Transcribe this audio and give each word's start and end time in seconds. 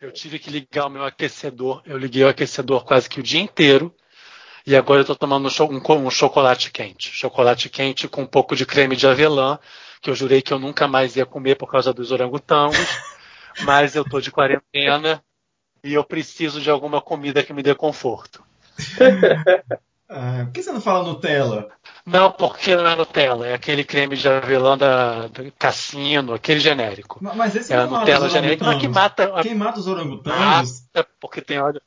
Eu 0.00 0.12
tive 0.12 0.38
que 0.38 0.48
ligar 0.48 0.86
o 0.86 0.90
meu 0.90 1.04
aquecedor. 1.04 1.82
Eu 1.84 1.98
liguei 1.98 2.22
o 2.22 2.28
aquecedor 2.28 2.84
quase 2.84 3.08
que 3.08 3.18
o 3.18 3.22
dia 3.22 3.40
inteiro. 3.40 3.92
E 4.64 4.76
agora 4.76 5.00
eu 5.00 5.02
estou 5.02 5.16
tomando 5.16 5.48
um, 5.48 6.06
um, 6.06 6.10
chocolate 6.10 6.70
quente. 6.70 7.10
Chocolate 7.10 7.68
quente 7.68 8.06
com 8.06 8.22
um 8.22 8.26
pouco 8.26 8.54
de 8.54 8.64
creme 8.64 8.94
de 8.94 9.06
avelã, 9.06 9.58
que 10.00 10.08
eu 10.08 10.14
jurei 10.14 10.40
que 10.40 10.52
eu 10.52 10.58
nunca 10.58 10.86
mais 10.86 11.16
ia 11.16 11.26
comer 11.26 11.56
por 11.56 11.70
causa 11.70 11.92
dos 11.92 12.12
orangotangos. 12.12 12.76
mas 13.64 13.96
eu 13.96 14.02
estou 14.02 14.20
de 14.20 14.30
quarentena 14.30 15.22
e 15.82 15.94
eu 15.94 16.04
preciso 16.04 16.60
de 16.60 16.70
alguma 16.70 17.00
comida 17.00 17.42
que 17.42 17.52
me 17.52 17.62
dê 17.62 17.74
conforto. 17.74 18.44
Ah, 20.10 20.44
por 20.46 20.52
que 20.52 20.62
você 20.62 20.72
não 20.72 20.80
fala 20.80 21.04
Nutella? 21.04 21.68
Não, 22.08 22.32
porque 22.32 22.74
não 22.74 22.86
é 22.86 22.96
Nutella, 22.96 23.46
é 23.46 23.54
aquele 23.54 23.84
creme 23.84 24.16
de 24.16 24.28
avelã 24.28 24.76
da, 24.76 25.28
da 25.28 25.50
Cassino, 25.58 26.34
aquele 26.34 26.60
genérico. 26.60 27.18
Mas 27.20 27.54
esse 27.54 27.72
é 27.72 27.76
não 27.76 27.96
a 27.96 28.00
Nutella 28.00 28.28
genérica 28.28 28.78
que 28.78 28.88
mata. 28.88 29.42
Quem 29.42 29.54
mata 29.54 29.78
os 29.78 29.86
orangotangos? 29.86 30.84
Mata 30.94 31.08
porque 31.20 31.40
tem 31.40 31.58
óleo. 31.58 31.80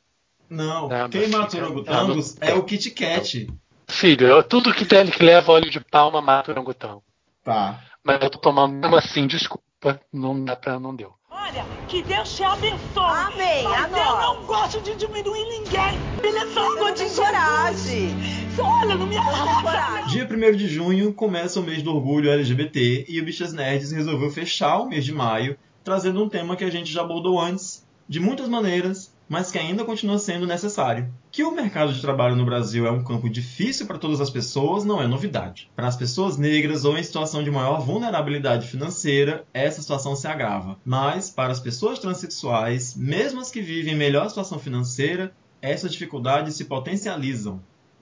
Não, 0.49 0.89
não 0.89 1.09
quem 1.09 1.27
mata 1.29 1.47
os 1.47 1.53
orangotangos 1.55 2.35
é 2.41 2.53
o 2.53 2.63
Kit 2.63 2.91
Kat. 2.91 3.47
Filho, 3.87 4.27
eu, 4.27 4.43
tudo 4.43 4.73
que, 4.73 4.85
tem, 4.85 5.05
que 5.07 5.23
leva 5.23 5.51
óleo 5.51 5.69
de 5.69 5.79
palma 5.79 6.21
mata 6.21 6.51
o 6.51 6.53
orangotango. 6.53 7.03
Tá. 7.43 7.79
Mas 8.03 8.21
eu 8.21 8.29
tô 8.29 8.37
tomando 8.37 8.73
mesmo 8.73 8.95
assim, 8.95 9.27
desculpa, 9.27 9.99
não 10.13 10.45
dá 10.45 10.55
pra, 10.55 10.79
não 10.79 10.95
deu. 10.95 11.13
Olha, 11.29 11.65
que 11.87 12.01
Deus 12.03 12.35
te 12.35 12.43
abençoe. 12.43 12.79
Amém. 12.95 13.63
Mas 13.63 13.93
a 13.93 13.99
eu 13.99 14.17
não 14.17 14.45
gosto 14.45 14.79
de 14.81 14.95
diminuir 14.95 15.43
ninguém. 15.45 15.99
Ele 16.23 16.37
é 16.37 16.47
só 16.47 16.91
de 16.91 17.15
coragem. 17.15 18.40
Olha, 18.59 18.95
não 18.95 19.07
me 19.07 19.15
coragem. 19.15 20.07
Dia 20.07 20.27
1 20.27 20.55
de 20.57 20.67
junho 20.67 21.13
começa 21.13 21.59
o 21.59 21.63
mês 21.63 21.81
do 21.81 21.93
orgulho 21.93 22.29
LGBT 22.29 23.05
e 23.07 23.19
o 23.19 23.23
Bichas 23.23 23.53
Nerds 23.53 23.91
resolveu 23.91 24.29
fechar 24.29 24.79
o 24.79 24.89
mês 24.89 25.05
de 25.05 25.13
maio 25.13 25.57
trazendo 25.83 26.23
um 26.23 26.29
tema 26.29 26.55
que 26.55 26.63
a 26.63 26.69
gente 26.69 26.91
já 26.91 27.01
abordou 27.01 27.39
antes, 27.39 27.85
de 28.07 28.19
muitas 28.19 28.47
maneiras, 28.47 29.15
mas 29.27 29.49
que 29.49 29.57
ainda 29.57 29.85
continua 29.85 30.19
sendo 30.19 30.45
necessário. 30.45 31.11
Que 31.31 31.43
o 31.43 31.55
mercado 31.55 31.93
de 31.93 32.01
trabalho 32.01 32.35
no 32.35 32.45
Brasil 32.45 32.85
é 32.85 32.91
um 32.91 33.03
campo 33.03 33.29
difícil 33.29 33.87
para 33.87 33.97
todas 33.97 34.19
as 34.19 34.29
pessoas 34.29 34.83
não 34.83 35.01
é 35.01 35.07
novidade. 35.07 35.71
Para 35.75 35.87
as 35.87 35.95
pessoas 35.95 36.37
negras 36.37 36.83
ou 36.83 36.97
em 36.97 37.03
situação 37.03 37.41
de 37.41 37.49
maior 37.49 37.79
vulnerabilidade 37.79 38.67
financeira, 38.67 39.45
essa 39.53 39.81
situação 39.81 40.15
se 40.15 40.27
agrava. 40.27 40.77
Mas, 40.83 41.29
para 41.29 41.53
as 41.53 41.59
pessoas 41.59 41.99
transexuais, 41.99 42.95
mesmo 42.95 43.39
as 43.39 43.49
que 43.49 43.61
vivem 43.61 43.95
melhor 43.95 44.27
situação 44.27 44.59
financeira, 44.59 45.33
essas 45.61 45.93
dificuldades 45.93 46.55
se 46.55 46.65
potencializam. 46.65 47.61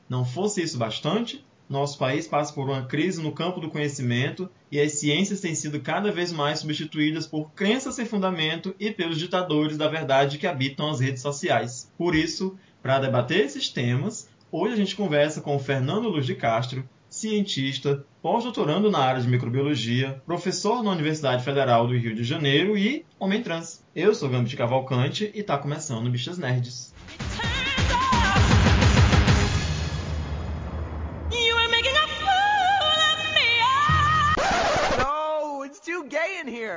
Não 0.10 0.26
fosse 0.26 0.62
isso 0.64 0.78
bastante, 0.78 1.46
nosso 1.70 2.00
país 2.00 2.28
passa 2.28 2.52
por 2.52 2.68
uma 2.68 2.86
crise 2.86 3.22
no 3.22 3.32
campo 3.32 3.60
do 3.60 3.70
conhecimento 3.70 4.50
e 4.72 4.80
as 4.80 4.94
ciências 4.94 5.40
têm 5.40 5.54
sido 5.54 5.80
cada 5.80 6.12
vez 6.12 6.32
mais 6.32 6.60
substituídas 6.60 7.28
por 7.28 7.52
crenças 7.52 7.94
sem 7.94 8.06
fundamento 8.06 8.76
e 8.80 8.90
pelos 8.90 9.20
ditadores 9.20 9.78
da 9.78 9.88
verdade 9.88 10.40
que 10.40 10.48
habitam 10.48 10.90
as 10.90 11.00
redes 11.00 11.22
sociais. 11.22 11.92
Por 11.96 12.16
isso, 12.16 12.58
para 12.82 13.00
debater 13.00 13.46
esses 13.46 13.70
temas, 13.70 14.28
hoje 14.52 14.74
a 14.74 14.78
gente 14.78 14.96
conversa 14.96 15.42
com 15.42 15.56
o 15.56 15.60
Fernando 15.60 16.10
Luz 16.10 16.26
de 16.26 16.34
Castro, 16.34 16.90
cientista, 17.08 18.04
pós-doutorando 18.20 18.90
na 18.90 19.00
área 19.00 19.22
de 19.22 19.28
microbiologia, 19.28 20.22
professor 20.26 20.82
na 20.82 20.92
Universidade 20.92 21.44
Federal 21.44 21.86
do 21.86 21.96
Rio 21.96 22.16
de 22.16 22.24
Janeiro 22.24 22.76
e 22.76 23.06
homem 23.20 23.44
trans. 23.44 23.84
Eu 23.96 24.16
sou 24.16 24.28
Gambit 24.28 24.58
Cavalcante 24.58 25.32
e 25.36 25.42
está 25.42 25.56
começando 25.56 26.10
Bichas 26.10 26.40
Nerds. 26.40 26.94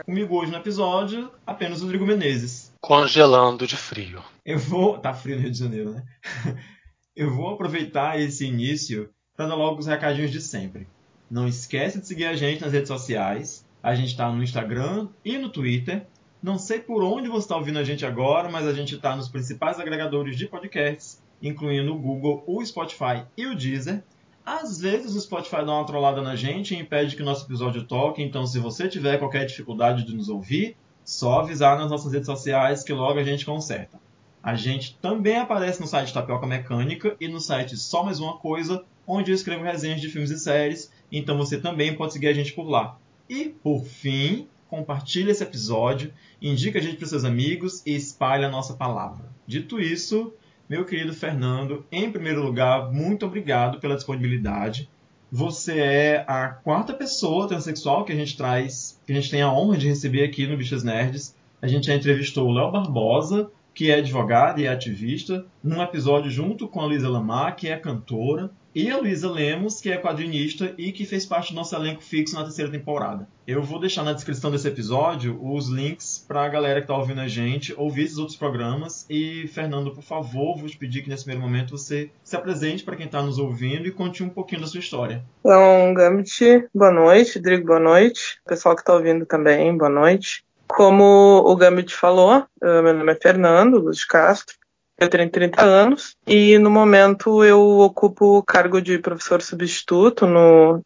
Comigo 0.05 0.36
hoje 0.36 0.50
no 0.50 0.58
episódio, 0.58 1.31
apenas 1.47 1.81
o 1.81 1.84
Rodrigo 1.84 2.05
Menezes. 2.05 2.75
Congelando 2.81 3.69
de 3.69 3.77
frio. 3.77 4.20
Eu 4.45 4.58
vou. 4.58 4.98
Tá 4.98 5.14
frio 5.14 5.36
no 5.36 5.42
Rio 5.42 5.50
de 5.53 5.58
Janeiro, 5.58 5.92
né? 5.92 6.03
Eu 7.14 7.33
vou 7.33 7.50
aproveitar 7.50 8.19
esse 8.19 8.45
início 8.45 9.11
para 9.36 9.47
dar 9.47 9.55
logo 9.55 9.78
os 9.78 9.86
recadinhos 9.86 10.33
de 10.33 10.41
sempre. 10.41 10.89
Não 11.30 11.46
esquece 11.46 12.01
de 12.01 12.07
seguir 12.08 12.24
a 12.24 12.35
gente 12.35 12.62
nas 12.62 12.73
redes 12.73 12.89
sociais. 12.89 13.64
A 13.80 13.95
gente 13.95 14.08
está 14.08 14.29
no 14.33 14.42
Instagram 14.42 15.08
e 15.24 15.39
no 15.39 15.51
Twitter. 15.51 16.05
Não 16.42 16.58
sei 16.58 16.80
por 16.80 17.05
onde 17.05 17.29
você 17.29 17.45
está 17.45 17.57
ouvindo 17.57 17.79
a 17.79 17.85
gente 17.85 18.05
agora, 18.05 18.51
mas 18.51 18.67
a 18.67 18.73
gente 18.73 18.96
está 18.96 19.14
nos 19.14 19.29
principais 19.29 19.79
agregadores 19.79 20.36
de 20.36 20.48
podcasts, 20.48 21.23
incluindo 21.41 21.95
o 21.95 21.98
Google, 21.98 22.42
o 22.46 22.64
Spotify 22.64 23.24
e 23.36 23.46
o 23.46 23.55
Deezer. 23.55 24.02
Às 24.45 24.80
vezes 24.80 25.14
o 25.14 25.20
Spotify 25.20 25.64
dá 25.64 25.73
uma 25.73 25.86
trollada 25.86 26.20
na 26.20 26.35
gente 26.35 26.75
e 26.75 26.79
impede 26.79 27.14
que 27.14 27.23
o 27.23 27.25
nosso 27.25 27.47
episódio 27.47 27.85
toque, 27.85 28.23
então 28.23 28.45
se 28.45 28.58
você 28.58 28.89
tiver 28.89 29.19
qualquer 29.19 29.47
dificuldade 29.47 30.05
de 30.05 30.14
nos 30.14 30.29
ouvir, 30.29 30.77
só 31.05 31.41
avisar 31.41 31.79
nas 31.79 31.91
nossas 31.91 32.13
redes 32.13 32.27
sociais 32.27 32.83
que 32.83 32.92
logo 32.92 33.19
a 33.19 33.25
gente 33.25 33.47
conserta. 33.47 34.01
A 34.42 34.57
gente 34.57 34.98
também 35.01 35.36
aparece 35.36 35.80
no 35.80 35.86
site 35.86 36.13
Tapioca 36.13 36.47
Mecânica 36.47 37.17
e 37.20 37.29
no 37.29 37.41
site 37.41 37.77
Só 37.77 38.03
Mais 38.03 38.19
Uma 38.19 38.36
Coisa, 38.39 38.85
onde 39.07 39.30
eu 39.30 39.35
escrevo 39.35 39.63
resenhas 39.63 40.01
de 40.01 40.08
filmes 40.08 40.33
e 40.33 40.39
séries, 40.39 40.91
então 41.11 41.39
você 41.39 41.61
também 41.61 41.95
pode 41.95 42.13
seguir 42.13 42.27
a 42.29 42.33
gente 42.33 42.53
por 42.53 42.69
lá. 42.69 42.98
E, 43.29 43.48
por 43.48 43.85
fim, 43.85 44.48
compartilhe 44.69 45.30
esse 45.30 45.45
episódio, 45.45 46.13
indique 46.41 46.77
a 46.77 46.80
gente 46.80 46.97
para 46.97 47.07
seus 47.07 47.24
amigos 47.24 47.83
e 47.86 47.95
espalhe 47.95 48.45
a 48.45 48.51
nossa 48.51 48.74
palavra. 48.74 49.30
Dito 49.47 49.79
isso, 49.79 50.33
meu 50.72 50.86
querido 50.86 51.12
Fernando, 51.12 51.84
em 51.92 52.10
primeiro 52.10 52.42
lugar, 52.42 52.90
muito 52.90 53.27
obrigado 53.27 53.78
pela 53.78 53.94
disponibilidade. 53.94 54.88
Você 55.30 55.78
é 55.78 56.24
a 56.27 56.48
quarta 56.48 56.94
pessoa 56.94 57.46
transexual 57.46 58.06
que 58.06 58.12
a 58.12 58.16
gente 58.16 58.38
traz, 58.38 58.98
que 59.05 59.12
a 59.12 59.14
gente 59.14 59.30
tem 59.30 59.42
a 59.42 59.52
honra 59.52 59.77
de 59.77 59.86
receber 59.86 60.24
aqui 60.24 60.46
no 60.46 60.56
Bichas 60.56 60.82
Nerds. 60.82 61.36
A 61.61 61.68
gente 61.68 61.88
já 61.88 61.94
entrevistou 61.94 62.48
o 62.48 62.52
Léo 62.55 62.72
Barbosa, 62.72 63.50
que 63.74 63.90
é 63.90 63.96
advogado 63.96 64.62
e 64.62 64.66
ativista, 64.66 65.44
num 65.62 65.82
episódio 65.82 66.30
junto 66.30 66.66
com 66.66 66.80
a 66.80 66.86
Luísa 66.86 67.11
Lamar, 67.11 67.55
que 67.55 67.68
é 67.68 67.77
cantora, 67.77 68.50
e 68.74 68.90
a 68.90 68.96
Luísa 68.96 69.30
Lemos, 69.30 69.80
que 69.80 69.90
é 69.90 69.96
quadrinista 69.96 70.74
e 70.78 70.92
que 70.92 71.05
fez 71.05 71.27
parte 71.27 71.52
do 71.52 71.56
nosso 71.56 71.74
elenco 71.74 72.02
fixo 72.02 72.34
na 72.34 72.42
terceira 72.42 72.70
temporada. 72.70 73.28
Eu 73.46 73.62
vou 73.62 73.78
deixar 73.78 74.02
na 74.02 74.12
descrição 74.12 74.50
desse 74.50 74.68
episódio 74.68 75.38
os 75.42 75.68
links 75.68 76.24
para 76.27 76.44
a 76.44 76.48
galera 76.48 76.80
que 76.80 76.84
está 76.84 76.96
ouvindo 76.96 77.20
a 77.20 77.28
gente 77.28 77.74
ouvir 77.77 78.05
esses 78.05 78.18
outros 78.18 78.36
programas. 78.36 79.05
E, 79.11 79.46
Fernando, 79.48 79.92
por 79.92 80.02
favor, 80.02 80.56
vou 80.56 80.68
te 80.68 80.78
pedir 80.78 81.02
que 81.02 81.11
nesse 81.11 81.24
primeiro 81.24 81.46
momento 81.46 81.77
você 81.77 82.11
se 82.22 82.36
apresente 82.36 82.84
para 82.84 82.96
quem 82.96 83.06
está 83.06 83.22
nos 83.22 83.38
ouvindo 83.38 83.86
e 83.86 83.90
conte 83.90 84.22
um 84.22 84.28
pouquinho 84.28 84.62
da 84.62 84.66
sua 84.66 84.80
história. 84.80 85.24
Então, 85.40 85.92
Gambit, 85.94 86.68
boa 86.74 86.92
noite. 86.92 87.36
Rodrigo, 87.36 87.66
boa 87.66 87.80
noite. 87.80 88.38
Pessoal 88.46 88.74
que 88.74 88.82
está 88.82 88.94
ouvindo 88.94 89.27
também, 89.27 89.77
boa 89.77 89.90
noite. 89.90 90.44
Como 90.68 91.42
o 91.44 91.55
Gambit 91.56 91.94
falou, 91.94 92.44
meu 92.62 92.94
nome 92.94 93.12
é 93.12 93.18
Fernando 93.20 93.78
Luz 93.78 93.98
de 93.98 94.06
Castro. 94.06 94.56
Eu 95.02 95.08
tenho 95.08 95.29
30 95.29 95.61
anos 95.61 96.17
e 96.24 96.57
no 96.58 96.70
momento 96.70 97.42
eu 97.42 97.61
ocupo 97.80 98.39
o 98.39 98.42
cargo 98.42 98.80
de 98.80 99.01
professor 99.01 99.42
substituto 99.42 100.29
no 100.29 100.80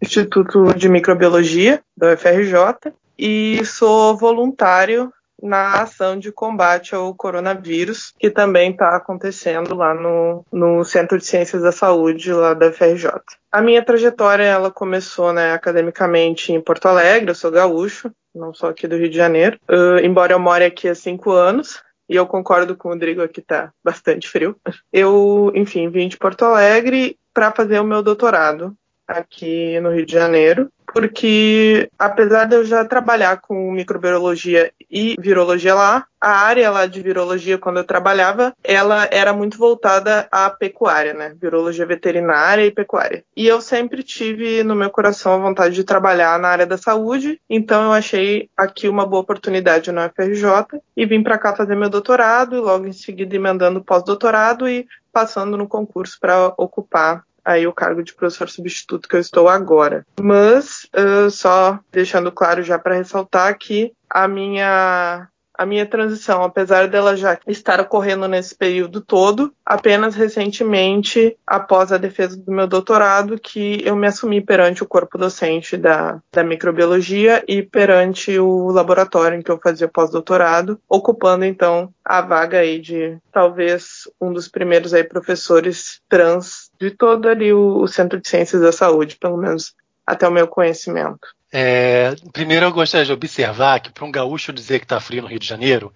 Instituto 0.00 0.72
de 0.72 0.88
Microbiologia 0.88 1.82
da 1.94 2.14
UFRJ 2.14 2.90
e 3.18 3.62
sou 3.66 4.16
voluntário 4.16 5.12
na 5.40 5.82
ação 5.82 6.18
de 6.18 6.32
combate 6.32 6.94
ao 6.94 7.14
coronavírus, 7.14 8.14
que 8.18 8.30
também 8.30 8.70
está 8.70 8.96
acontecendo 8.96 9.74
lá 9.74 9.92
no, 9.94 10.44
no 10.50 10.82
Centro 10.82 11.18
de 11.18 11.26
Ciências 11.26 11.60
da 11.62 11.70
Saúde 11.70 12.32
lá 12.32 12.54
da 12.54 12.68
UFRJ. 12.68 13.10
A 13.52 13.60
minha 13.60 13.84
trajetória 13.84 14.44
ela 14.44 14.70
começou 14.70 15.30
né, 15.32 15.52
academicamente 15.52 16.52
em 16.52 16.60
Porto 16.60 16.86
Alegre, 16.86 17.30
eu 17.30 17.34
sou 17.34 17.50
gaúcho, 17.50 18.10
não 18.34 18.54
sou 18.54 18.70
aqui 18.70 18.88
do 18.88 18.96
Rio 18.96 19.10
de 19.10 19.16
Janeiro, 19.16 19.58
uh, 19.70 19.98
embora 20.02 20.32
eu 20.32 20.40
more 20.40 20.64
aqui 20.64 20.88
há 20.88 20.94
cinco 20.94 21.32
anos, 21.32 21.82
e 22.08 22.16
eu 22.16 22.26
concordo 22.26 22.76
com 22.76 22.88
o 22.88 22.92
Rodrigo 22.92 23.22
aqui 23.22 23.42
tá 23.42 23.72
bastante 23.84 24.28
frio. 24.28 24.56
Eu, 24.92 25.52
enfim, 25.54 25.88
vim 25.90 26.08
de 26.08 26.16
Porto 26.16 26.44
Alegre 26.44 27.18
para 27.34 27.52
fazer 27.52 27.78
o 27.78 27.84
meu 27.84 28.02
doutorado 28.02 28.76
aqui 29.08 29.80
no 29.80 29.90
Rio 29.90 30.04
de 30.04 30.12
Janeiro, 30.12 30.70
porque 30.92 31.90
apesar 31.98 32.44
de 32.44 32.56
eu 32.56 32.64
já 32.64 32.84
trabalhar 32.84 33.40
com 33.40 33.72
microbiologia 33.72 34.72
e 34.90 35.16
virologia 35.18 35.74
lá, 35.74 36.06
a 36.20 36.30
área 36.30 36.70
lá 36.70 36.86
de 36.86 37.00
virologia 37.00 37.58
quando 37.58 37.76
eu 37.78 37.84
trabalhava, 37.84 38.54
ela 38.64 39.08
era 39.10 39.32
muito 39.32 39.56
voltada 39.56 40.26
à 40.32 40.50
pecuária, 40.50 41.14
né? 41.14 41.34
Virologia 41.40 41.86
veterinária 41.86 42.64
e 42.64 42.70
pecuária. 42.70 43.22
E 43.36 43.46
eu 43.46 43.60
sempre 43.60 44.02
tive 44.02 44.62
no 44.64 44.74
meu 44.74 44.90
coração 44.90 45.34
a 45.34 45.38
vontade 45.38 45.74
de 45.74 45.84
trabalhar 45.84 46.38
na 46.38 46.48
área 46.48 46.66
da 46.66 46.76
saúde, 46.76 47.40
então 47.48 47.84
eu 47.84 47.92
achei 47.92 48.48
aqui 48.56 48.88
uma 48.88 49.06
boa 49.06 49.22
oportunidade 49.22 49.92
na 49.92 50.06
UFRJ 50.06 50.80
e 50.96 51.06
vim 51.06 51.22
para 51.22 51.38
cá 51.38 51.54
fazer 51.54 51.76
meu 51.76 51.88
doutorado 51.88 52.56
e 52.56 52.60
logo 52.60 52.86
em 52.86 52.92
seguida 52.92 53.36
emendando 53.36 53.84
pós-doutorado 53.84 54.68
e 54.68 54.86
passando 55.12 55.56
no 55.56 55.68
concurso 55.68 56.18
para 56.20 56.48
ocupar 56.56 57.22
aí 57.44 57.66
o 57.66 57.72
cargo 57.72 58.02
de 58.02 58.14
professor 58.14 58.48
substituto 58.48 59.08
que 59.08 59.16
eu 59.16 59.20
estou 59.20 59.48
agora. 59.48 60.06
Mas, 60.20 60.86
uh, 60.94 61.30
só 61.30 61.78
deixando 61.90 62.32
claro 62.32 62.62
já 62.62 62.78
para 62.78 62.96
ressaltar 62.96 63.56
que 63.58 63.92
a 64.10 64.26
minha 64.26 65.28
a 65.58 65.66
minha 65.66 65.84
transição, 65.84 66.44
apesar 66.44 66.86
dela 66.86 67.16
já 67.16 67.36
estar 67.48 67.80
ocorrendo 67.80 68.28
nesse 68.28 68.54
período 68.54 69.00
todo, 69.00 69.52
apenas 69.66 70.14
recentemente, 70.14 71.36
após 71.44 71.90
a 71.90 71.98
defesa 71.98 72.36
do 72.36 72.52
meu 72.52 72.68
doutorado, 72.68 73.38
que 73.38 73.82
eu 73.84 73.96
me 73.96 74.06
assumi 74.06 74.40
perante 74.40 74.84
o 74.84 74.86
corpo 74.86 75.18
docente 75.18 75.76
da, 75.76 76.22
da 76.32 76.44
microbiologia 76.44 77.44
e 77.48 77.60
perante 77.60 78.38
o 78.38 78.68
laboratório 78.68 79.36
em 79.36 79.42
que 79.42 79.50
eu 79.50 79.58
fazia 79.58 79.88
pós-doutorado, 79.88 80.80
ocupando 80.88 81.44
então 81.44 81.92
a 82.04 82.20
vaga 82.20 82.60
aí 82.60 82.78
de 82.78 83.18
talvez 83.32 84.08
um 84.20 84.32
dos 84.32 84.46
primeiros 84.46 84.94
aí 84.94 85.02
professores 85.02 86.00
trans 86.08 86.70
de 86.80 86.92
todo 86.92 87.28
ali 87.28 87.52
o, 87.52 87.80
o 87.80 87.88
Centro 87.88 88.20
de 88.20 88.28
Ciências 88.28 88.62
da 88.62 88.70
Saúde, 88.70 89.16
pelo 89.20 89.36
menos 89.36 89.74
até 90.06 90.26
o 90.26 90.32
meu 90.32 90.46
conhecimento. 90.46 91.28
É, 91.52 92.14
primeiro, 92.32 92.66
eu 92.66 92.72
gostaria 92.72 93.06
de 93.06 93.12
observar 93.12 93.80
que 93.80 93.90
para 93.90 94.04
um 94.04 94.12
gaúcho 94.12 94.52
dizer 94.52 94.78
que 94.78 94.84
está 94.84 95.00
frio 95.00 95.22
no 95.22 95.28
Rio 95.28 95.38
de 95.38 95.46
Janeiro, 95.46 95.92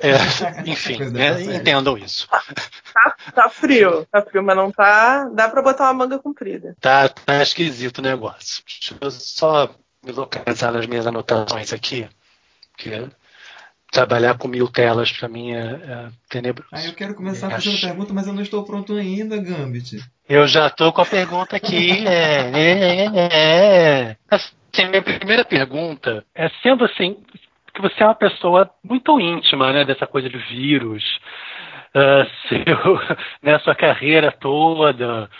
é, 0.00 0.12
enfim, 0.70 0.98
né, 1.10 1.40
entendam 1.42 1.96
isso. 1.98 2.28
Tá, 2.28 3.16
tá 3.34 3.48
frio, 3.48 4.06
tá 4.10 4.22
frio, 4.22 4.42
mas 4.42 4.56
não 4.56 4.70
tá. 4.70 5.28
Dá 5.30 5.48
pra 5.48 5.62
botar 5.62 5.84
uma 5.84 5.94
manga 5.94 6.18
comprida. 6.18 6.76
Tá, 6.80 7.08
tá 7.08 7.42
esquisito 7.42 7.98
o 7.98 8.02
negócio. 8.02 8.62
Deixa 8.66 8.96
eu 9.00 9.10
só 9.10 9.74
me 10.04 10.12
localizar 10.12 10.70
nas 10.70 10.86
minhas 10.86 11.06
anotações 11.06 11.72
aqui, 11.72 12.08
porque 12.72 13.08
trabalhar 13.94 14.36
com 14.36 14.48
mil 14.48 14.68
telas 14.68 15.10
para 15.12 15.28
mim 15.28 15.52
é, 15.52 15.60
é 15.60 16.08
tenebroso. 16.28 16.68
Ah, 16.72 16.84
eu 16.84 16.92
quero 16.92 17.14
começar 17.14 17.46
Acho- 17.46 17.70
fazendo 17.70 17.80
pergunta, 17.80 18.12
mas 18.12 18.26
eu 18.26 18.34
não 18.34 18.42
estou 18.42 18.64
pronto 18.64 18.92
ainda, 18.94 19.38
Gambit. 19.38 19.98
Eu 20.28 20.46
já 20.48 20.68
tô 20.68 20.92
com 20.92 21.00
a 21.00 21.06
pergunta 21.06 21.56
aqui. 21.56 22.04
É, 22.04 22.50
é, 22.52 23.06
é, 23.06 24.10
é. 24.10 24.16
Assim, 24.30 24.88
minha 24.88 25.02
primeira 25.02 25.44
pergunta 25.44 26.24
é 26.34 26.48
sendo 26.62 26.84
assim 26.84 27.16
que 27.72 27.80
você 27.80 28.02
é 28.02 28.06
uma 28.06 28.14
pessoa 28.14 28.68
muito 28.82 29.18
íntima, 29.20 29.72
né, 29.72 29.84
dessa 29.84 30.06
coisa 30.06 30.28
de 30.28 30.38
vírus, 30.38 31.02
ah, 31.94 32.26
seu, 32.48 33.18
né, 33.42 33.58
sua 33.60 33.74
carreira 33.74 34.32
toda 34.32 35.30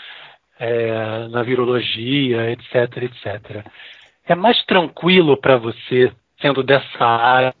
é, 0.57 1.27
na 1.27 1.43
virologia, 1.43 2.51
etc, 2.51 3.03
etc. 3.03 3.65
É 4.27 4.33
mais 4.33 4.63
tranquilo 4.65 5.37
para 5.37 5.57
você 5.57 6.11
sendo 6.41 6.63
dessa 6.63 7.05
área 7.05 7.53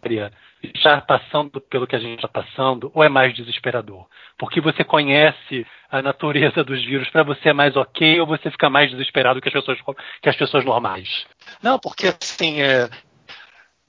já 0.75 1.01
passando 1.01 1.61
pelo 1.61 1.87
que 1.87 1.95
a 1.95 1.99
gente 1.99 2.15
está 2.15 2.27
passando, 2.27 2.91
ou 2.93 3.03
é 3.03 3.09
mais 3.09 3.33
desesperador? 3.35 4.07
Porque 4.37 4.61
você 4.61 4.83
conhece 4.83 5.65
a 5.89 6.01
natureza 6.01 6.63
dos 6.63 6.83
vírus, 6.83 7.09
para 7.09 7.23
você 7.23 7.49
é 7.49 7.53
mais 7.53 7.75
ok 7.75 8.19
ou 8.19 8.27
você 8.27 8.51
fica 8.51 8.69
mais 8.69 8.91
desesperado 8.91 9.41
que 9.41 9.47
as 9.47 9.53
pessoas, 9.53 9.79
que 10.21 10.29
as 10.29 10.35
pessoas 10.35 10.65
normais? 10.65 11.25
Não, 11.61 11.79
porque 11.79 12.07
assim, 12.07 12.61
é, 12.61 12.89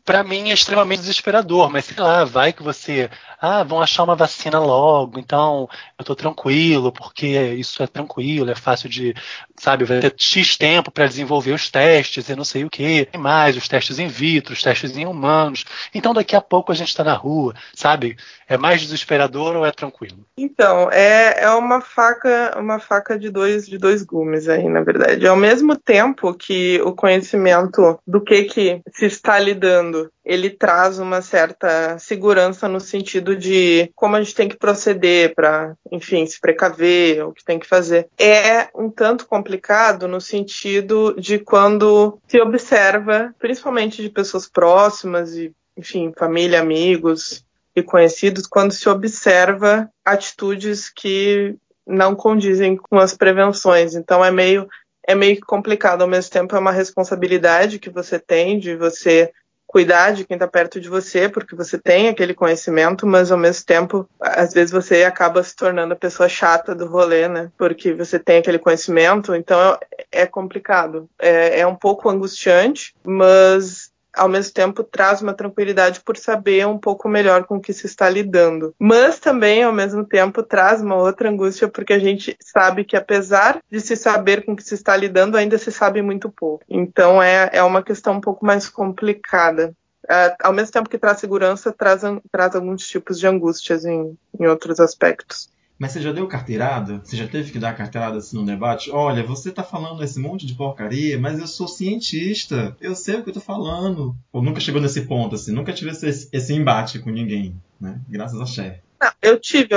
para 0.06 0.22
mim 0.22 0.50
é 0.50 0.54
extremamente 0.54 1.00
desesperador, 1.00 1.68
mas 1.68 1.86
sei 1.86 1.96
lá, 1.98 2.24
vai 2.24 2.52
que 2.52 2.62
você, 2.62 3.10
ah, 3.40 3.64
vão 3.64 3.82
achar 3.82 4.04
uma 4.04 4.14
vacina 4.14 4.60
logo, 4.60 5.18
então 5.18 5.68
eu 5.98 6.04
tô 6.04 6.14
tranquilo, 6.14 6.92
porque 6.92 7.26
isso 7.26 7.82
é 7.82 7.88
tranquilo, 7.88 8.48
é 8.48 8.54
fácil 8.54 8.88
de, 8.88 9.12
sabe, 9.56 9.84
vai 9.84 9.98
ter 9.98 10.14
X 10.16 10.56
tempo 10.56 10.92
para 10.92 11.08
desenvolver 11.08 11.52
os 11.52 11.68
testes 11.68 12.28
e 12.28 12.36
não 12.36 12.44
sei 12.44 12.64
o 12.64 12.70
que, 12.70 13.08
mais 13.18 13.56
os 13.56 13.66
testes 13.66 13.98
in 13.98 14.06
vitro, 14.06 14.52
os 14.52 14.62
testes 14.62 14.96
em 14.96 15.06
humanos, 15.06 15.64
então 15.92 16.14
daqui 16.14 16.36
a 16.36 16.40
pouco 16.40 16.70
a 16.70 16.74
gente 16.74 16.88
está 16.88 17.02
na 17.02 17.14
rua, 17.14 17.52
sabe? 17.74 18.16
É 18.48 18.56
mais 18.56 18.80
desesperador 18.80 19.56
ou 19.56 19.66
é 19.66 19.72
tranquilo? 19.72 20.24
Então, 20.38 20.88
é, 20.92 21.42
é 21.42 21.50
uma 21.50 21.80
faca, 21.80 22.56
uma 22.56 22.78
faca 22.78 23.18
de 23.18 23.28
dois, 23.28 23.66
de 23.66 23.76
dois 23.76 24.04
gumes 24.04 24.48
aí, 24.48 24.68
na 24.68 24.82
verdade. 24.82 25.26
Ao 25.26 25.34
mesmo 25.34 25.74
tempo 25.74 26.32
que 26.32 26.80
o 26.82 26.92
conhecimento 26.92 27.98
do 28.06 28.20
que, 28.20 28.44
que 28.44 28.80
se 28.92 29.06
está 29.06 29.36
lidando, 29.40 29.95
ele 30.24 30.50
traz 30.50 30.98
uma 30.98 31.22
certa 31.22 31.98
segurança 31.98 32.68
no 32.68 32.80
sentido 32.80 33.36
de 33.36 33.90
como 33.94 34.16
a 34.16 34.22
gente 34.22 34.34
tem 34.34 34.48
que 34.48 34.56
proceder 34.56 35.34
para, 35.34 35.74
enfim, 35.90 36.26
se 36.26 36.40
precaver, 36.40 37.24
o 37.24 37.32
que 37.32 37.44
tem 37.44 37.58
que 37.58 37.66
fazer. 37.66 38.08
É 38.18 38.68
um 38.74 38.90
tanto 38.90 39.26
complicado 39.26 40.08
no 40.08 40.20
sentido 40.20 41.14
de 41.18 41.38
quando 41.38 42.18
se 42.26 42.40
observa, 42.40 43.34
principalmente 43.38 44.02
de 44.02 44.10
pessoas 44.10 44.48
próximas 44.48 45.34
e, 45.34 45.52
enfim, 45.76 46.12
família, 46.16 46.60
amigos, 46.60 47.44
e 47.76 47.82
conhecidos 47.82 48.46
quando 48.46 48.72
se 48.72 48.88
observa 48.88 49.88
atitudes 50.02 50.88
que 50.88 51.54
não 51.86 52.16
condizem 52.16 52.74
com 52.76 52.98
as 52.98 53.14
prevenções. 53.14 53.94
Então 53.94 54.24
é 54.24 54.30
meio 54.30 54.66
é 55.08 55.14
meio 55.14 55.38
complicado 55.46 56.02
ao 56.02 56.08
mesmo 56.08 56.32
tempo 56.32 56.56
é 56.56 56.58
uma 56.58 56.72
responsabilidade 56.72 57.78
que 57.78 57.88
você 57.88 58.18
tem 58.18 58.58
de 58.58 58.74
você 58.74 59.30
cuidar 59.76 60.12
de 60.12 60.24
quem 60.24 60.36
está 60.36 60.48
perto 60.48 60.80
de 60.80 60.88
você 60.88 61.28
porque 61.28 61.54
você 61.54 61.76
tem 61.76 62.08
aquele 62.08 62.32
conhecimento, 62.32 63.06
mas 63.06 63.30
ao 63.30 63.36
mesmo 63.36 63.66
tempo 63.66 64.08
às 64.18 64.54
vezes 64.54 64.70
você 64.70 65.04
acaba 65.04 65.42
se 65.42 65.54
tornando 65.54 65.92
a 65.92 65.96
pessoa 65.96 66.30
chata 66.30 66.74
do 66.74 66.86
rolê, 66.86 67.28
né? 67.28 67.52
Porque 67.58 67.92
você 67.92 68.18
tem 68.18 68.38
aquele 68.38 68.58
conhecimento, 68.58 69.34
então 69.34 69.78
é 70.10 70.24
complicado, 70.24 71.06
é, 71.18 71.60
é 71.60 71.66
um 71.66 71.74
pouco 71.74 72.08
angustiante, 72.08 72.94
mas 73.04 73.92
ao 74.16 74.28
mesmo 74.28 74.52
tempo 74.52 74.82
traz 74.82 75.20
uma 75.20 75.34
tranquilidade 75.34 76.00
por 76.00 76.16
saber 76.16 76.66
um 76.66 76.78
pouco 76.78 77.08
melhor 77.08 77.44
com 77.44 77.56
o 77.56 77.60
que 77.60 77.72
se 77.72 77.86
está 77.86 78.08
lidando. 78.08 78.74
Mas 78.78 79.18
também, 79.18 79.62
ao 79.62 79.72
mesmo 79.72 80.04
tempo, 80.04 80.42
traz 80.42 80.80
uma 80.80 80.96
outra 80.96 81.28
angústia, 81.28 81.68
porque 81.68 81.92
a 81.92 81.98
gente 81.98 82.36
sabe 82.40 82.84
que, 82.84 82.96
apesar 82.96 83.60
de 83.70 83.80
se 83.80 83.94
saber 83.94 84.44
com 84.44 84.52
o 84.52 84.56
que 84.56 84.64
se 84.64 84.74
está 84.74 84.96
lidando, 84.96 85.36
ainda 85.36 85.58
se 85.58 85.70
sabe 85.70 86.00
muito 86.00 86.30
pouco. 86.30 86.64
Então, 86.68 87.22
é, 87.22 87.50
é 87.52 87.62
uma 87.62 87.82
questão 87.82 88.14
um 88.14 88.20
pouco 88.20 88.44
mais 88.44 88.68
complicada. 88.68 89.74
É, 90.08 90.36
ao 90.42 90.52
mesmo 90.52 90.72
tempo 90.72 90.88
que 90.88 90.98
traz 90.98 91.18
segurança, 91.18 91.72
traz, 91.72 92.02
traz 92.30 92.54
alguns 92.54 92.86
tipos 92.86 93.18
de 93.18 93.26
angústias 93.26 93.84
em, 93.84 94.16
em 94.38 94.46
outros 94.46 94.80
aspectos. 94.80 95.48
Mas 95.78 95.92
você 95.92 96.00
já 96.00 96.12
deu 96.12 96.26
carteirada? 96.26 97.00
Você 97.04 97.16
já 97.16 97.26
teve 97.26 97.52
que 97.52 97.58
dar 97.58 97.76
carteirada 97.76 98.18
assim 98.18 98.38
no 98.38 98.46
debate? 98.46 98.90
Olha, 98.90 99.22
você 99.22 99.52
tá 99.52 99.62
falando 99.62 100.02
esse 100.02 100.18
monte 100.18 100.46
de 100.46 100.54
porcaria, 100.54 101.18
mas 101.18 101.38
eu 101.38 101.46
sou 101.46 101.68
cientista. 101.68 102.76
Eu 102.80 102.94
sei 102.94 103.16
o 103.16 103.22
que 103.22 103.30
eu 103.30 103.34
tô 103.34 103.40
falando. 103.40 104.16
Ou 104.32 104.42
nunca 104.42 104.60
chegou 104.60 104.80
nesse 104.80 105.02
ponto, 105.02 105.34
assim. 105.34 105.52
Nunca 105.52 105.72
tive 105.72 105.90
esse, 105.90 106.28
esse 106.32 106.54
embate 106.54 106.98
com 106.98 107.10
ninguém, 107.10 107.60
né? 107.80 108.00
Graças 108.08 108.40
a. 108.40 108.64
Não, 109.02 109.12
eu 109.20 109.38
tive 109.38 109.74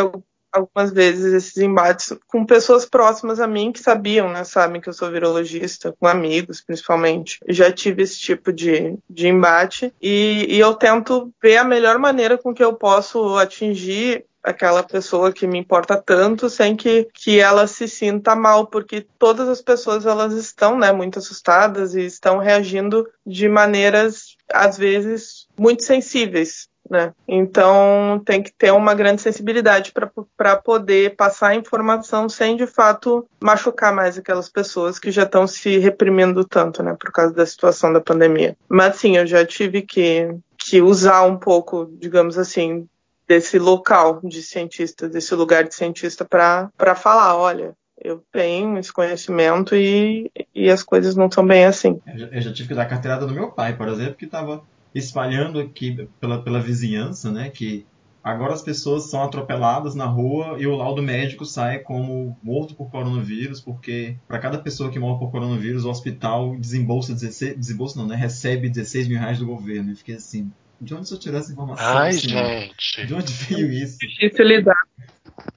algumas 0.51 0.91
vezes 0.91 1.33
esses 1.33 1.57
embates 1.57 2.13
com 2.27 2.45
pessoas 2.45 2.85
próximas 2.85 3.39
a 3.39 3.47
mim 3.47 3.71
que 3.71 3.79
sabiam, 3.79 4.31
né? 4.31 4.43
Sabem 4.43 4.81
que 4.81 4.89
eu 4.89 4.93
sou 4.93 5.11
virologista, 5.11 5.93
com 5.99 6.07
amigos 6.07 6.61
principalmente. 6.61 7.39
Já 7.47 7.71
tive 7.71 8.03
esse 8.03 8.19
tipo 8.19 8.51
de, 8.51 8.97
de 9.09 9.27
embate 9.27 9.93
e, 10.01 10.47
e 10.49 10.59
eu 10.59 10.73
tento 10.73 11.31
ver 11.41 11.57
a 11.57 11.63
melhor 11.63 11.99
maneira 11.99 12.37
com 12.37 12.53
que 12.53 12.63
eu 12.63 12.73
posso 12.73 13.37
atingir 13.37 14.25
aquela 14.44 14.83
pessoa 14.83 15.31
que 15.31 15.47
me 15.47 15.59
importa 15.59 16.01
tanto 16.01 16.50
sem 16.50 16.75
que, 16.75 17.07
que 17.13 17.39
ela 17.39 17.68
se 17.68 17.88
sinta 17.88 18.36
mal, 18.36 18.68
porque 18.68 19.06
todas 19.18 19.47
as 19.47 19.62
pessoas 19.62 20.06
elas 20.06 20.33
estão 20.33 20.77
né, 20.77 20.91
muito 20.91 21.19
assustadas 21.19 21.95
e 21.95 22.06
estão 22.06 22.38
reagindo 22.38 23.07
de 23.25 23.47
maneiras, 23.47 24.36
às 24.51 24.77
vezes, 24.77 25.47
muito 25.57 25.83
sensíveis. 25.83 26.69
Né? 26.89 27.13
Então 27.27 28.19
tem 28.25 28.41
que 28.41 28.51
ter 28.51 28.71
uma 28.71 28.95
grande 28.95 29.21
sensibilidade 29.21 29.94
para 30.36 30.56
poder 30.56 31.16
passar 31.16 31.49
a 31.49 31.56
informação 31.56 32.28
sem 32.28 32.57
de 32.57 32.66
fato 32.66 33.28
machucar 33.40 33.94
mais 33.94 34.18
aquelas 34.18 34.49
pessoas 34.49 34.97
que 34.97 35.11
já 35.11 35.21
estão 35.21 35.45
se 35.45 35.78
reprimindo 35.78 36.44
tanto, 36.44 36.81
né, 36.81 36.95
por 36.99 37.11
causa 37.11 37.31
da 37.31 37.45
situação 37.45 37.94
da 37.94 38.02
pandemia. 38.02 38.57
Mas 38.68 38.95
sim, 38.95 39.18
eu 39.18 39.28
já 39.28 39.45
tive 39.45 39.83
que, 39.83 40.35
que 40.57 40.81
usar 40.81 41.21
um 41.23 41.37
pouco, 41.37 41.87
digamos 41.99 42.40
assim, 42.40 42.87
desse 43.30 43.59
local 43.59 44.19
de 44.24 44.42
cientista, 44.42 45.07
desse 45.07 45.36
lugar 45.36 45.64
de 45.64 45.76
cientista 45.76 46.26
para 46.26 46.95
falar, 46.95 47.38
olha, 47.38 47.76
eu 47.95 48.24
tenho 48.31 48.76
esse 48.80 48.92
conhecimento 48.92 49.76
e, 49.76 50.31
e 50.56 50.68
as 50.68 50.81
coisas 50.81 51.16
não 51.16 51.30
são 51.30 51.45
bem 51.45 51.66
assim. 51.66 52.02
Eu 52.07 52.42
já, 52.42 52.52
tive 52.52 52.69
que 52.69 52.74
dar 52.74 52.88
carteirada 52.88 53.28
do 53.28 53.33
meu 53.33 53.52
pai, 53.52 53.78
por 53.78 53.88
exemplo, 53.88 54.16
que 54.16 54.26
estava 54.26 54.64
espalhando 54.95 55.59
aqui 55.59 56.09
pela, 56.19 56.42
pela 56.42 56.59
vizinhança, 56.59 57.31
né, 57.31 57.52
que 57.52 57.86
agora 58.24 58.54
as 58.54 58.64
pessoas 58.64 59.12
são 59.12 59.21
atropeladas 59.21 59.94
na 59.94 60.06
rua 60.06 60.56
e 60.57 60.66
o 60.66 60.76
laudo 60.76 61.04
médico 61.04 61.45
sai 61.45 61.80
como 61.80 62.36
morto 62.42 62.74
por 62.74 62.90
coronavírus, 62.90 63.62
porque 63.62 64.16
para 64.28 64.40
cada 64.40 64.57
pessoa 64.57 64.90
que 64.90 64.98
morre 64.98 65.19
por 65.19 65.30
coronavírus, 65.30 65.86
o 65.86 65.90
hospital 65.92 66.56
desembolsa 66.57 67.14
16, 67.14 67.56
desembolsa 67.57 68.00
não, 68.00 68.07
né, 68.07 68.16
recebe 68.16 68.69
16 68.69 69.07
mil 69.07 69.19
reais 69.19 69.38
do 69.38 69.45
governo. 69.45 69.92
Eu 69.92 69.95
fiquei 69.95 70.16
assim, 70.16 70.52
de 70.81 70.94
onde 70.94 71.07
você 71.07 71.18
tirou 71.18 71.40
essa 71.40 71.52
informação? 71.52 71.86
Ai, 71.86 72.09
assim? 72.09 72.30
gente. 72.30 73.06
De 73.06 73.14
onde 73.14 73.33
veio 73.33 73.71
isso? 73.71 73.98
Difícil 74.00 74.45
lidar 74.45 74.78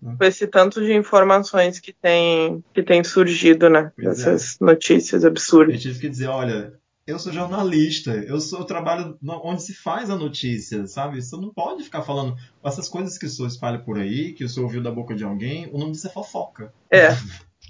com 0.00 0.24
esse 0.24 0.46
tanto 0.46 0.80
de 0.80 0.92
informações 0.94 1.80
que 1.80 1.92
tem, 1.92 2.62
que 2.72 2.82
tem 2.82 3.02
surgido, 3.02 3.68
né? 3.68 3.92
Pois 3.96 4.06
é. 4.06 4.10
Essas 4.34 4.58
notícias 4.60 5.22
Eu 5.24 5.30
absurdas. 5.30 5.80
tive 5.80 5.98
que 6.00 6.08
dizer, 6.08 6.28
olha, 6.28 6.72
eu 7.06 7.18
sou 7.18 7.32
jornalista, 7.32 8.12
eu 8.12 8.40
sou 8.40 8.60
eu 8.60 8.64
trabalho 8.64 9.18
onde 9.22 9.62
se 9.62 9.74
faz 9.74 10.08
a 10.10 10.16
notícia, 10.16 10.86
sabe? 10.86 11.20
Você 11.20 11.36
não 11.36 11.52
pode 11.52 11.82
ficar 11.82 12.02
falando 12.02 12.36
essas 12.64 12.88
coisas 12.88 13.18
que 13.18 13.26
o 13.26 13.28
senhor 13.28 13.48
espalha 13.48 13.78
por 13.78 13.98
aí, 13.98 14.32
que 14.32 14.44
o 14.44 14.48
senhor 14.48 14.66
ouviu 14.66 14.82
da 14.82 14.90
boca 14.90 15.14
de 15.14 15.24
alguém, 15.24 15.68
o 15.72 15.78
nome 15.78 15.92
disso 15.92 16.06
é 16.06 16.10
fofoca. 16.10 16.72
É, 16.90 17.08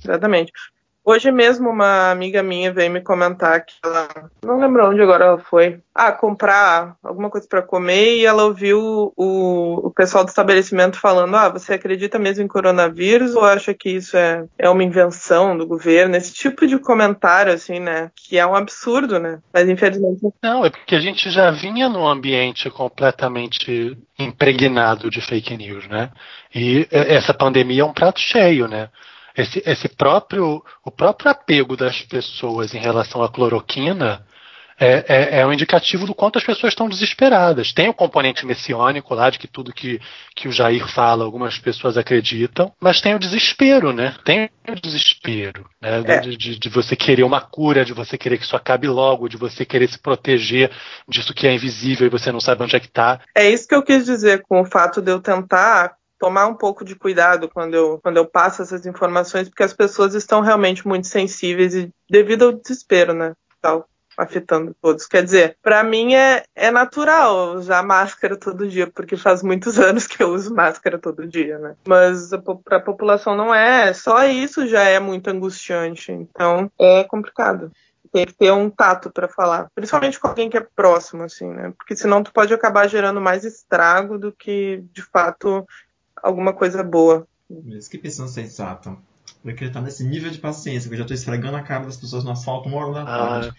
exatamente. 0.03 0.53
Hoje 1.05 1.33
mesmo 1.33 1.69
uma 1.69 2.13
amiga 2.13 2.45
minha 2.45 2.73
veio 2.73 2.91
me 2.91 3.01
comentar 3.01 3.65
que 3.65 3.75
ela, 3.85 4.09
não 4.45 4.61
lembro 4.61 4.89
onde 4.89 5.03
agora 5.03 5.25
ela 5.25 5.39
foi, 5.39 5.81
ah, 5.93 6.13
comprar 6.13 6.97
alguma 7.03 7.29
coisa 7.29 7.45
para 7.49 7.61
comer 7.61 8.19
e 8.19 8.25
ela 8.25 8.45
ouviu 8.45 9.13
o, 9.17 9.89
o 9.89 9.91
pessoal 9.91 10.25
do 10.25 10.29
estabelecimento 10.29 11.01
falando, 11.01 11.37
ah, 11.37 11.49
você 11.49 11.75
acredita 11.75 12.21
mesmo 12.21 12.45
em 12.45 12.49
coronavírus 12.49 13.35
ou 13.35 13.45
acha 13.45 13.75
que 13.75 13.91
isso 13.91 14.17
é, 14.17 14.45
é 14.57 14.71
uma 14.71 14.85
invenção 14.85 15.59
do 15.59 15.67
governo? 15.67 16.15
Esse 16.15 16.33
tipo 16.33 16.69
de 16.69 16.79
comentário, 16.79 17.53
assim, 17.53 17.81
né, 17.81 18.13
que 18.15 18.39
é 18.39 18.47
um 18.47 18.55
absurdo, 18.55 19.19
né, 19.19 19.41
mas 19.53 19.69
infelizmente... 19.69 20.21
Não, 20.41 20.65
é 20.65 20.71
porque 20.71 20.95
a 20.95 21.01
gente 21.01 21.31
já 21.31 21.51
vinha 21.51 21.89
num 21.89 22.07
ambiente 22.07 22.71
completamente 22.71 23.99
impregnado 24.17 25.11
de 25.11 25.21
fake 25.21 25.57
news, 25.57 25.89
né, 25.89 26.11
e 26.55 26.87
essa 26.93 27.35
pandemia 27.35 27.83
é 27.83 27.85
um 27.85 27.93
prato 27.93 28.21
cheio, 28.21 28.69
né, 28.69 28.89
esse, 29.37 29.63
esse 29.65 29.89
próprio, 29.89 30.63
o 30.85 30.91
próprio 30.91 31.31
apego 31.31 31.77
das 31.77 32.03
pessoas 32.03 32.75
em 32.75 32.79
relação 32.79 33.23
à 33.23 33.29
cloroquina 33.29 34.25
é, 34.79 35.05
é, 35.09 35.41
é, 35.41 35.47
um 35.47 35.53
indicativo 35.53 36.07
do 36.07 36.15
quanto 36.15 36.39
as 36.39 36.45
pessoas 36.45 36.73
estão 36.73 36.89
desesperadas. 36.89 37.73
Tem 37.73 37.89
o 37.89 37.95
componente 37.95 38.45
messiânico 38.45 39.15
lá, 39.15 39.31
de 39.31 39.39
que 39.39 39.47
tudo 39.47 39.73
que, 39.73 40.01
que 40.35 40.49
o 40.49 40.53
Jair 40.53 40.89
fala, 40.89 41.25
algumas 41.25 41.57
pessoas 41.57 41.97
acreditam, 41.97 42.73
mas 42.81 43.01
tem 43.01 43.15
o 43.15 43.19
desespero, 43.19 43.93
né? 43.93 44.17
Tem 44.25 44.51
o 44.69 44.75
desespero, 44.75 45.67
né? 45.81 46.03
É. 46.05 46.21
De, 46.21 46.37
de, 46.37 46.59
de, 46.59 46.69
você 46.69 46.97
querer 46.97 47.23
uma 47.23 47.41
cura, 47.41 47.85
de 47.85 47.93
você 47.93 48.19
querer 48.19 48.39
que 48.39 48.45
isso 48.45 48.57
acabe 48.57 48.89
logo, 48.89 49.29
de 49.29 49.37
você 49.37 49.65
querer 49.65 49.89
se 49.89 49.99
proteger 49.99 50.71
disso 51.09 51.33
que 51.33 51.47
é 51.47 51.55
invisível 51.55 52.07
e 52.07 52.11
você 52.11 52.33
não 52.33 52.41
sabe 52.41 52.65
onde 52.65 52.75
é 52.75 52.81
que 52.81 52.87
está. 52.87 53.21
É 53.37 53.49
isso 53.49 53.69
que 53.69 53.75
eu 53.75 53.85
quis 53.85 54.05
dizer 54.05 54.43
com 54.49 54.63
o 54.63 54.65
fato 54.65 55.01
de 55.01 55.13
eu 55.13 55.21
tentar 55.21 55.95
tomar 56.23 56.47
um 56.47 56.55
pouco 56.55 56.85
de 56.85 56.95
cuidado 56.95 57.49
quando 57.49 57.75
eu, 57.75 57.99
quando 58.01 58.17
eu 58.17 58.25
passo 58.25 58.63
essas 58.63 58.87
informações, 58.87 59.49
porque 59.49 59.65
as 59.65 59.73
pessoas 59.73 60.15
estão 60.15 60.41
realmente 60.41 60.87
muito 60.87 61.09
sensíveis 61.09 61.75
e 61.75 61.93
devido 62.09 62.45
ao 62.45 62.53
desespero, 62.53 63.13
né? 63.13 63.35
Tal, 63.61 63.89
afetando 64.17 64.73
todos. 64.81 65.05
Quer 65.05 65.25
dizer, 65.25 65.57
para 65.61 65.83
mim 65.83 66.15
é, 66.15 66.45
é 66.55 66.71
natural 66.71 67.57
usar 67.57 67.83
máscara 67.83 68.37
todo 68.37 68.69
dia, 68.69 68.87
porque 68.87 69.17
faz 69.17 69.43
muitos 69.43 69.77
anos 69.81 70.07
que 70.07 70.23
eu 70.23 70.29
uso 70.29 70.55
máscara 70.55 70.97
todo 70.97 71.27
dia, 71.27 71.59
né? 71.59 71.75
Mas 71.85 72.31
para 72.65 72.77
a 72.77 72.81
população 72.81 73.37
não 73.37 73.53
é, 73.53 73.93
só 73.93 74.25
isso 74.25 74.65
já 74.69 74.85
é 74.85 75.01
muito 75.01 75.27
angustiante. 75.29 76.13
Então 76.13 76.71
é 76.79 77.03
complicado 77.03 77.73
tem 78.13 78.27
que 78.27 78.35
ter 78.35 78.53
um 78.53 78.69
tato 78.69 79.11
para 79.11 79.27
falar, 79.27 79.69
principalmente 79.75 80.21
com 80.21 80.29
alguém 80.29 80.51
que 80.51 80.59
é 80.59 80.67
próximo, 80.77 81.23
assim, 81.23 81.49
né? 81.49 81.73
Porque 81.79 81.97
senão 81.97 82.23
tu 82.23 82.31
pode 82.31 82.53
acabar 82.53 82.87
gerando 82.87 83.23
mais 83.23 83.43
estrago 83.43 84.19
do 84.19 84.31
que 84.31 84.85
de 84.93 85.01
fato 85.01 85.67
alguma 86.23 86.53
coisa 86.53 86.83
boa. 86.83 87.27
Isso 87.67 87.91
que 87.91 87.99
pensando 87.99 88.29
sensato. 88.29 88.97
Eu 89.45 89.55
queria 89.55 89.69
estar 89.69 89.81
nesse 89.81 90.05
nível 90.05 90.31
de 90.31 90.39
paciência, 90.39 90.89
que 90.89 90.95
eu 90.95 90.99
já 90.99 91.05
estou 91.05 91.15
esfregando 91.15 91.57
a 91.57 91.63
cara 91.63 91.85
das 91.85 91.97
pessoas 91.97 92.25
no 92.25 92.31
asfalto 92.31 92.69
uma 92.69 92.79
hora 92.79 92.93
da 92.93 93.05
tarde. 93.05 93.49
Ah. 93.51 93.55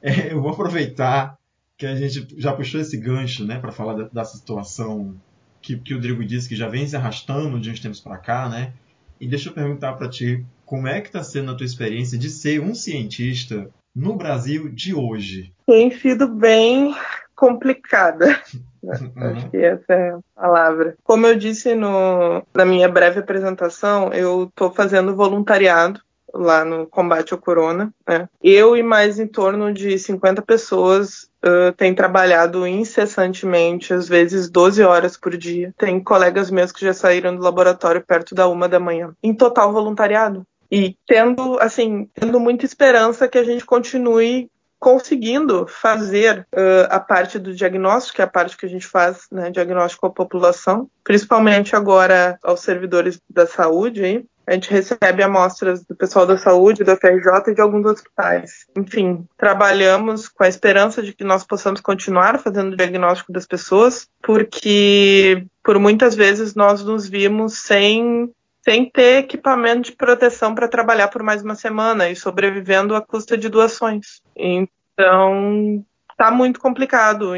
É, 0.00 0.32
eu 0.32 0.40
vou 0.40 0.52
aproveitar 0.52 1.36
que 1.76 1.86
a 1.86 1.94
gente 1.94 2.26
já 2.38 2.52
puxou 2.52 2.80
esse 2.80 2.96
gancho, 2.96 3.44
né, 3.44 3.58
para 3.58 3.70
falar 3.70 3.94
da, 3.94 4.04
dessa 4.08 4.36
situação 4.36 5.14
que, 5.60 5.76
que 5.76 5.94
o 5.94 6.00
Drigo 6.00 6.24
disse 6.24 6.48
que 6.48 6.56
já 6.56 6.68
vem 6.68 6.86
se 6.86 6.96
arrastando 6.96 7.60
de 7.60 7.70
uns 7.70 7.80
tempos 7.80 8.00
para 8.00 8.16
cá, 8.16 8.48
né? 8.48 8.72
E 9.20 9.26
deixa 9.26 9.48
eu 9.48 9.52
perguntar 9.52 9.94
para 9.94 10.08
ti, 10.08 10.44
como 10.64 10.86
é 10.86 11.00
que 11.00 11.08
está 11.08 11.22
sendo 11.22 11.50
a 11.50 11.54
tua 11.54 11.66
experiência 11.66 12.18
de 12.18 12.30
ser 12.30 12.60
um 12.60 12.74
cientista 12.74 13.68
no 13.94 14.16
Brasil 14.16 14.68
de 14.68 14.94
hoje? 14.94 15.52
Tem 15.66 15.90
sido 15.90 16.28
bem 16.28 16.94
complicada. 17.34 18.40
Uhum. 18.82 19.12
Acho 19.16 19.50
que 19.50 19.56
essa 19.56 19.92
é 19.92 20.10
a 20.10 20.20
palavra. 20.34 20.96
Como 21.02 21.26
eu 21.26 21.36
disse 21.36 21.74
no, 21.74 22.42
na 22.54 22.64
minha 22.64 22.88
breve 22.88 23.20
apresentação, 23.20 24.12
eu 24.12 24.44
estou 24.44 24.70
fazendo 24.70 25.14
voluntariado 25.14 26.00
lá 26.32 26.64
no 26.64 26.86
combate 26.86 27.32
ao 27.32 27.38
corona. 27.38 27.92
Né? 28.06 28.28
Eu 28.42 28.76
e 28.76 28.82
mais 28.82 29.18
em 29.18 29.26
torno 29.26 29.72
de 29.72 29.98
50 29.98 30.42
pessoas 30.42 31.28
uh, 31.44 31.72
têm 31.76 31.94
trabalhado 31.94 32.66
incessantemente, 32.66 33.92
às 33.92 34.08
vezes 34.08 34.50
12 34.50 34.82
horas 34.82 35.16
por 35.16 35.36
dia. 35.36 35.74
Tem 35.76 36.02
colegas 36.02 36.50
meus 36.50 36.72
que 36.72 36.84
já 36.84 36.92
saíram 36.92 37.34
do 37.34 37.42
laboratório 37.42 38.04
perto 38.04 38.34
da 38.34 38.48
uma 38.48 38.68
da 38.68 38.80
manhã, 38.80 39.12
em 39.22 39.34
total 39.34 39.72
voluntariado. 39.72 40.44
E 40.70 40.94
tendo, 41.06 41.58
assim, 41.60 42.08
tendo 42.14 42.38
muita 42.38 42.66
esperança 42.66 43.26
que 43.26 43.38
a 43.38 43.44
gente 43.44 43.64
continue 43.64 44.50
conseguindo 44.78 45.66
fazer 45.66 46.46
uh, 46.52 46.86
a 46.88 47.00
parte 47.00 47.38
do 47.38 47.54
diagnóstico, 47.54 48.16
que 48.16 48.22
é 48.22 48.24
a 48.24 48.28
parte 48.28 48.56
que 48.56 48.66
a 48.66 48.68
gente 48.68 48.86
faz, 48.86 49.26
né, 49.30 49.50
diagnóstico 49.50 50.06
à 50.06 50.10
população, 50.10 50.88
principalmente 51.02 51.74
agora 51.74 52.38
aos 52.42 52.60
servidores 52.60 53.20
da 53.28 53.46
saúde. 53.46 54.24
A 54.46 54.54
gente 54.54 54.70
recebe 54.70 55.22
amostras 55.22 55.84
do 55.84 55.94
pessoal 55.94 56.26
da 56.26 56.38
saúde, 56.38 56.82
da 56.82 56.96
FRJ 56.96 57.50
e 57.50 57.54
de 57.54 57.60
alguns 57.60 57.84
hospitais. 57.84 58.64
Enfim, 58.74 59.26
trabalhamos 59.36 60.26
com 60.26 60.42
a 60.42 60.48
esperança 60.48 61.02
de 61.02 61.12
que 61.12 61.22
nós 61.22 61.44
possamos 61.44 61.82
continuar 61.82 62.38
fazendo 62.38 62.72
o 62.72 62.76
diagnóstico 62.76 63.30
das 63.30 63.46
pessoas, 63.46 64.08
porque 64.22 65.44
por 65.62 65.78
muitas 65.78 66.14
vezes 66.14 66.54
nós 66.54 66.82
nos 66.82 67.06
vimos 67.06 67.58
sem 67.58 68.32
sem 68.68 68.84
ter 68.84 69.20
equipamento 69.20 69.90
de 69.90 69.96
proteção 69.96 70.54
para 70.54 70.68
trabalhar 70.68 71.08
por 71.08 71.22
mais 71.22 71.42
uma 71.42 71.54
semana 71.54 72.10
e 72.10 72.14
sobrevivendo 72.14 72.94
à 72.94 73.00
custa 73.00 73.34
de 73.34 73.48
doações. 73.48 74.20
Então, 74.36 75.82
está 76.10 76.30
muito 76.30 76.60
complicado, 76.60 77.32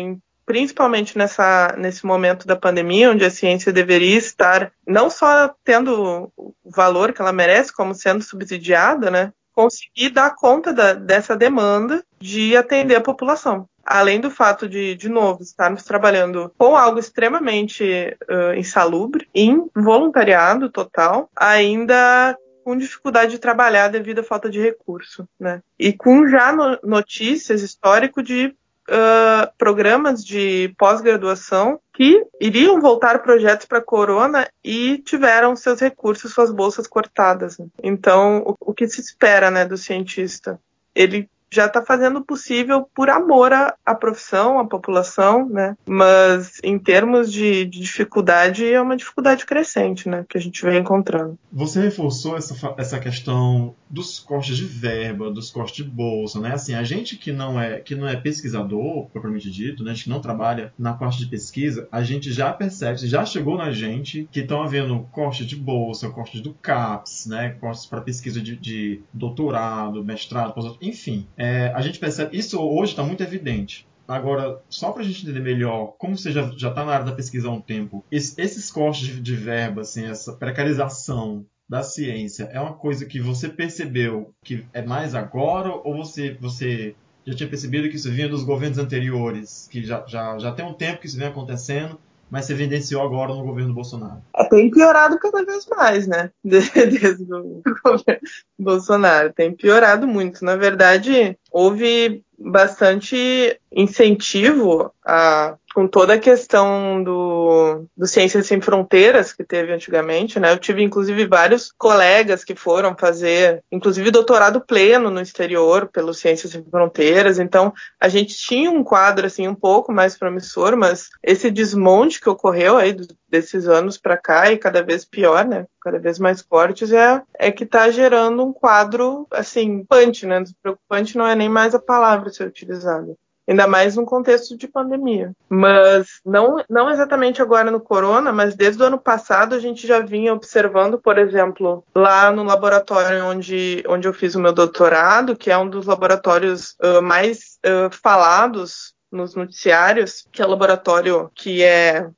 principalmente 0.44 1.16
nessa, 1.16 1.72
nesse 1.78 2.04
momento 2.04 2.49
da 2.49 2.56
pandemia, 2.56 3.12
onde 3.12 3.25
a 3.25 3.30
ciência 3.30 3.72
deveria 3.72 4.18
estar 4.18 4.72
não 4.84 5.08
só 5.08 5.54
tendo 5.62 6.32
o 6.37 6.52
valor 6.64 7.12
que 7.12 7.22
ela 7.22 7.32
merece, 7.32 7.72
como 7.72 7.94
sendo 7.94 8.25
subsidiada, 8.25 9.08
né? 9.08 9.32
Conseguir 9.54 10.11
dar 10.11 10.35
conta 10.35 10.73
da, 10.73 10.95
dessa 10.95 11.37
demanda 11.37 12.04
de 12.21 12.57
atender 12.57 12.97
a 12.97 13.00
população 13.00 13.69
além 13.90 14.21
do 14.21 14.30
fato 14.30 14.69
de, 14.69 14.95
de 14.95 15.09
novo, 15.09 15.42
estarmos 15.42 15.83
trabalhando 15.83 16.52
com 16.57 16.76
algo 16.76 17.00
extremamente 17.00 18.16
uh, 18.30 18.54
insalubre, 18.57 19.28
em 19.35 19.69
voluntariado 19.75 20.71
total, 20.71 21.28
ainda 21.35 22.37
com 22.62 22.76
dificuldade 22.76 23.33
de 23.33 23.38
trabalhar 23.38 23.88
devido 23.88 24.21
à 24.21 24.23
falta 24.23 24.49
de 24.49 24.61
recurso, 24.61 25.26
né? 25.38 25.61
E 25.78 25.92
com 25.92 26.28
já 26.28 26.52
no, 26.52 26.78
notícias 26.85 27.62
histórico 27.62 28.23
de 28.23 28.54
uh, 28.90 29.50
programas 29.56 30.25
de 30.25 30.75
pós-graduação 30.76 31.78
que 31.94 32.25
iriam 32.40 32.80
voltar 32.80 33.23
projetos 33.23 33.66
para 33.66 33.80
Corona 33.80 34.49
e 34.64 34.99
tiveram 34.99 35.54
seus 35.54 35.80
recursos, 35.80 36.32
suas 36.32 36.50
bolsas 36.50 36.87
cortadas. 36.87 37.59
Né? 37.59 37.66
Então, 37.82 38.42
o, 38.47 38.70
o 38.70 38.75
que 38.75 38.88
se 38.88 39.00
espera, 39.00 39.50
né, 39.50 39.64
do 39.64 39.76
cientista? 39.76 40.61
Ele 40.94 41.28
já 41.52 41.66
está 41.66 41.85
fazendo 41.85 42.20
o 42.20 42.25
possível 42.25 42.88
por 42.94 43.11
amor 43.11 43.52
à, 43.52 43.75
à, 43.85 43.94
profissão, 43.94 44.59
à 44.59 44.64
população, 44.64 45.49
né? 45.49 45.76
Mas 45.85 46.61
em 46.62 46.78
termos 46.78 47.32
de, 47.32 47.64
de, 47.64 47.80
dificuldade, 47.80 48.73
é 48.73 48.80
uma 48.80 48.97
dificuldade 48.97 49.44
crescente, 49.44 50.09
né? 50.09 50.25
Que 50.28 50.38
a 50.38 50.40
gente 50.40 50.64
vem 50.64 50.78
encontrando. 50.78 51.37
Você 51.52 51.80
reforçou 51.80 52.37
essa, 52.37 52.54
essa 52.78 53.00
questão 53.00 53.75
dos 53.90 54.18
cortes 54.18 54.56
de 54.56 54.64
verba, 54.64 55.30
dos 55.30 55.50
cortes 55.50 55.76
de 55.76 55.85
bolsa, 55.85 56.40
né? 56.40 56.52
Assim, 56.52 56.75
a 56.75 56.82
gente 56.82 57.16
que 57.16 57.32
não 57.32 57.61
é 57.61 57.80
que 57.80 57.94
não 57.94 58.06
é 58.06 58.16
pesquisador, 58.16 59.06
propriamente 59.11 59.50
dito, 59.50 59.82
né? 59.82 59.90
A 59.90 59.94
gente 59.94 60.04
que 60.04 60.11
não 60.11 60.20
trabalha 60.20 60.73
na 60.78 60.92
parte 60.92 61.18
de 61.18 61.26
pesquisa, 61.26 61.88
a 61.90 62.02
gente 62.02 62.32
já 62.32 62.52
percebe, 62.52 62.99
já 63.06 63.25
chegou 63.25 63.56
na 63.56 63.70
gente 63.70 64.28
que 64.30 64.40
estão 64.40 64.62
havendo 64.62 65.00
cortes 65.11 65.47
de 65.47 65.56
bolsa, 65.56 66.09
cortes 66.09 66.40
do 66.40 66.54
CAPS, 66.54 67.26
né? 67.26 67.50
Cortes 67.61 67.87
para 67.87 68.00
pesquisa 68.00 68.40
de, 68.40 68.56
de 68.56 69.02
doutorado, 69.12 70.04
mestrado, 70.04 70.54
enfim 70.80 71.11
é, 71.37 71.73
a 71.75 71.80
gente 71.80 71.99
percebe, 71.99 72.37
isso 72.37 72.61
hoje 72.61 72.92
está 72.92 73.02
muito 73.02 73.23
evidente. 73.23 73.87
Agora, 74.06 74.61
só 74.68 74.90
para 74.90 75.02
a 75.02 75.04
gente 75.04 75.23
entender 75.23 75.40
melhor, 75.40 75.94
como 75.97 76.18
você 76.18 76.32
já 76.32 76.49
está 76.49 76.85
na 76.85 76.92
área 76.92 77.06
da 77.06 77.12
pesquisa 77.12 77.49
há 77.49 77.50
um 77.52 77.61
tempo, 77.61 78.04
esses 78.11 78.70
cortes 78.70 79.06
de, 79.06 79.20
de 79.20 79.37
verba, 79.37 79.82
assim, 79.82 80.04
essa 80.04 80.32
precarização 80.32 81.47
da 81.70 81.84
ciência, 81.84 82.50
é 82.52 82.60
uma 82.60 82.72
coisa 82.72 83.06
que 83.06 83.20
você 83.20 83.48
percebeu 83.48 84.34
que 84.42 84.66
é 84.72 84.82
mais 84.82 85.14
agora 85.14 85.70
ou 85.70 85.96
você, 85.96 86.36
você 86.40 86.96
já 87.24 87.32
tinha 87.32 87.48
percebido 87.48 87.88
que 87.88 87.94
isso 87.94 88.10
vinha 88.10 88.28
dos 88.28 88.42
governos 88.42 88.76
anteriores, 88.76 89.68
que 89.70 89.84
já, 89.84 90.04
já, 90.04 90.36
já 90.36 90.50
tem 90.50 90.64
um 90.64 90.74
tempo 90.74 91.00
que 91.00 91.06
isso 91.06 91.16
vem 91.16 91.28
acontecendo 91.28 91.96
mas 92.30 92.44
se 92.44 92.52
evidenciou 92.52 93.02
agora 93.02 93.34
no 93.34 93.42
governo 93.42 93.74
Bolsonaro. 93.74 94.22
É, 94.36 94.44
tem 94.44 94.70
piorado 94.70 95.18
cada 95.18 95.44
vez 95.44 95.66
mais, 95.66 96.06
né? 96.06 96.30
Desde 96.44 97.24
o 97.24 97.60
governo 97.82 98.20
Bolsonaro. 98.56 99.32
Tem 99.32 99.52
piorado 99.52 100.06
muito. 100.06 100.44
Na 100.44 100.54
verdade, 100.54 101.36
houve 101.50 102.22
bastante 102.40 103.61
incentivo 103.70 104.92
a, 105.04 105.56
com 105.75 105.87
toda 105.87 106.14
a 106.14 106.18
questão 106.18 107.02
do, 107.04 107.85
do 107.97 108.06
Ciências 108.06 108.47
Sem 108.47 108.61
Fronteiras 108.61 109.32
que 109.32 109.44
teve 109.44 109.73
antigamente, 109.73 110.40
né? 110.40 110.52
Eu 110.52 110.59
tive 110.59 110.82
inclusive 110.82 111.26
vários 111.26 111.70
colegas 111.76 112.42
que 112.42 112.54
foram 112.54 112.97
fazer, 112.99 113.62
inclusive 113.70 114.11
doutorado 114.11 114.61
pleno 114.61 115.11
no 115.11 115.20
exterior 115.20 115.88
pelo 115.92 116.14
Ciências 116.14 116.52
Sem 116.52 116.64
Fronteiras. 116.64 117.38
Então 117.38 117.73
a 118.00 118.09
gente 118.09 118.35
tinha 118.35 118.70
um 118.70 118.82
quadro 118.82 119.26
assim 119.26 119.47
um 119.47 119.54
pouco 119.54 119.92
mais 119.92 120.16
promissor, 120.16 120.76
mas 120.76 121.11
esse 121.23 121.50
desmonte 121.50 122.20
que 122.20 122.28
ocorreu 122.30 122.76
aí 122.76 122.92
do, 122.92 123.06
desses 123.30 123.68
anos 123.68 123.96
para 123.96 124.16
cá 124.16 124.50
e 124.50 124.58
cada 124.58 124.82
vez 124.82 125.04
pior, 125.04 125.44
né? 125.44 125.66
Cada 125.80 125.99
vez 125.99 126.18
mais 126.18 126.42
fortes 126.42 126.92
é, 126.92 127.22
é 127.38 127.50
que 127.50 127.64
está 127.64 127.90
gerando 127.90 128.44
um 128.44 128.52
quadro 128.52 129.26
assim 129.30 129.84
preocupante, 129.84 130.26
né? 130.26 130.42
Preocupante 130.62 131.16
não 131.16 131.26
é 131.26 131.34
nem 131.34 131.49
mais 131.49 131.75
a 131.75 131.78
palavra 131.78 132.30
ser 132.30 132.46
utilizada 132.46 133.14
ainda 133.49 133.66
mais 133.66 133.96
num 133.96 134.04
contexto 134.04 134.56
de 134.56 134.68
pandemia. 134.68 135.32
Mas 135.49 136.06
não, 136.25 136.62
não 136.68 136.88
exatamente 136.88 137.42
agora 137.42 137.68
no 137.68 137.80
corona, 137.80 138.32
mas 138.32 138.54
desde 138.54 138.80
o 138.80 138.87
ano 138.87 138.99
passado 138.99 139.56
a 139.56 139.58
gente 139.58 139.88
já 139.88 139.99
vinha 139.99 140.32
observando, 140.32 141.00
por 141.00 141.18
exemplo, 141.18 141.84
lá 141.92 142.30
no 142.30 142.44
laboratório 142.44 143.25
onde, 143.25 143.82
onde 143.88 144.06
eu 144.06 144.12
fiz 144.12 144.37
o 144.37 144.40
meu 144.40 144.52
doutorado, 144.52 145.34
que 145.34 145.50
é 145.50 145.58
um 145.58 145.68
dos 145.68 145.87
laboratórios 145.87 146.76
uh, 146.80 147.02
mais 147.02 147.58
uh, 147.66 147.90
falados 148.02 148.94
nos 149.10 149.34
noticiários, 149.34 150.25
que 150.30 150.40
é 150.40 150.46
o 150.46 150.50
laboratório 150.50 151.28
que 151.34 151.64
é 151.64 152.08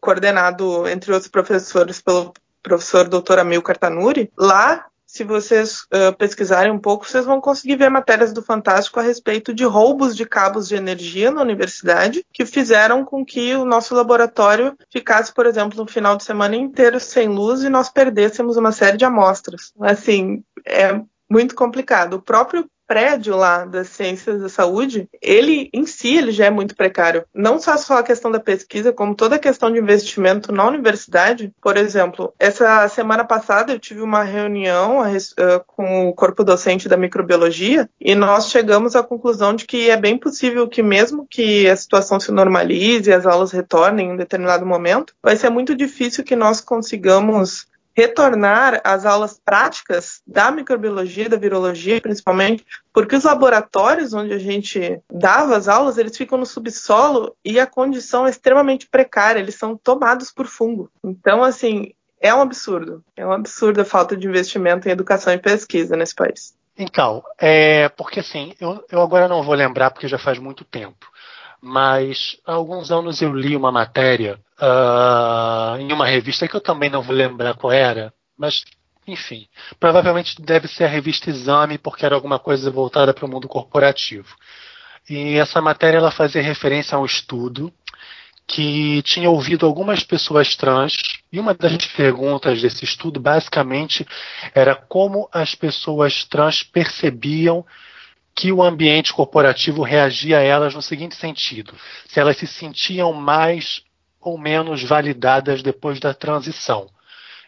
coordenado, 0.00 0.88
entre 0.88 1.12
outros 1.12 1.30
professores, 1.30 2.00
pelo 2.00 2.32
professor 2.62 3.08
Dr. 3.08 3.38
Amil 3.38 3.62
Cartanuri, 3.62 4.30
lá 4.36 4.86
se 5.06 5.22
vocês 5.24 5.82
uh, 5.84 6.14
pesquisarem 6.18 6.70
um 6.70 6.78
pouco, 6.78 7.08
vocês 7.08 7.24
vão 7.24 7.40
conseguir 7.40 7.76
ver 7.76 7.88
matérias 7.88 8.32
do 8.32 8.42
Fantástico 8.42 8.98
a 8.98 9.02
respeito 9.02 9.54
de 9.54 9.64
roubos 9.64 10.16
de 10.16 10.26
cabos 10.26 10.68
de 10.68 10.74
energia 10.74 11.30
na 11.30 11.40
universidade, 11.40 12.26
que 12.32 12.44
fizeram 12.44 13.04
com 13.04 13.24
que 13.24 13.54
o 13.54 13.64
nosso 13.64 13.94
laboratório 13.94 14.76
ficasse, 14.92 15.32
por 15.32 15.46
exemplo, 15.46 15.78
no 15.78 15.86
final 15.86 16.16
de 16.16 16.24
semana 16.24 16.56
inteiro 16.56 16.98
sem 16.98 17.28
luz 17.28 17.62
e 17.62 17.70
nós 17.70 17.88
perdêssemos 17.88 18.56
uma 18.56 18.72
série 18.72 18.98
de 18.98 19.04
amostras. 19.04 19.72
Assim, 19.80 20.44
é 20.66 21.00
muito 21.30 21.54
complicado. 21.54 22.14
O 22.14 22.22
próprio 22.22 22.68
prédio 22.86 23.36
lá 23.36 23.64
das 23.64 23.88
ciências 23.88 24.40
da 24.40 24.48
saúde, 24.48 25.08
ele 25.20 25.68
em 25.72 25.86
si 25.86 26.16
ele 26.16 26.30
já 26.30 26.46
é 26.46 26.50
muito 26.50 26.76
precário. 26.76 27.24
Não 27.34 27.58
só 27.58 27.76
só 27.76 27.98
a 27.98 28.02
questão 28.02 28.30
da 28.30 28.40
pesquisa, 28.40 28.92
como 28.92 29.14
toda 29.14 29.36
a 29.36 29.40
questão 29.40 29.72
de 29.72 29.78
investimento 29.78 30.52
na 30.52 30.66
universidade. 30.66 31.52
Por 31.60 31.76
exemplo, 31.76 32.32
essa 32.38 32.88
semana 32.88 33.24
passada 33.24 33.72
eu 33.72 33.78
tive 33.78 34.00
uma 34.00 34.22
reunião 34.22 35.02
com 35.66 36.08
o 36.08 36.14
corpo 36.14 36.44
docente 36.44 36.88
da 36.88 36.96
microbiologia 36.96 37.88
e 38.00 38.14
nós 38.14 38.50
chegamos 38.50 38.94
à 38.94 39.02
conclusão 39.02 39.54
de 39.54 39.66
que 39.66 39.90
é 39.90 39.96
bem 39.96 40.16
possível 40.16 40.68
que 40.68 40.82
mesmo 40.82 41.26
que 41.28 41.68
a 41.68 41.76
situação 41.76 42.20
se 42.20 42.30
normalize 42.30 43.10
e 43.10 43.12
as 43.12 43.26
aulas 43.26 43.52
retornem 43.52 44.08
em 44.08 44.12
um 44.12 44.16
determinado 44.16 44.64
momento, 44.64 45.14
vai 45.22 45.36
ser 45.36 45.50
muito 45.50 45.74
difícil 45.74 46.24
que 46.24 46.36
nós 46.36 46.60
consigamos 46.60 47.66
retornar 47.96 48.82
às 48.84 49.06
aulas 49.06 49.40
práticas 49.42 50.20
da 50.26 50.50
microbiologia, 50.50 51.30
da 51.30 51.38
virologia, 51.38 51.98
principalmente, 51.98 52.64
porque 52.92 53.16
os 53.16 53.24
laboratórios 53.24 54.12
onde 54.12 54.34
a 54.34 54.38
gente 54.38 55.00
dava 55.10 55.56
as 55.56 55.66
aulas, 55.66 55.96
eles 55.96 56.14
ficam 56.14 56.36
no 56.36 56.44
subsolo 56.44 57.34
e 57.42 57.58
a 57.58 57.66
condição 57.66 58.26
é 58.26 58.30
extremamente 58.30 58.86
precária, 58.86 59.40
eles 59.40 59.54
são 59.54 59.74
tomados 59.74 60.30
por 60.30 60.46
fungo. 60.46 60.90
Então, 61.02 61.42
assim, 61.42 61.94
é 62.20 62.34
um 62.34 62.42
absurdo. 62.42 63.02
É 63.16 63.26
um 63.26 63.32
absurdo 63.32 63.80
a 63.80 63.84
falta 63.84 64.14
de 64.14 64.26
investimento 64.26 64.86
em 64.86 64.92
educação 64.92 65.32
e 65.32 65.38
pesquisa 65.38 65.96
nesse 65.96 66.14
país. 66.14 66.54
Então, 66.78 67.22
é 67.38 67.88
porque 67.88 68.20
assim, 68.20 68.52
eu, 68.60 68.84
eu 68.90 69.00
agora 69.00 69.26
não 69.26 69.42
vou 69.42 69.54
lembrar 69.54 69.90
porque 69.90 70.06
já 70.06 70.18
faz 70.18 70.38
muito 70.38 70.62
tempo 70.62 71.10
mas 71.66 72.36
há 72.46 72.52
alguns 72.52 72.92
anos 72.92 73.20
eu 73.20 73.34
li 73.34 73.56
uma 73.56 73.72
matéria 73.72 74.38
uh, 74.60 75.76
em 75.80 75.92
uma 75.92 76.06
revista 76.06 76.46
que 76.46 76.54
eu 76.54 76.60
também 76.60 76.88
não 76.88 77.02
vou 77.02 77.14
lembrar 77.14 77.54
qual 77.54 77.72
era, 77.72 78.14
mas 78.38 78.62
enfim, 79.04 79.48
provavelmente 79.80 80.40
deve 80.40 80.68
ser 80.68 80.84
a 80.84 80.88
revista 80.88 81.28
Exame, 81.28 81.76
porque 81.76 82.06
era 82.06 82.14
alguma 82.14 82.38
coisa 82.38 82.70
voltada 82.70 83.12
para 83.12 83.26
o 83.26 83.28
mundo 83.28 83.48
corporativo. 83.48 84.32
E 85.10 85.34
essa 85.34 85.60
matéria 85.60 85.98
ela 85.98 86.12
fazia 86.12 86.40
referência 86.40 86.94
a 86.94 87.00
um 87.00 87.04
estudo 87.04 87.72
que 88.46 89.02
tinha 89.02 89.28
ouvido 89.28 89.66
algumas 89.66 90.04
pessoas 90.04 90.54
trans, 90.54 90.94
e 91.32 91.40
uma 91.40 91.52
das 91.52 91.84
perguntas 91.86 92.62
desse 92.62 92.84
estudo 92.84 93.18
basicamente 93.18 94.06
era 94.54 94.76
como 94.76 95.28
as 95.32 95.52
pessoas 95.56 96.24
trans 96.24 96.62
percebiam 96.62 97.66
que 98.36 98.52
o 98.52 98.62
ambiente 98.62 99.14
corporativo 99.14 99.82
reagia 99.82 100.38
a 100.38 100.42
elas 100.42 100.74
no 100.74 100.82
seguinte 100.82 101.16
sentido: 101.16 101.74
se 102.06 102.20
elas 102.20 102.36
se 102.36 102.46
sentiam 102.46 103.12
mais 103.14 103.82
ou 104.20 104.36
menos 104.36 104.82
validadas 104.82 105.62
depois 105.62 105.98
da 105.98 106.12
transição. 106.12 106.88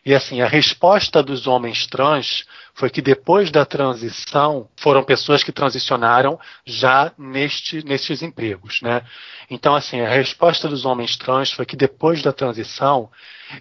E 0.06 0.14
assim, 0.14 0.40
a 0.40 0.46
resposta 0.46 1.22
dos 1.22 1.46
homens 1.46 1.86
trans 1.86 2.46
foi 2.72 2.88
que 2.88 3.02
depois 3.02 3.50
da 3.50 3.66
transição 3.66 4.68
foram 4.76 5.02
pessoas 5.02 5.42
que 5.42 5.52
transicionaram 5.52 6.38
já 6.64 7.12
neste, 7.18 7.84
nestes 7.84 8.22
empregos, 8.22 8.80
né? 8.80 9.02
Então, 9.50 9.74
assim, 9.74 10.00
a 10.00 10.08
resposta 10.08 10.68
dos 10.68 10.84
homens 10.86 11.16
trans 11.16 11.52
foi 11.52 11.66
que 11.66 11.76
depois 11.76 12.22
da 12.22 12.32
transição 12.32 13.10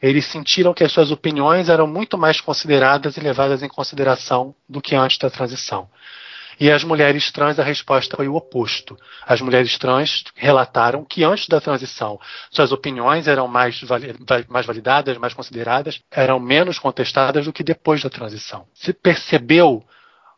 eles 0.01 0.25
sentiram 0.25 0.74
que 0.74 0.84
as 0.84 0.91
suas 0.91 1.12
opiniões 1.12 1.67
eram 1.67 1.88
muito 1.88 2.17
mais 2.17 2.39
consideradas 2.39 3.17
e 3.17 3.19
levadas 3.19 3.63
em 3.63 3.67
consideração 3.67 4.55
do 4.70 4.81
que 4.81 4.96
antes 4.96 5.18
da 5.18 5.29
transição. 5.29 5.90
E 6.59 6.72
as 6.72 6.83
mulheres 6.83 7.31
trans, 7.31 7.59
a 7.59 7.63
resposta 7.63 8.17
foi 8.17 8.27
o 8.27 8.35
oposto. 8.35 8.98
As 9.25 9.41
mulheres 9.41 9.77
trans 9.77 10.24
relataram 10.35 11.05
que 11.05 11.24
antes 11.24 11.48
da 11.48 11.61
transição, 11.61 12.20
suas 12.50 12.72
opiniões 12.72 13.27
eram 13.27 13.48
mais, 13.48 13.79
mais 14.50 14.65
validadas, 14.65 15.17
mais 15.17 15.33
consideradas, 15.33 16.01
eram 16.09 16.39
menos 16.39 16.79
contestadas 16.79 17.46
do 17.46 17.53
que 17.53 17.63
depois 17.63 18.01
da 18.01 18.09
transição. 18.09 18.65
Se 18.74 18.91
percebeu 18.91 19.83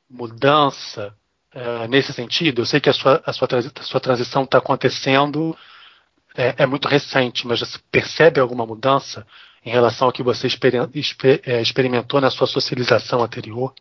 mudança 0.09 1.15
uh, 1.55 1.87
nesse 1.87 2.11
sentido? 2.11 2.61
Eu 2.61 2.65
sei 2.65 2.79
que 2.79 2.89
a 2.89 2.93
sua, 2.93 3.21
a 3.25 3.31
sua, 3.31 3.47
a 3.79 3.83
sua 3.83 3.99
transição 3.99 4.43
está 4.43 4.57
acontecendo, 4.57 5.55
é, 6.35 6.55
é, 6.57 6.65
muito 6.65 6.87
recente, 6.87 7.47
mas 7.47 7.59
você 7.59 7.77
percebe 7.91 8.39
alguma 8.39 8.65
mudança 8.65 9.25
em 9.65 9.69
relação 9.69 10.07
ao 10.07 10.11
que 10.11 10.23
você 10.23 10.47
é, 11.45 11.61
experimentou 11.61 12.19
na 12.21 12.29
sua 12.29 12.47
socialização 12.47 13.23
anterior? 13.23 13.73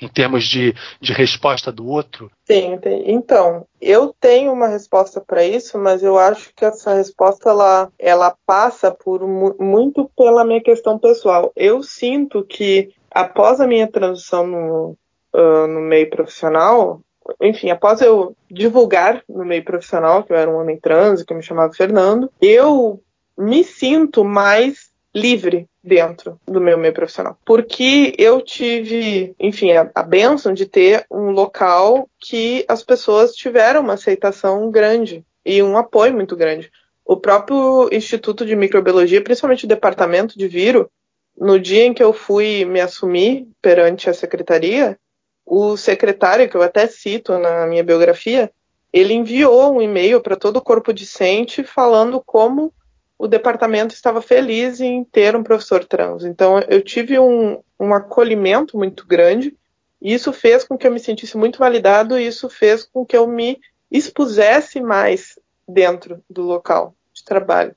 Em 0.00 0.08
termos 0.08 0.44
de, 0.44 0.74
de 1.00 1.12
resposta 1.12 1.70
do 1.70 1.86
outro? 1.86 2.30
Sim, 2.44 2.78
então, 3.04 3.66
eu 3.80 4.14
tenho 4.20 4.52
uma 4.52 4.68
resposta 4.68 5.20
para 5.20 5.44
isso, 5.44 5.78
mas 5.78 6.02
eu 6.02 6.18
acho 6.18 6.50
que 6.54 6.64
essa 6.64 6.94
resposta 6.94 7.50
ela, 7.50 7.90
ela 7.98 8.36
passa 8.46 8.90
por 8.90 9.26
muito 9.26 10.10
pela 10.16 10.44
minha 10.44 10.62
questão 10.62 10.98
pessoal. 10.98 11.52
Eu 11.54 11.82
sinto 11.82 12.42
que 12.44 12.90
após 13.10 13.60
a 13.60 13.66
minha 13.66 13.86
transição 13.86 14.46
no, 14.46 14.96
uh, 15.34 15.66
no 15.66 15.80
meio 15.80 16.08
profissional, 16.10 17.00
enfim, 17.42 17.70
após 17.70 18.00
eu 18.00 18.34
divulgar 18.50 19.22
no 19.28 19.44
meio 19.44 19.64
profissional 19.64 20.22
que 20.22 20.32
eu 20.32 20.36
era 20.36 20.50
um 20.50 20.58
homem 20.58 20.78
trans, 20.78 21.22
que 21.22 21.32
eu 21.32 21.36
me 21.36 21.42
chamava 21.42 21.72
Fernando, 21.72 22.30
eu 22.40 23.00
me 23.36 23.62
sinto 23.62 24.24
mais 24.24 24.87
livre 25.14 25.66
dentro 25.82 26.38
do 26.46 26.60
meu 26.60 26.76
meio 26.78 26.92
profissional. 26.92 27.38
Porque 27.44 28.14
eu 28.18 28.40
tive, 28.40 29.34
enfim, 29.38 29.72
a, 29.72 29.90
a 29.94 30.02
benção 30.02 30.52
de 30.52 30.66
ter 30.66 31.06
um 31.10 31.30
local 31.30 32.08
que 32.20 32.64
as 32.68 32.82
pessoas 32.82 33.32
tiveram 33.32 33.80
uma 33.80 33.94
aceitação 33.94 34.70
grande 34.70 35.24
e 35.44 35.62
um 35.62 35.76
apoio 35.76 36.12
muito 36.12 36.36
grande. 36.36 36.70
O 37.04 37.16
próprio 37.16 37.88
Instituto 37.90 38.44
de 38.44 38.54
Microbiologia, 38.54 39.22
principalmente 39.22 39.64
o 39.64 39.68
departamento 39.68 40.38
de 40.38 40.46
viro, 40.46 40.90
no 41.36 41.58
dia 41.58 41.84
em 41.84 41.94
que 41.94 42.02
eu 42.02 42.12
fui 42.12 42.64
me 42.64 42.80
assumir 42.80 43.48
perante 43.62 44.10
a 44.10 44.14
secretaria, 44.14 44.98
o 45.46 45.76
secretário, 45.76 46.48
que 46.48 46.56
eu 46.56 46.62
até 46.62 46.86
cito 46.86 47.38
na 47.38 47.66
minha 47.66 47.82
biografia, 47.82 48.50
ele 48.92 49.14
enviou 49.14 49.74
um 49.74 49.80
e-mail 49.80 50.20
para 50.20 50.36
todo 50.36 50.58
o 50.58 50.62
corpo 50.62 50.92
discente 50.92 51.64
falando 51.64 52.22
como 52.24 52.72
o 53.18 53.26
departamento 53.26 53.92
estava 53.92 54.22
feliz 54.22 54.80
em 54.80 55.02
ter 55.02 55.34
um 55.34 55.42
professor 55.42 55.84
trans. 55.84 56.24
Então, 56.24 56.60
eu 56.68 56.80
tive 56.80 57.18
um, 57.18 57.60
um 57.78 57.92
acolhimento 57.92 58.78
muito 58.78 59.04
grande, 59.06 59.56
e 60.00 60.14
isso 60.14 60.32
fez 60.32 60.62
com 60.62 60.78
que 60.78 60.86
eu 60.86 60.92
me 60.92 61.00
sentisse 61.00 61.36
muito 61.36 61.58
validado, 61.58 62.16
e 62.16 62.26
isso 62.26 62.48
fez 62.48 62.84
com 62.84 63.04
que 63.04 63.16
eu 63.16 63.26
me 63.26 63.60
expusesse 63.90 64.80
mais 64.80 65.36
dentro 65.66 66.22
do 66.30 66.42
local 66.42 66.94
de 67.12 67.24
trabalho. 67.24 67.74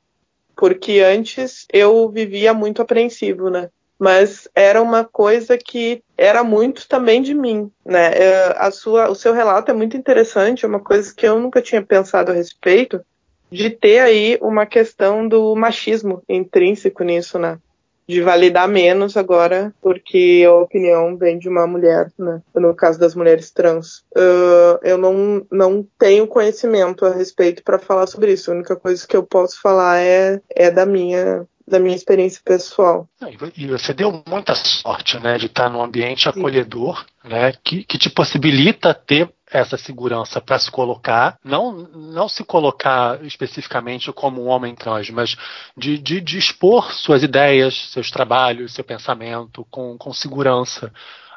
Porque 0.55 0.99
antes 0.99 1.65
eu 1.73 2.07
vivia 2.09 2.53
muito 2.53 2.81
apreensivo, 2.81 3.49
né? 3.49 3.69
Mas 3.97 4.47
era 4.55 4.81
uma 4.81 5.03
coisa 5.03 5.57
que 5.57 6.03
era 6.17 6.43
muito 6.43 6.87
também 6.87 7.21
de 7.21 7.33
mim, 7.33 7.71
né? 7.83 8.11
É, 8.13 8.55
a 8.57 8.69
sua, 8.69 9.09
o 9.09 9.15
seu 9.15 9.33
relato 9.33 9.71
é 9.71 9.73
muito 9.73 9.97
interessante, 9.97 10.65
é 10.65 10.67
uma 10.67 10.79
coisa 10.79 11.13
que 11.13 11.25
eu 11.25 11.39
nunca 11.39 11.61
tinha 11.61 11.81
pensado 11.81 12.31
a 12.31 12.35
respeito, 12.35 13.03
de 13.51 13.69
ter 13.69 13.99
aí 13.99 14.37
uma 14.41 14.65
questão 14.65 15.27
do 15.27 15.55
machismo 15.55 16.23
intrínseco 16.29 17.03
nisso, 17.03 17.37
né? 17.37 17.59
De 18.07 18.21
validar 18.21 18.67
menos 18.67 19.15
agora, 19.15 19.73
porque 19.81 20.43
a 20.47 20.53
opinião 20.53 21.15
vem 21.17 21.37
de 21.37 21.47
uma 21.47 21.67
mulher, 21.67 22.11
né? 22.17 22.41
No 22.55 22.73
caso 22.73 22.99
das 22.99 23.13
mulheres 23.13 23.51
trans. 23.51 23.99
Uh, 24.15 24.79
eu 24.83 24.97
não, 24.97 25.45
não 25.51 25.85
tenho 25.99 26.27
conhecimento 26.27 27.05
a 27.05 27.13
respeito 27.13 27.63
para 27.63 27.79
falar 27.79 28.07
sobre 28.07 28.33
isso. 28.33 28.51
A 28.51 28.55
única 28.55 28.75
coisa 28.75 29.05
que 29.07 29.15
eu 29.15 29.23
posso 29.23 29.61
falar 29.61 29.99
é, 29.99 30.41
é 30.49 30.71
da 30.71 30.85
minha 30.85 31.45
da 31.67 31.79
minha 31.79 31.95
experiência 31.95 32.41
pessoal. 32.43 33.07
E 33.55 33.67
você 33.67 33.93
deu 33.93 34.21
muita 34.27 34.53
sorte, 34.53 35.17
né, 35.19 35.37
de 35.37 35.45
estar 35.45 35.69
num 35.69 35.81
ambiente 35.81 36.27
acolhedor, 36.27 37.05
né, 37.23 37.53
que, 37.63 37.85
que 37.85 37.97
te 37.97 38.09
possibilita 38.09 38.93
ter 38.93 39.31
essa 39.51 39.77
segurança 39.77 40.39
para 40.39 40.57
se 40.57 40.71
colocar, 40.71 41.37
não, 41.43 41.73
não 41.73 42.29
se 42.29 42.43
colocar 42.43 43.23
especificamente 43.23 44.11
como 44.11 44.41
um 44.41 44.47
homem 44.47 44.73
trans, 44.73 45.09
mas 45.09 45.35
de, 45.75 45.97
de, 45.97 46.21
de 46.21 46.37
expor 46.37 46.93
suas 46.93 47.21
ideias, 47.21 47.89
seus 47.91 48.09
trabalhos, 48.09 48.73
seu 48.73 48.83
pensamento 48.83 49.67
com, 49.69 49.97
com 49.97 50.13
segurança. 50.13 50.91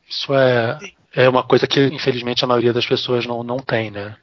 Isso 0.09 0.33
é, 0.33 0.79
é 1.13 1.29
uma 1.29 1.43
coisa 1.43 1.67
que, 1.67 1.81
infelizmente, 1.87 2.45
a 2.45 2.49
maioria 2.49 2.73
das 2.73 2.87
pessoas 2.87 3.27
não, 3.27 3.43
não 3.43 3.59
tem, 3.59 3.91
né? 3.91 4.17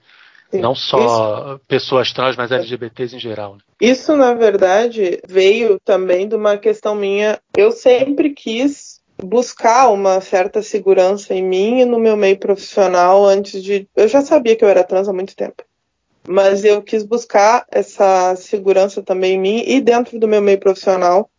Não 0.54 0.76
só 0.76 1.54
Isso... 1.54 1.62
pessoas 1.68 2.12
trans, 2.12 2.36
mas 2.36 2.52
LGBTs 2.52 3.16
em 3.16 3.20
geral. 3.20 3.54
Né? 3.56 3.62
Isso, 3.80 4.16
na 4.18 4.34
verdade, 4.34 5.22
veio 5.28 5.80
também 5.84 6.28
de 6.28 6.36
uma 6.36 6.58
questão 6.58 6.94
minha. 6.94 7.40
Eu 7.56 7.72
sempre 7.72 8.32
quis 8.32 9.01
buscar 9.24 9.90
uma 9.90 10.20
certa 10.22 10.62
segurança 10.62 11.34
em 11.34 11.44
mim 11.44 11.80
e 11.80 11.86
no 11.86 12.00
meu 12.00 12.16
meio 12.18 12.38
profissional 12.38 13.26
antes 13.26 13.64
de. 13.64 13.88
Eu 13.96 14.08
já 14.08 14.22
sabia 14.22 14.56
que 14.56 14.64
eu 14.64 14.70
era 14.70 14.84
trans 14.84 15.08
há 15.08 15.14
muito 15.14 15.36
tempo. 15.36 15.64
Mas 16.28 16.64
eu 16.64 16.82
quis 16.82 17.04
buscar 17.04 17.66
essa 17.72 18.36
segurança 18.36 19.02
também 19.02 19.34
em 19.34 19.40
mim 19.40 19.64
e 19.66 19.82
dentro 19.82 20.20
do 20.20 20.28
meu 20.28 20.42
meio 20.42 20.60
profissional 20.60 21.30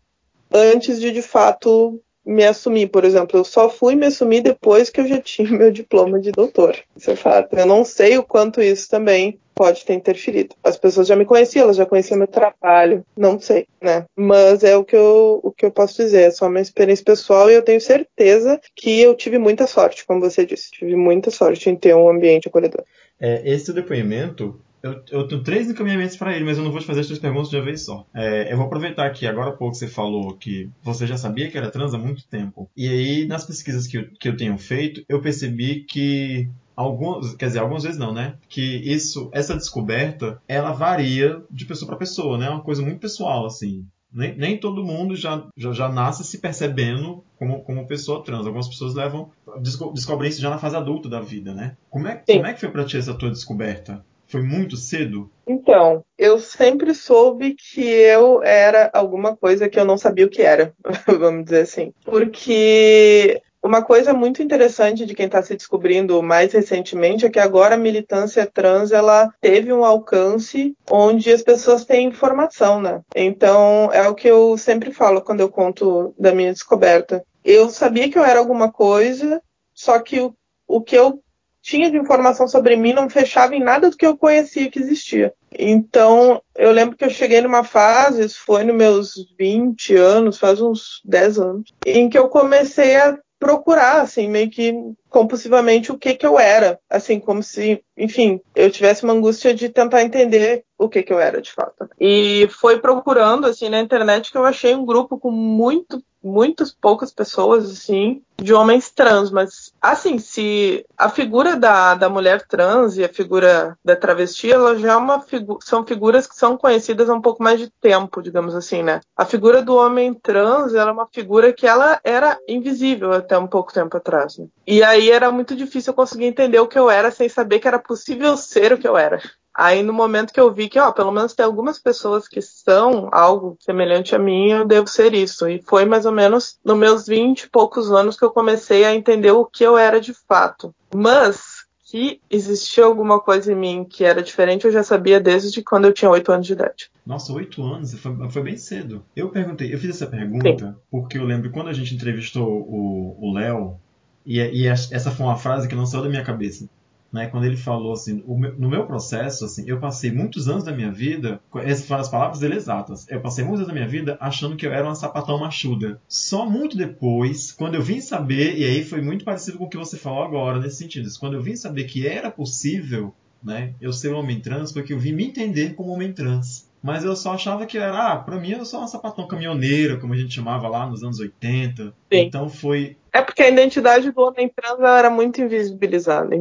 antes 0.53 1.01
de 1.01 1.13
de 1.13 1.23
fato 1.23 2.01
me 2.25 2.45
assumir, 2.45 2.89
por 2.89 3.05
exemplo. 3.05 3.39
Eu 3.39 3.45
só 3.45 3.69
fui 3.69 3.95
me 3.95 4.07
assumir 4.07 4.43
depois 4.43 4.91
que 4.91 5.01
eu 5.01 5.07
já 5.07 5.21
tinha 5.23 5.51
meu 5.51 5.71
diploma 5.71 6.21
de 6.21 6.33
doutor. 6.33 6.77
Isso 6.97 7.11
é 7.11 7.17
fato. 7.17 7.57
Eu 7.57 7.67
não 7.67 7.85
sei 7.85 8.19
o 8.19 8.23
quanto 8.23 8.61
isso 8.61 8.89
também 8.89 9.39
pode 9.55 9.85
ter 9.85 9.95
interferido. 9.95 10.55
As 10.65 10.77
pessoas 10.77 11.07
já 11.07 11.15
me 11.15 11.25
conheciam, 11.25 11.65
elas 11.65 11.77
já 11.77 11.85
conheciam 11.85 12.19
meu 12.19 12.27
trabalho, 12.27 13.05
não 13.17 13.39
sei, 13.39 13.67
né? 13.81 14.07
Mas 14.17 14.65
é 14.65 14.77
o 14.77 14.85
que 14.85 14.97
eu, 14.97 15.41
o 15.43 15.53
que 15.53 15.67
eu 15.67 15.71
posso 15.71 16.03
dizer, 16.03 16.23
é 16.23 16.31
só 16.31 16.47
uma 16.47 16.61
experiência 16.61 17.05
pessoal 17.05 17.51
e 17.51 17.55
eu 17.55 17.63
tenho 17.63 17.81
certeza 17.81 18.59
que 18.75 19.01
eu 19.01 19.15
tive 19.15 19.39
muita 19.39 19.67
sorte, 19.67 20.07
como 20.07 20.21
você 20.21 20.47
disse, 20.47 20.71
tive 20.71 20.97
muita 20.97 21.31
sorte 21.31 21.69
em 21.69 21.77
ter 21.77 21.95
um 21.95 22.09
ambiente 22.09 22.49
acolhedor. 22.49 22.83
É, 23.21 23.43
esse 23.45 23.73
depoimento 23.73 24.59
eu, 24.83 25.03
eu 25.11 25.29
tenho 25.29 25.43
três 25.43 25.71
encaminhamentos 25.71 26.17
para 26.17 26.35
ele, 26.35 26.45
mas 26.45 26.59
eu 26.59 26.65
não 26.65 26.73
vou 26.73 26.81
te 26.81 26.87
fazer 26.87 27.01
as 27.01 27.07
três 27.07 27.21
perguntas 27.21 27.51
de 27.51 27.57
uma 27.57 27.65
vez 27.65 27.85
só. 27.85 28.07
É, 28.13 28.53
eu 28.53 28.57
vou 28.57 28.67
aproveitar 28.67 29.09
que 29.11 29.27
agora 29.27 29.51
há 29.51 29.57
pouco 29.57 29.75
você 29.75 29.87
falou 29.87 30.35
que 30.37 30.69
você 30.83 31.07
já 31.07 31.17
sabia 31.17 31.51
que 31.51 31.57
era 31.57 31.71
trans 31.71 31.95
há 31.95 31.99
muito 31.99 32.27
tempo. 32.27 32.69
E 32.77 32.89
aí, 32.89 33.27
nas 33.27 33.45
pesquisas 33.45 33.87
que 33.87 33.99
eu, 33.99 34.09
que 34.19 34.29
eu 34.29 34.37
tenho 34.37 34.59
feito, 34.59 35.05
eu 35.09 35.21
percebi 35.21 35.85
que 35.85 36.49
alguns, 36.75 37.35
quer 37.35 37.47
dizer, 37.47 37.61
algumas 37.61 37.85
vezes 37.85 37.99
não, 37.99 38.13
né? 38.13 38.35
Que 38.49 38.61
isso, 38.61 39.31
essa 39.33 39.55
descoberta, 39.55 40.41
ela 40.49 40.73
varia 40.73 41.43
de 41.51 41.65
pessoa 41.65 41.89
para 41.89 41.99
pessoa, 41.99 42.37
né? 42.37 42.47
É 42.47 42.51
uma 42.51 42.63
coisa 42.63 42.83
muito 42.83 42.99
pessoal, 42.99 43.47
assim. 43.47 43.87
Nem, 44.13 44.37
nem 44.37 44.59
todo 44.59 44.85
mundo 44.85 45.17
já, 45.17 45.47
já, 45.57 45.73
já, 45.73 45.89
nasce 45.89 46.23
se 46.23 46.39
percebendo 46.39 47.25
como, 47.39 47.63
como 47.63 47.87
pessoa 47.87 48.23
trans. 48.23 48.45
Algumas 48.45 48.69
pessoas 48.69 48.95
levam 48.95 49.31
desco, 49.63 49.91
descobrem 49.93 50.29
isso 50.29 50.41
já 50.41 50.51
na 50.51 50.59
fase 50.59 50.77
adulta 50.77 51.09
da 51.09 51.21
vida, 51.21 51.55
né? 51.55 51.77
Como 51.89 52.07
é, 52.07 52.17
como 52.17 52.47
é 52.47 52.53
que 52.53 52.61
foi 52.61 52.71
para 52.71 52.85
ti 52.85 52.99
essa 52.99 53.15
tua 53.15 53.31
descoberta? 53.31 54.05
Foi 54.33 54.41
muito 54.41 54.79
cedo? 54.79 55.31
Então, 55.47 56.03
eu 56.17 56.39
sempre 56.39 56.95
soube 56.95 57.55
que 57.55 57.83
eu 57.83 58.43
era 58.43 58.91
alguma 58.95 59.37
coisa 59.37 59.69
que 59.69 59.79
eu 59.79 59.85
não 59.85 59.99
sabia 59.99 60.25
o 60.25 60.31
que 60.31 60.41
era, 60.41 60.73
vamos 61.07 61.45
dizer 61.45 61.61
assim. 61.61 61.93
Porque 62.03 63.43
uma 63.63 63.83
coisa 63.83 64.15
muito 64.15 64.43
interessante 64.43 65.05
de 65.05 65.15
quem 65.15 65.27
está 65.27 65.43
se 65.43 65.55
descobrindo 65.55 66.23
mais 66.23 66.51
recentemente 66.55 67.27
é 67.27 67.29
que 67.29 67.39
agora 67.39 67.75
a 67.75 67.79
militância 67.79 68.47
trans 68.47 68.91
ela 68.91 69.29
teve 69.39 69.71
um 69.71 69.85
alcance 69.85 70.75
onde 70.91 71.31
as 71.31 71.43
pessoas 71.43 71.85
têm 71.85 72.09
informação, 72.09 72.81
né? 72.81 73.03
Então 73.15 73.91
é 73.93 74.09
o 74.09 74.15
que 74.15 74.29
eu 74.29 74.57
sempre 74.57 74.93
falo 74.93 75.21
quando 75.21 75.41
eu 75.41 75.51
conto 75.51 76.15
da 76.19 76.35
minha 76.35 76.55
descoberta. 76.55 77.23
Eu 77.45 77.69
sabia 77.69 78.11
que 78.11 78.19
eu 78.19 78.25
era 78.25 78.39
alguma 78.39 78.73
coisa, 78.73 79.43
só 79.75 79.99
que 79.99 80.21
o, 80.21 80.35
o 80.67 80.81
que 80.81 80.97
eu 80.97 81.23
tinha 81.63 81.91
de 81.91 81.97
informação 81.97 82.49
sobre 82.49 82.77
mim 82.77 82.93
não 82.93 83.09
fechava 83.09 83.55
em 83.55 83.63
nada 83.63 83.89
do 83.89 83.97
que 83.97 84.05
eu 84.05 84.17
conhecia 84.17 84.71
que 84.71 84.81
existia. 84.81 85.33
Então, 85.57 86.43
eu 86.57 86.73
lembro 86.73 86.97
que 86.97 87.05
eu 87.05 87.11
cheguei 87.11 87.41
numa 87.41 87.63
fase, 87.63 88.25
isso 88.25 88.41
foi 88.45 88.65
nos 88.65 88.75
meus 88.75 89.13
20 89.39 89.95
anos, 89.95 90.39
faz 90.39 90.61
uns 90.61 91.01
10 91.05 91.39
anos, 91.39 91.73
em 91.87 92.09
que 92.09 92.19
eu 92.19 92.29
comecei 92.29 92.97
a 92.97 93.19
procurar, 93.39 94.03
assim, 94.03 94.29
meio 94.29 94.49
que 94.49 94.73
compulsivamente 95.09 95.91
o 95.91 95.99
que 95.99 96.15
que 96.15 96.25
eu 96.25 96.39
era, 96.39 96.79
assim, 96.89 97.19
como 97.19 97.43
se, 97.43 97.83
enfim, 97.97 98.41
eu 98.55 98.71
tivesse 98.71 99.03
uma 99.03 99.13
angústia 99.13 99.53
de 99.53 99.69
tentar 99.69 100.03
entender 100.03 100.65
o 100.79 100.89
que 100.89 101.03
que 101.03 101.13
eu 101.13 101.19
era 101.19 101.43
de 101.43 101.51
fato. 101.51 101.89
E 101.99 102.49
foi 102.61 102.79
procurando, 102.81 103.49
assim, 103.49 103.69
na 103.69 103.81
internet 103.81 104.31
que 104.31 104.39
eu 104.39 104.45
achei 104.45 104.77
um 104.77 104.87
grupo 104.87 105.19
com 105.19 105.33
muito 105.33 106.01
muitas 106.23 106.73
poucas 106.73 107.13
pessoas, 107.13 107.71
assim, 107.71 108.23
de 108.43 108.53
homens 108.53 108.91
trans, 108.91 109.31
mas, 109.31 109.73
assim, 109.81 110.19
se 110.19 110.85
a 110.97 111.09
figura 111.09 111.57
da, 111.57 111.95
da 111.95 112.09
mulher 112.09 112.47
trans 112.47 112.97
e 112.97 113.05
a 113.05 113.09
figura 113.09 113.79
da 113.85 113.95
travesti, 113.95 114.51
ela 114.51 114.77
já 114.77 114.93
é 114.93 114.97
uma 114.97 115.21
figu 115.21 115.59
são 115.63 115.87
figuras 115.87 116.27
que 116.27 116.35
são 116.35 116.57
conhecidas 116.57 117.09
há 117.09 117.15
um 117.15 117.21
pouco 117.21 117.43
mais 117.43 117.61
de 117.61 117.71
tempo, 117.81 118.21
digamos 118.21 118.55
assim, 118.55 118.83
né? 118.83 119.01
A 119.17 119.25
figura 119.25 119.63
do 119.63 119.77
homem 119.77 120.13
trans, 120.15 120.75
ela 120.75 120.91
é 120.91 120.93
uma 120.93 121.09
figura 121.13 121.53
que 121.53 121.67
ela 121.67 122.01
era 122.03 122.39
invisível 122.49 123.13
até 123.13 123.39
um 123.39 123.47
pouco 123.47 123.73
tempo 123.73 123.97
atrás, 123.97 124.39
né? 124.39 124.47
E 124.67 124.83
aí 124.83 125.11
era 125.11 125.31
muito 125.31 125.55
difícil 125.55 125.93
eu 125.93 125.97
conseguir 125.97 126.27
entender 126.27 126.59
o 126.59 126.69
que 126.69 126.79
eu 126.79 126.91
era 126.91 127.11
sem 127.11 127.29
saber 127.29 127.61
que 127.61 127.69
era 127.69 127.79
possível 127.79 128.37
ser 128.37 128.73
o 128.73 128.79
que 128.79 128.89
eu 128.89 128.97
era. 128.97 129.21
Aí 129.55 129.83
no 129.83 129.93
momento 129.93 130.33
que 130.33 130.41
eu 130.41 130.53
vi 130.53 130.69
que, 130.69 130.79
ó, 130.79 130.91
pelo 130.93 131.13
menos 131.13 131.35
tem 131.35 131.45
algumas 131.45 131.79
pessoas 131.79 132.27
que 132.27 132.41
são 132.41 133.09
algo 133.13 133.57
semelhante 133.61 134.15
a 134.15 134.19
mim, 134.19 134.49
eu 134.49 134.67
devo 134.67 134.87
ser 134.87 135.13
isso. 135.13 135.47
E 135.47 135.61
foi 135.63 135.85
mais 135.85 136.07
ou 136.07 136.13
menos 136.13 136.59
nos 136.65 136.77
meus 136.77 137.07
20 137.07 137.43
e 137.43 137.51
poucos 137.51 137.93
anos 137.93 138.19
que 138.19 138.25
eu 138.25 138.31
comecei 138.31 138.85
a 138.85 138.95
entender 138.95 139.33
o 139.33 139.45
que 139.45 139.63
eu 139.63 139.77
era 139.77 140.01
de 140.01 140.15
fato. 140.15 140.75
Mas 140.95 141.67
que 141.85 142.23
existia 142.31 142.87
alguma 142.87 143.21
coisa 143.21 143.53
em 143.53 143.57
mim 143.57 143.85
que 143.85 144.03
era 144.03 144.23
diferente, 144.23 144.65
eu 144.65 144.73
já 144.73 144.83
sabia 144.83 145.21
desde 145.21 145.63
quando 145.63 145.85
eu 145.85 145.93
tinha 145.93 146.11
8 146.11 146.33
anos 146.33 146.47
de 146.47 146.55
idade. 146.55 146.91
Nossa, 147.05 147.35
8 147.35 147.63
anos? 147.63 147.93
Foi, 147.93 148.31
foi 148.31 148.43
bem 148.43 148.57
cedo. 148.57 149.05
Eu 149.15 149.29
perguntei, 149.29 149.75
eu 149.75 149.79
fiz 149.79 149.91
essa 149.91 150.07
pergunta 150.07 150.69
Sim. 150.69 150.75
porque 150.91 151.19
eu 151.19 151.25
lembro 151.25 151.51
quando 151.51 151.69
a 151.69 151.73
gente 151.75 151.95
entrevistou 151.95 152.49
o 152.49 153.35
Léo, 153.35 153.77
e, 154.25 154.39
e 154.39 154.67
essa 154.67 155.11
foi 155.11 155.27
uma 155.27 155.37
frase 155.37 155.69
que 155.69 155.75
não 155.75 155.85
saiu 155.85 156.05
da 156.05 156.09
minha 156.09 156.25
cabeça 156.25 156.67
né, 157.13 157.27
quando 157.27 157.45
ele 157.45 157.57
falou 157.57 157.93
assim, 157.93 158.23
meu, 158.27 158.59
no 158.59 158.69
meu 158.69 158.87
processo, 158.87 159.45
assim, 159.45 159.65
eu 159.67 159.79
passei 159.79 160.11
muitos 160.11 160.49
anos 160.49 160.65
da 160.65 160.73
minha 160.73 160.91
vida, 160.91 161.41
essas 161.57 161.87
foram 161.87 162.01
as 162.01 162.09
palavras 162.09 162.41
dele 162.41 162.57
exatas, 162.57 163.07
eu 163.09 163.21
passei 163.21 163.45
muitos 163.45 163.61
anos 163.61 163.69
da 163.69 163.75
minha 163.75 163.89
vida 163.89 164.17
achando 164.21 164.57
que 164.57 164.67
eu 164.67 164.73
era 164.73 164.87
uma 164.87 164.95
sapatão 164.95 165.39
machuda. 165.39 166.01
Só 166.09 166.49
muito 166.49 166.77
depois, 166.77 167.53
quando 167.53 167.75
eu 167.75 167.83
vim 167.83 168.01
saber, 168.01 168.57
e 168.57 168.65
aí 168.65 168.85
foi 168.85 169.03
muito 169.03 169.25
parecido 169.25 169.59
com 169.59 169.65
o 169.65 169.69
que 169.69 169.77
você 169.77 169.97
falou 169.97 170.23
agora, 170.23 170.59
nesse 170.59 170.77
sentido, 170.77 171.09
quando 171.21 171.35
eu 171.35 171.43
vim 171.43 171.55
saber 171.55 171.85
que 171.85 172.07
era 172.07 172.31
possível, 172.31 173.15
né, 173.43 173.75
eu 173.81 173.93
ser 173.93 174.15
um 174.15 174.19
homem 174.19 174.41
trans, 174.41 174.73
foi 174.73 174.83
que 174.83 174.93
eu 174.93 174.99
vim 174.99 175.13
me 175.13 175.25
entender 175.25 175.75
como 175.75 175.93
homem 175.93 176.13
trans. 176.13 176.72
Mas 176.83 177.05
eu 177.05 177.15
só 177.15 177.35
achava 177.35 177.65
que 177.65 177.79
era, 177.79 178.13
ah, 178.13 178.17
pra 178.17 178.41
mim 178.41 178.53
eu 178.53 178.65
sou 178.65 178.81
uma 178.81 178.89
sapatão 178.89 179.27
caminhoneira, 179.27 179.99
como 179.99 180.15
a 180.15 180.17
gente 180.17 180.35
chamava 180.35 180.69
lá 180.69 180.87
nos 180.87 181.03
anos 181.03 181.21
80. 181.21 181.85
Sim. 181.85 181.93
Então 182.11 182.49
foi 182.49 182.97
é 183.13 183.21
porque 183.21 183.43
a 183.43 183.49
identidade 183.49 184.11
do 184.11 184.23
homem 184.23 184.49
trans 184.49 184.81
era 184.81 185.11
muito 185.11 185.43
invisibilizada, 185.43 186.35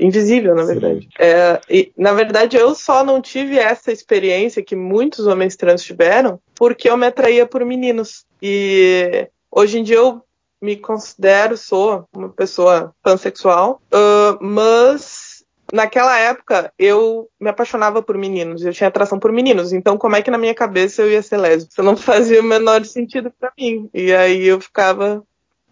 invisível, 0.00 0.54
na 0.54 0.64
verdade. 0.64 1.06
É, 1.18 1.60
e, 1.68 1.92
na 1.98 2.14
verdade, 2.14 2.56
eu 2.56 2.74
só 2.74 3.04
não 3.04 3.20
tive 3.20 3.58
essa 3.58 3.92
experiência 3.92 4.64
que 4.64 4.74
muitos 4.74 5.26
homens 5.26 5.54
trans 5.54 5.82
tiveram 5.84 6.40
porque 6.54 6.88
eu 6.88 6.96
me 6.96 7.06
atraía 7.06 7.44
por 7.44 7.62
meninos. 7.62 8.24
E 8.40 9.28
hoje 9.50 9.78
em 9.78 9.82
dia 9.82 9.96
eu 9.96 10.22
me 10.62 10.76
considero, 10.76 11.58
sou 11.58 12.08
uma 12.16 12.30
pessoa 12.30 12.94
pansexual, 13.02 13.82
uh, 13.92 14.42
mas 14.42 15.23
naquela 15.72 16.18
época 16.18 16.72
eu 16.78 17.28
me 17.40 17.48
apaixonava 17.48 18.02
por 18.02 18.16
meninos, 18.16 18.64
eu 18.64 18.72
tinha 18.72 18.88
atração 18.88 19.18
por 19.18 19.32
meninos, 19.32 19.72
então 19.72 19.96
como 19.96 20.16
é 20.16 20.22
que 20.22 20.30
na 20.30 20.38
minha 20.38 20.54
cabeça 20.54 21.02
eu 21.02 21.10
ia 21.10 21.22
ser 21.22 21.36
lésbica? 21.36 21.72
Isso 21.72 21.82
não 21.82 21.96
fazia 21.98 22.40
o 22.40 22.44
menor 22.44 22.84
sentido 22.84 23.32
para 23.38 23.52
mim. 23.58 23.88
E 23.92 24.12
aí 24.12 24.46
eu 24.46 24.60
ficava 24.60 25.22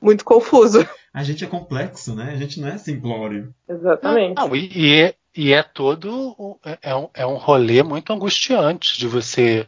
muito 0.00 0.24
confuso. 0.24 0.86
A 1.14 1.22
gente 1.22 1.44
é 1.44 1.46
complexo, 1.46 2.14
né? 2.14 2.32
A 2.32 2.36
gente 2.36 2.60
não 2.60 2.68
é 2.68 2.78
simplório. 2.78 3.54
Exatamente. 3.68 4.36
Não, 4.36 4.56
e, 4.56 4.70
e, 4.74 5.00
é, 5.02 5.14
e 5.36 5.52
é 5.52 5.62
todo. 5.62 6.58
É, 6.64 6.78
é 6.90 6.96
um, 6.96 7.08
é 7.14 7.26
um 7.26 7.36
rolê 7.36 7.82
muito 7.82 8.12
angustiante 8.12 8.98
de 8.98 9.06
você 9.06 9.66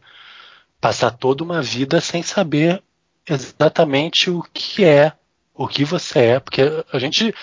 passar 0.81 1.11
toda 1.11 1.43
uma 1.43 1.61
vida 1.61 2.01
sem 2.01 2.21
saber 2.21 2.81
exatamente 3.27 4.29
o 4.29 4.43
que 4.53 4.83
é, 4.83 5.13
o 5.53 5.67
que 5.67 5.83
você 5.83 6.19
é, 6.19 6.39
porque 6.39 6.61
a 6.91 6.99
gente 6.99 7.33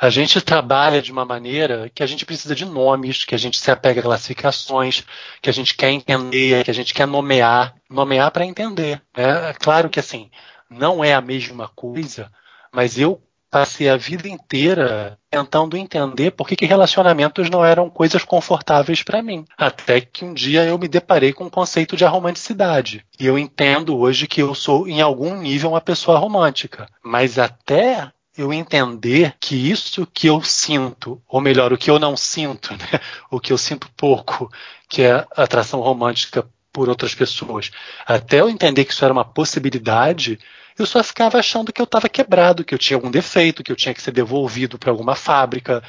a 0.00 0.10
gente 0.10 0.40
trabalha 0.40 1.00
de 1.00 1.12
uma 1.12 1.24
maneira 1.24 1.90
que 1.94 2.02
a 2.02 2.06
gente 2.06 2.26
precisa 2.26 2.54
de 2.54 2.64
nomes, 2.64 3.24
que 3.24 3.34
a 3.34 3.38
gente 3.38 3.58
se 3.58 3.70
apega 3.70 4.00
a 4.00 4.02
classificações, 4.02 5.04
que 5.40 5.48
a 5.48 5.52
gente 5.52 5.74
quer 5.74 5.90
entender, 5.90 6.64
que 6.64 6.70
a 6.70 6.74
gente 6.74 6.92
quer 6.92 7.06
nomear, 7.06 7.74
nomear 7.88 8.30
para 8.30 8.44
entender. 8.44 9.00
Né? 9.16 9.52
Claro 9.60 9.88
que 9.88 10.00
assim, 10.00 10.30
não 10.68 11.04
é 11.04 11.14
a 11.14 11.20
mesma 11.20 11.68
coisa, 11.68 12.30
mas 12.72 12.98
eu 12.98 13.22
passei 13.54 13.88
a 13.88 13.96
vida 13.96 14.26
inteira 14.26 15.16
tentando 15.30 15.76
entender 15.76 16.32
por 16.32 16.48
que, 16.48 16.56
que 16.56 16.66
relacionamentos 16.66 17.48
não 17.48 17.64
eram 17.64 17.88
coisas 17.88 18.24
confortáveis 18.24 19.04
para 19.04 19.22
mim. 19.22 19.44
Até 19.56 20.00
que 20.00 20.24
um 20.24 20.34
dia 20.34 20.64
eu 20.64 20.76
me 20.76 20.88
deparei 20.88 21.32
com 21.32 21.44
o 21.44 21.50
conceito 21.50 21.96
de 21.96 22.04
romanticidade. 22.04 23.06
E 23.18 23.24
eu 23.24 23.38
entendo 23.38 23.96
hoje 23.96 24.26
que 24.26 24.42
eu 24.42 24.56
sou, 24.56 24.88
em 24.88 25.00
algum 25.00 25.36
nível, 25.40 25.70
uma 25.70 25.80
pessoa 25.80 26.18
romântica. 26.18 26.88
Mas 27.00 27.38
até 27.38 28.10
eu 28.36 28.52
entender 28.52 29.36
que 29.40 29.54
isso 29.70 30.06
que 30.06 30.26
eu 30.26 30.42
sinto, 30.42 31.22
ou 31.28 31.40
melhor, 31.40 31.72
o 31.72 31.78
que 31.78 31.90
eu 31.90 31.98
não 31.98 32.16
sinto, 32.16 32.72
né? 32.72 33.00
o 33.30 33.38
que 33.38 33.52
eu 33.52 33.58
sinto 33.58 33.88
pouco, 33.96 34.50
que 34.88 35.02
é 35.02 35.24
atração 35.36 35.80
romântica 35.80 36.46
por 36.72 36.88
outras 36.88 37.14
pessoas, 37.14 37.70
até 38.04 38.40
eu 38.40 38.50
entender 38.50 38.84
que 38.84 38.92
isso 38.92 39.04
era 39.04 39.12
uma 39.12 39.24
possibilidade, 39.24 40.40
eu 40.76 40.84
só 40.84 41.04
ficava 41.04 41.38
achando 41.38 41.72
que 41.72 41.80
eu 41.80 41.84
estava 41.84 42.08
quebrado, 42.08 42.64
que 42.64 42.74
eu 42.74 42.78
tinha 42.78 42.96
algum 42.96 43.10
defeito, 43.10 43.62
que 43.62 43.70
eu 43.70 43.76
tinha 43.76 43.94
que 43.94 44.02
ser 44.02 44.10
devolvido 44.10 44.76
para 44.76 44.90
alguma 44.90 45.14
fábrica, 45.14 45.82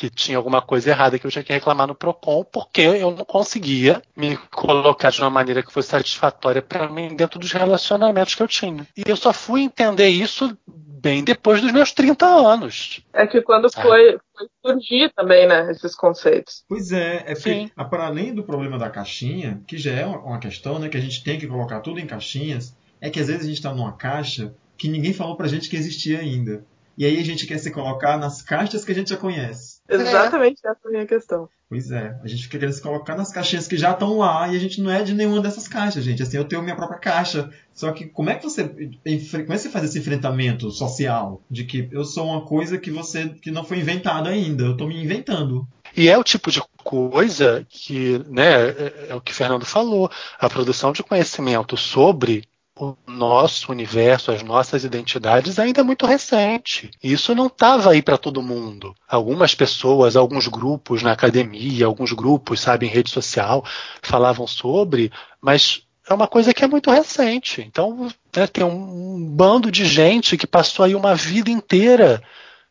que 0.00 0.08
tinha 0.08 0.38
alguma 0.38 0.62
coisa 0.62 0.88
errada 0.88 1.18
que 1.18 1.26
eu 1.26 1.30
tinha 1.30 1.44
que 1.44 1.52
reclamar 1.52 1.86
no 1.86 1.94
Procon, 1.94 2.42
porque 2.42 2.80
eu 2.80 3.10
não 3.10 3.22
conseguia 3.22 4.00
me 4.16 4.34
colocar 4.50 5.10
de 5.10 5.20
uma 5.20 5.28
maneira 5.28 5.62
que 5.62 5.70
fosse 5.70 5.88
satisfatória 5.90 6.62
para 6.62 6.88
mim 6.88 7.14
dentro 7.14 7.38
dos 7.38 7.52
relacionamentos 7.52 8.34
que 8.34 8.42
eu 8.42 8.48
tinha. 8.48 8.86
E 8.96 9.02
eu 9.06 9.16
só 9.16 9.30
fui 9.30 9.60
entender 9.60 10.08
isso 10.08 10.56
bem 10.66 11.22
depois 11.22 11.60
dos 11.60 11.70
meus 11.70 11.92
30 11.92 12.24
anos. 12.26 13.02
É 13.12 13.26
que 13.26 13.42
quando 13.42 13.66
Ah. 13.66 13.82
foi, 13.82 14.18
foi 14.34 14.48
surgir 14.64 15.12
também, 15.14 15.46
né, 15.46 15.70
esses 15.70 15.94
conceitos. 15.94 16.64
Pois 16.66 16.92
é, 16.92 17.24
é 17.26 17.34
porque, 17.34 17.70
ah, 17.76 17.84
para 17.84 18.06
além 18.06 18.34
do 18.34 18.42
problema 18.42 18.78
da 18.78 18.88
caixinha, 18.88 19.60
que 19.66 19.76
já 19.76 19.92
é 19.92 20.06
uma, 20.06 20.18
uma 20.18 20.38
questão, 20.38 20.78
né, 20.78 20.88
que 20.88 20.96
a 20.96 21.00
gente 21.00 21.22
tem 21.22 21.38
que 21.38 21.46
colocar 21.46 21.80
tudo 21.80 22.00
em 22.00 22.06
caixinhas, 22.06 22.74
é 23.02 23.10
que 23.10 23.20
às 23.20 23.26
vezes 23.26 23.42
a 23.42 23.46
gente 23.48 23.56
está 23.56 23.74
numa 23.74 23.92
caixa 23.92 24.54
que 24.78 24.88
ninguém 24.88 25.12
falou 25.12 25.36
pra 25.36 25.46
gente 25.46 25.68
que 25.68 25.76
existia 25.76 26.20
ainda. 26.20 26.64
E 27.00 27.06
aí 27.06 27.18
a 27.18 27.24
gente 27.24 27.46
quer 27.46 27.56
se 27.56 27.70
colocar 27.70 28.18
nas 28.18 28.42
caixas 28.42 28.84
que 28.84 28.92
a 28.92 28.94
gente 28.94 29.08
já 29.08 29.16
conhece. 29.16 29.80
Exatamente 29.88 30.60
essa 30.62 30.80
é 30.84 30.88
a 30.88 30.90
minha 30.90 31.06
questão. 31.06 31.48
Pois 31.66 31.90
é, 31.90 32.14
a 32.22 32.28
gente 32.28 32.42
fica 32.42 32.58
querendo 32.58 32.74
se 32.74 32.82
colocar 32.82 33.16
nas 33.16 33.32
caixinhas 33.32 33.66
que 33.66 33.78
já 33.78 33.92
estão 33.92 34.18
lá 34.18 34.46
e 34.48 34.54
a 34.54 34.58
gente 34.58 34.82
não 34.82 34.90
é 34.90 35.02
de 35.02 35.14
nenhuma 35.14 35.40
dessas 35.40 35.66
caixas, 35.66 36.04
gente. 36.04 36.22
Assim, 36.22 36.36
eu 36.36 36.44
tenho 36.44 36.62
minha 36.62 36.76
própria 36.76 36.98
caixa. 36.98 37.48
Só 37.72 37.90
que 37.90 38.04
como 38.04 38.28
é 38.28 38.34
que 38.34 38.44
você 38.44 38.68
como 38.68 38.92
é 39.06 39.40
que 39.40 39.46
você 39.46 39.70
faz 39.70 39.86
esse 39.86 39.98
enfrentamento 39.98 40.70
social 40.70 41.42
de 41.50 41.64
que 41.64 41.88
eu 41.90 42.04
sou 42.04 42.26
uma 42.26 42.44
coisa 42.44 42.76
que 42.76 42.90
você 42.90 43.30
que 43.30 43.50
não 43.50 43.64
foi 43.64 43.78
inventada 43.78 44.28
ainda, 44.28 44.64
eu 44.64 44.76
tô 44.76 44.86
me 44.86 45.02
inventando. 45.02 45.66
E 45.96 46.06
é 46.06 46.18
o 46.18 46.22
tipo 46.22 46.50
de 46.50 46.60
coisa 46.84 47.66
que, 47.66 48.22
né, 48.28 48.68
é, 48.68 49.06
é 49.08 49.14
o 49.14 49.22
que 49.22 49.32
o 49.32 49.34
Fernando 49.34 49.64
falou, 49.64 50.10
a 50.38 50.50
produção 50.50 50.92
de 50.92 51.02
conhecimento 51.02 51.78
sobre 51.78 52.44
o 52.80 52.96
nosso 53.06 53.70
universo, 53.70 54.32
as 54.32 54.42
nossas 54.42 54.84
identidades 54.84 55.58
ainda 55.58 55.82
é 55.82 55.84
muito 55.84 56.06
recente. 56.06 56.90
Isso 57.02 57.34
não 57.34 57.46
estava 57.46 57.90
aí 57.90 58.00
para 58.00 58.16
todo 58.16 58.42
mundo. 58.42 58.94
Algumas 59.06 59.54
pessoas, 59.54 60.16
alguns 60.16 60.48
grupos 60.48 61.02
na 61.02 61.12
academia, 61.12 61.84
alguns 61.84 62.12
grupos, 62.12 62.60
sabe, 62.60 62.86
em 62.86 62.88
rede 62.88 63.10
social, 63.10 63.62
falavam 64.00 64.46
sobre, 64.46 65.12
mas 65.42 65.82
é 66.08 66.14
uma 66.14 66.26
coisa 66.26 66.54
que 66.54 66.64
é 66.64 66.68
muito 66.68 66.90
recente. 66.90 67.60
Então, 67.60 68.08
né, 68.34 68.46
tem 68.46 68.64
um, 68.64 69.14
um 69.16 69.26
bando 69.26 69.70
de 69.70 69.84
gente 69.84 70.38
que 70.38 70.46
passou 70.46 70.86
aí 70.86 70.94
uma 70.94 71.14
vida 71.14 71.50
inteira 71.50 72.22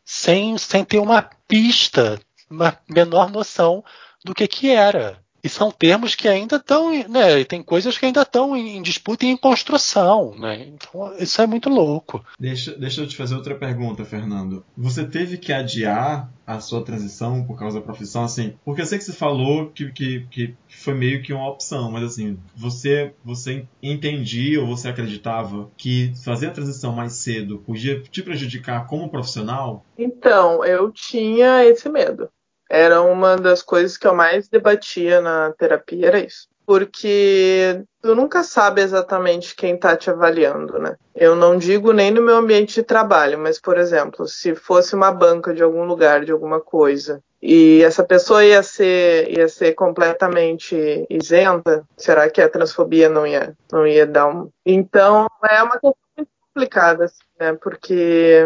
sem, 0.04 0.58
sem 0.58 0.84
ter 0.84 0.98
uma 0.98 1.22
pista, 1.46 2.20
uma 2.50 2.76
menor 2.88 3.30
noção 3.30 3.84
do 4.24 4.34
que 4.34 4.48
que 4.48 4.70
era. 4.70 5.22
E 5.42 5.48
são 5.48 5.70
termos 5.70 6.14
que 6.14 6.28
ainda 6.28 6.56
estão, 6.56 6.90
né? 7.08 7.44
Tem 7.44 7.62
coisas 7.62 7.96
que 7.96 8.06
ainda 8.06 8.22
estão 8.22 8.56
em 8.56 8.82
disputa 8.82 9.24
e 9.24 9.28
em 9.28 9.36
construção, 9.36 10.34
né? 10.38 10.66
Então 10.68 11.14
isso 11.18 11.40
é 11.40 11.46
muito 11.46 11.68
louco. 11.68 12.24
Deixa, 12.38 12.72
deixa 12.76 13.00
eu 13.00 13.06
te 13.06 13.16
fazer 13.16 13.34
outra 13.34 13.54
pergunta, 13.54 14.04
Fernando. 14.04 14.64
Você 14.76 15.04
teve 15.04 15.38
que 15.38 15.52
adiar 15.52 16.30
a 16.46 16.58
sua 16.60 16.82
transição 16.82 17.44
por 17.44 17.58
causa 17.58 17.78
da 17.78 17.84
profissão, 17.84 18.24
assim? 18.24 18.54
Porque 18.64 18.82
eu 18.82 18.86
sei 18.86 18.98
que 18.98 19.04
você 19.04 19.12
falou 19.12 19.70
que, 19.70 19.90
que, 19.92 20.26
que 20.30 20.54
foi 20.68 20.94
meio 20.94 21.22
que 21.22 21.32
uma 21.32 21.48
opção, 21.48 21.90
mas 21.90 22.02
assim, 22.02 22.38
você, 22.56 23.14
você 23.24 23.64
entendia 23.82 24.60
ou 24.60 24.66
você 24.66 24.88
acreditava 24.88 25.70
que 25.76 26.12
fazer 26.24 26.48
a 26.48 26.52
transição 26.52 26.92
mais 26.92 27.12
cedo 27.14 27.58
podia 27.58 28.00
te 28.00 28.22
prejudicar 28.22 28.86
como 28.86 29.08
profissional? 29.08 29.84
Então, 29.96 30.64
eu 30.64 30.90
tinha 30.90 31.64
esse 31.64 31.88
medo. 31.88 32.28
Era 32.70 33.02
uma 33.02 33.36
das 33.36 33.62
coisas 33.62 33.96
que 33.96 34.06
eu 34.06 34.14
mais 34.14 34.48
debatia 34.48 35.20
na 35.20 35.52
terapia, 35.58 36.06
era 36.06 36.20
isso. 36.20 36.48
Porque 36.64 37.82
tu 38.00 38.14
nunca 38.14 38.44
sabe 38.44 38.80
exatamente 38.80 39.56
quem 39.56 39.76
tá 39.76 39.96
te 39.96 40.08
avaliando, 40.08 40.78
né? 40.78 40.94
Eu 41.16 41.34
não 41.34 41.58
digo 41.58 41.90
nem 41.92 42.12
no 42.12 42.22
meu 42.22 42.36
ambiente 42.36 42.76
de 42.76 42.84
trabalho, 42.84 43.36
mas, 43.40 43.60
por 43.60 43.76
exemplo, 43.76 44.28
se 44.28 44.54
fosse 44.54 44.94
uma 44.94 45.10
banca 45.10 45.52
de 45.52 45.64
algum 45.64 45.82
lugar, 45.84 46.24
de 46.24 46.30
alguma 46.30 46.60
coisa, 46.60 47.20
e 47.42 47.82
essa 47.82 48.04
pessoa 48.04 48.44
ia 48.44 48.62
ser, 48.62 49.36
ia 49.36 49.48
ser 49.48 49.72
completamente 49.72 51.06
isenta, 51.10 51.84
será 51.96 52.30
que 52.30 52.40
a 52.40 52.48
transfobia 52.48 53.08
não 53.08 53.26
ia, 53.26 53.52
não 53.72 53.84
ia 53.84 54.06
dar 54.06 54.28
um. 54.28 54.48
Então, 54.64 55.26
é 55.50 55.60
uma 55.62 55.72
questão 55.72 55.96
muito 56.16 56.30
complicada, 56.54 57.04
assim, 57.06 57.24
né? 57.40 57.52
Porque, 57.54 58.44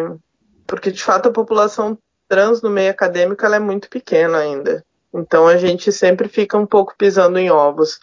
porque 0.66 0.90
de 0.90 1.02
fato 1.02 1.28
a 1.28 1.32
população 1.32 1.98
trans 2.34 2.60
no 2.60 2.68
meio 2.68 2.90
acadêmico 2.90 3.46
ela 3.46 3.54
é 3.54 3.60
muito 3.60 3.88
pequena 3.88 4.38
ainda. 4.38 4.84
Então 5.14 5.46
a 5.46 5.56
gente 5.56 5.92
sempre 5.92 6.28
fica 6.28 6.58
um 6.58 6.66
pouco 6.66 6.92
pisando 6.98 7.38
em 7.38 7.48
ovos. 7.48 8.00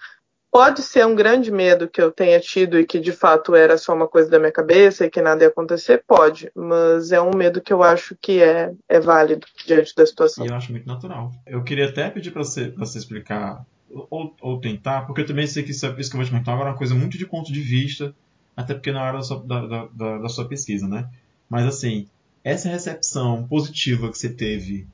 Pode 0.50 0.82
ser 0.82 1.06
um 1.06 1.16
grande 1.16 1.52
medo 1.52 1.90
que 1.90 2.02
eu 2.02 2.14
tenha 2.14 2.40
tido 2.40 2.80
e 2.80 2.86
que 2.86 2.98
de 2.98 3.12
fato 3.12 3.54
era 3.54 3.78
só 3.78 3.94
uma 3.94 4.08
coisa 4.08 4.30
da 4.30 4.40
minha 4.40 4.52
cabeça 4.52 5.06
e 5.06 5.10
que 5.10 5.22
nada 5.22 5.44
ia 5.44 5.50
acontecer? 5.50 6.04
Pode, 6.08 6.50
mas 6.56 7.12
é 7.12 7.22
um 7.22 7.32
medo 7.36 7.60
que 7.62 7.74
eu 7.74 7.84
acho 7.84 8.16
que 8.22 8.42
é, 8.42 8.72
é 8.88 9.00
válido 9.02 9.46
diante 9.66 9.94
da 9.94 10.06
situação. 10.06 10.46
E 10.46 10.50
eu 10.50 10.56
acho 10.56 10.72
muito 10.72 10.88
natural. 10.88 11.32
Eu 11.46 11.62
queria 11.64 11.90
até 11.90 12.10
pedir 12.10 12.32
para 12.32 12.44
você, 12.44 12.70
pra 12.70 12.86
você 12.86 13.00
explicar, 13.00 13.66
ou, 14.10 14.34
ou 14.42 14.62
tentar, 14.62 15.02
porque 15.06 15.22
eu 15.22 15.26
também 15.26 15.48
sei 15.48 15.64
que 15.64 15.72
isso, 15.72 15.86
isso 15.98 16.10
que 16.10 16.16
eu 16.16 16.20
vou 16.20 16.26
te 16.26 16.32
perguntar 16.32 16.54
agora 16.54 16.70
é 16.70 16.72
uma 16.72 16.78
coisa 16.78 16.96
muito 16.96 17.18
de 17.18 17.26
ponto 17.26 17.52
de 17.52 17.62
vista, 17.62 18.16
até 18.56 18.74
porque 18.74 18.94
na 18.94 19.04
hora 19.04 19.18
da 19.18 19.24
sua, 19.24 19.44
da, 19.44 19.88
da, 19.88 20.18
da 20.20 20.30
sua 20.30 20.48
pesquisa, 20.48 20.88
né? 20.88 21.10
Mas 21.50 21.66
assim, 21.66 22.08
essa 22.44 22.70
recepção 22.70 23.48
positiva 23.48 24.10
que 24.10 24.18
você 24.18 24.30
teve 24.30 24.88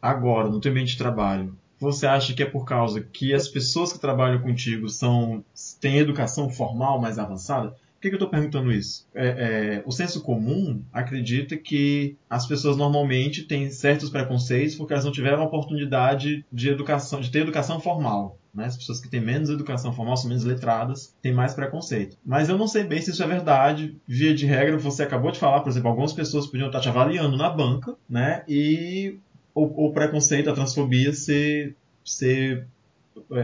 agora 0.00 0.48
no 0.48 0.60
teu 0.60 0.70
ambiente 0.70 0.92
de 0.92 0.98
trabalho, 0.98 1.56
você 1.78 2.06
acha 2.06 2.32
que 2.32 2.42
é 2.42 2.46
por 2.46 2.64
causa 2.64 3.00
que 3.00 3.34
as 3.34 3.48
pessoas 3.48 3.92
que 3.92 3.98
trabalham 3.98 4.40
contigo 4.40 4.88
são 4.88 5.44
têm 5.80 5.98
educação 5.98 6.48
formal 6.48 7.00
mais 7.00 7.18
avançada? 7.18 7.70
Por 7.70 8.00
que, 8.00 8.08
que 8.08 8.14
eu 8.14 8.18
estou 8.18 8.28
perguntando 8.28 8.72
isso? 8.72 9.06
É, 9.14 9.26
é, 9.26 9.82
o 9.86 9.92
senso 9.92 10.22
comum 10.22 10.82
acredita 10.92 11.56
que 11.56 12.16
as 12.28 12.46
pessoas 12.46 12.76
normalmente 12.76 13.44
têm 13.44 13.70
certos 13.70 14.10
preconceitos 14.10 14.74
porque 14.74 14.92
elas 14.92 15.04
não 15.04 15.12
tiveram 15.12 15.42
a 15.42 15.46
oportunidade 15.46 16.44
de 16.52 16.68
educação, 16.68 17.20
de 17.20 17.30
ter 17.30 17.40
educação 17.40 17.80
formal. 17.80 18.38
Né? 18.54 18.66
As 18.66 18.76
pessoas 18.76 19.00
que 19.00 19.08
têm 19.08 19.20
menos 19.20 19.48
educação 19.48 19.92
formal, 19.92 20.16
são 20.16 20.28
menos 20.28 20.44
letradas, 20.44 21.16
têm 21.22 21.32
mais 21.32 21.54
preconceito. 21.54 22.18
Mas 22.24 22.48
eu 22.48 22.58
não 22.58 22.68
sei 22.68 22.84
bem 22.84 23.00
se 23.00 23.10
isso 23.10 23.22
é 23.22 23.26
verdade. 23.26 23.96
Via 24.06 24.34
de 24.34 24.46
regra, 24.46 24.76
você 24.76 25.02
acabou 25.02 25.32
de 25.32 25.38
falar, 25.38 25.60
por 25.60 25.70
exemplo, 25.70 25.88
algumas 25.88 26.12
pessoas 26.12 26.46
podiam 26.46 26.66
estar 26.66 26.80
te 26.80 26.88
avaliando 26.88 27.36
na 27.36 27.48
banca, 27.48 27.96
né? 28.08 28.44
E 28.46 29.18
o, 29.54 29.86
o 29.86 29.92
preconceito, 29.92 30.50
a 30.50 30.54
transfobia 30.54 31.12
ser, 31.12 31.74
ser 32.04 32.66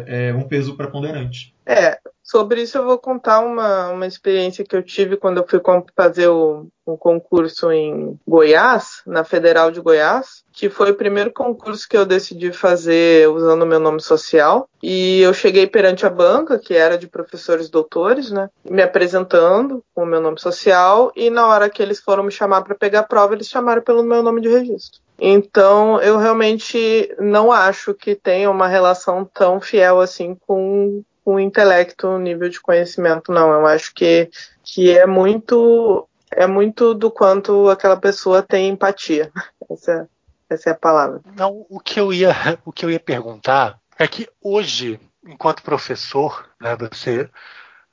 é, 0.07 0.35
um 0.35 0.43
peso 0.43 0.77
preponderante. 0.77 1.55
É, 1.65 1.99
sobre 2.29 2.61
isso 2.63 2.77
eu 2.77 2.85
vou 2.85 2.99
contar 2.99 3.41
uma, 3.41 3.89
uma 3.89 4.07
experiência 4.07 4.63
que 4.63 4.77
eu 4.77 4.83
tive 4.83 5.17
quando 5.17 5.39
eu 5.39 5.47
fui 5.49 5.61
fazer 5.97 6.29
o, 6.29 6.67
um 6.87 6.95
concurso 6.95 7.73
em 7.73 8.19
Goiás, 8.29 9.01
na 9.07 9.25
Federal 9.25 9.71
de 9.71 9.81
Goiás, 9.81 10.45
que 10.53 10.69
foi 10.69 10.91
o 10.91 10.95
primeiro 10.95 11.33
concurso 11.33 11.89
que 11.89 11.97
eu 11.97 12.05
decidi 12.05 12.53
fazer 12.53 13.31
usando 13.31 13.63
o 13.63 13.67
meu 13.67 13.81
nome 13.81 14.03
social. 14.03 14.69
E 14.83 15.21
eu 15.23 15.33
cheguei 15.33 15.67
perante 15.67 16.05
a 16.05 16.11
banca, 16.11 16.59
que 16.59 16.75
era 16.75 16.99
de 16.99 17.07
professores 17.07 17.71
doutores, 17.71 18.31
né, 18.31 18.51
me 18.63 18.83
apresentando 18.83 19.83
com 19.95 20.03
o 20.03 20.07
meu 20.07 20.21
nome 20.21 20.39
social, 20.39 21.11
e 21.17 21.31
na 21.31 21.47
hora 21.47 21.71
que 21.71 21.83
eles 21.83 21.99
foram 21.99 22.25
me 22.25 22.31
chamar 22.31 22.61
para 22.61 22.75
pegar 22.75 23.01
a 23.01 23.05
prova, 23.05 23.35
eles 23.35 23.49
chamaram 23.49 23.81
pelo 23.81 24.03
meu 24.03 24.23
nome 24.23 24.43
de 24.43 24.49
registro. 24.49 25.01
Então, 25.19 26.01
eu 26.01 26.17
realmente 26.17 27.13
não 27.19 27.51
acho 27.51 27.93
que 27.93 28.15
tenha 28.15 28.51
uma 28.51 28.69
relação 28.69 29.25
tão 29.25 29.61
fiel 29.61 29.99
assim 29.99 30.37
com 30.47 31.03
o 31.33 31.39
intelecto, 31.39 32.19
nível 32.19 32.49
de 32.49 32.61
conhecimento, 32.61 33.31
não. 33.31 33.53
Eu 33.53 33.67
acho 33.67 33.93
que, 33.95 34.31
que 34.63 34.97
é 34.97 35.07
muito 35.07 36.09
é 36.31 36.47
muito 36.47 36.95
do 36.95 37.11
quanto 37.11 37.69
aquela 37.69 37.97
pessoa 37.97 38.43
tem 38.43 38.69
empatia. 38.69 39.31
Essa, 39.71 40.09
essa 40.49 40.71
é 40.71 40.73
a 40.73 40.77
palavra. 40.77 41.21
Não, 41.37 41.67
o 41.69 41.79
que 41.79 42.01
eu 42.01 42.13
ia, 42.13 42.31
o 42.65 42.73
que 42.73 42.85
eu 42.85 42.91
ia 42.91 42.99
perguntar 42.99 43.79
é 43.99 44.09
que 44.09 44.27
hoje, 44.41 44.99
enquanto 45.27 45.63
professor, 45.63 46.49
né, 46.59 46.75
você 46.75 47.29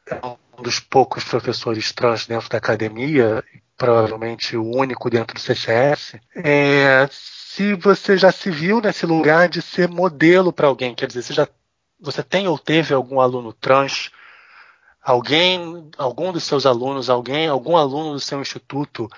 é 0.08 0.16
um 0.26 0.64
dos 0.64 0.80
poucos 0.80 1.26
professores 1.26 1.92
trans 1.92 2.26
dentro 2.26 2.48
da 2.50 2.58
academia, 2.58 3.44
provavelmente 3.78 4.56
o 4.56 4.64
único 4.64 5.10
dentro 5.10 5.36
do 5.36 5.42
CCS, 5.42 6.16
é, 6.34 7.10
se 7.12 7.74
você 7.74 8.18
já 8.18 8.32
se 8.32 8.50
viu 8.50 8.80
nesse 8.80 9.06
lugar 9.06 9.50
de 9.50 9.62
ser 9.62 9.90
modelo 9.90 10.54
para 10.54 10.68
alguém, 10.68 10.96
quer 10.96 11.08
dizer, 11.08 11.24
você 11.24 11.34
já 11.34 11.48
você 12.00 12.24
tem 12.24 12.48
ou 12.48 12.58
teve 12.58 12.94
algum 12.94 13.20
aluno 13.20 13.54
trans, 13.54 14.12
alguém, 15.02 15.90
algum 15.98 16.32
dos 16.32 16.44
seus 16.44 16.66
alunos, 16.66 17.10
alguém, 17.10 17.48
algum 17.48 17.78
aluno 17.78 18.14
do 18.14 18.20
seu 18.20 18.42
instituto 18.42 19.10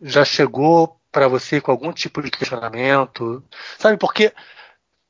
já 0.00 0.24
chegou 0.24 1.00
para 1.10 1.28
você 1.28 1.60
com 1.60 1.70
algum 1.70 1.92
tipo 1.92 2.22
de 2.22 2.30
questionamento, 2.30 3.42
sabe? 3.78 3.96
Porque 3.96 4.32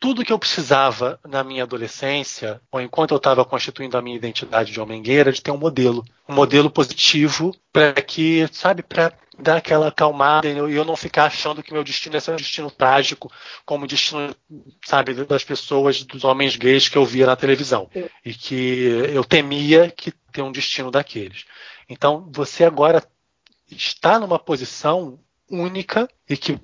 tudo 0.01 0.25
que 0.25 0.33
eu 0.33 0.39
precisava 0.39 1.19
na 1.27 1.43
minha 1.43 1.65
adolescência, 1.65 2.61
ou 2.71 2.81
enquanto 2.81 3.13
eu 3.13 3.17
estava 3.17 3.45
constituindo 3.45 3.97
a 3.97 4.03
minha 4.03 4.17
identidade 4.17 4.73
de 4.73 4.81
homem 4.81 5.03
gay, 5.03 5.19
era 5.19 5.33
de 5.33 5.43
ter 5.43 5.51
um 5.51 5.57
modelo, 5.57 6.05
um 6.29 6.35
modelo 6.35 6.71
positivo 6.71 7.55
para 7.73 7.95
que, 7.95 8.49
sabe, 8.53 8.83
para 8.83 9.13
dar 9.39 9.57
aquela 9.57 9.89
acalmada 9.89 10.49
e 10.49 10.57
eu, 10.57 10.69
eu 10.69 10.85
não 10.85 10.97
ficar 10.97 11.27
achando 11.27 11.63
que 11.63 11.73
meu 11.73 11.85
destino 11.85 12.17
é 12.17 12.21
ser 12.21 12.33
um 12.33 12.37
destino 12.37 12.71
trágico, 12.71 13.31
como 13.65 13.85
o 13.85 13.89
destino, 13.89 14.35
sabe, 14.85 15.15
das 15.15 15.45
pessoas, 15.45 16.03
dos 16.03 16.25
homens 16.25 16.57
gays 16.57 16.89
que 16.89 16.99
eu 16.99 17.05
via 17.05 17.27
na 17.27 17.37
televisão. 17.37 17.89
Sim. 17.93 18.09
E 18.25 18.35
que 18.35 18.85
eu 19.13 19.25
temia 19.25 19.91
que 19.91 20.13
ter 20.33 20.43
um 20.43 20.53
destino 20.53 20.91
daqueles. 20.91 21.45
Então, 21.89 22.29
você 22.33 22.65
agora 22.65 23.03
está 23.71 24.19
numa 24.19 24.39
posição 24.39 25.19
única 25.51 26.09
e 26.29 26.37
que 26.37 26.59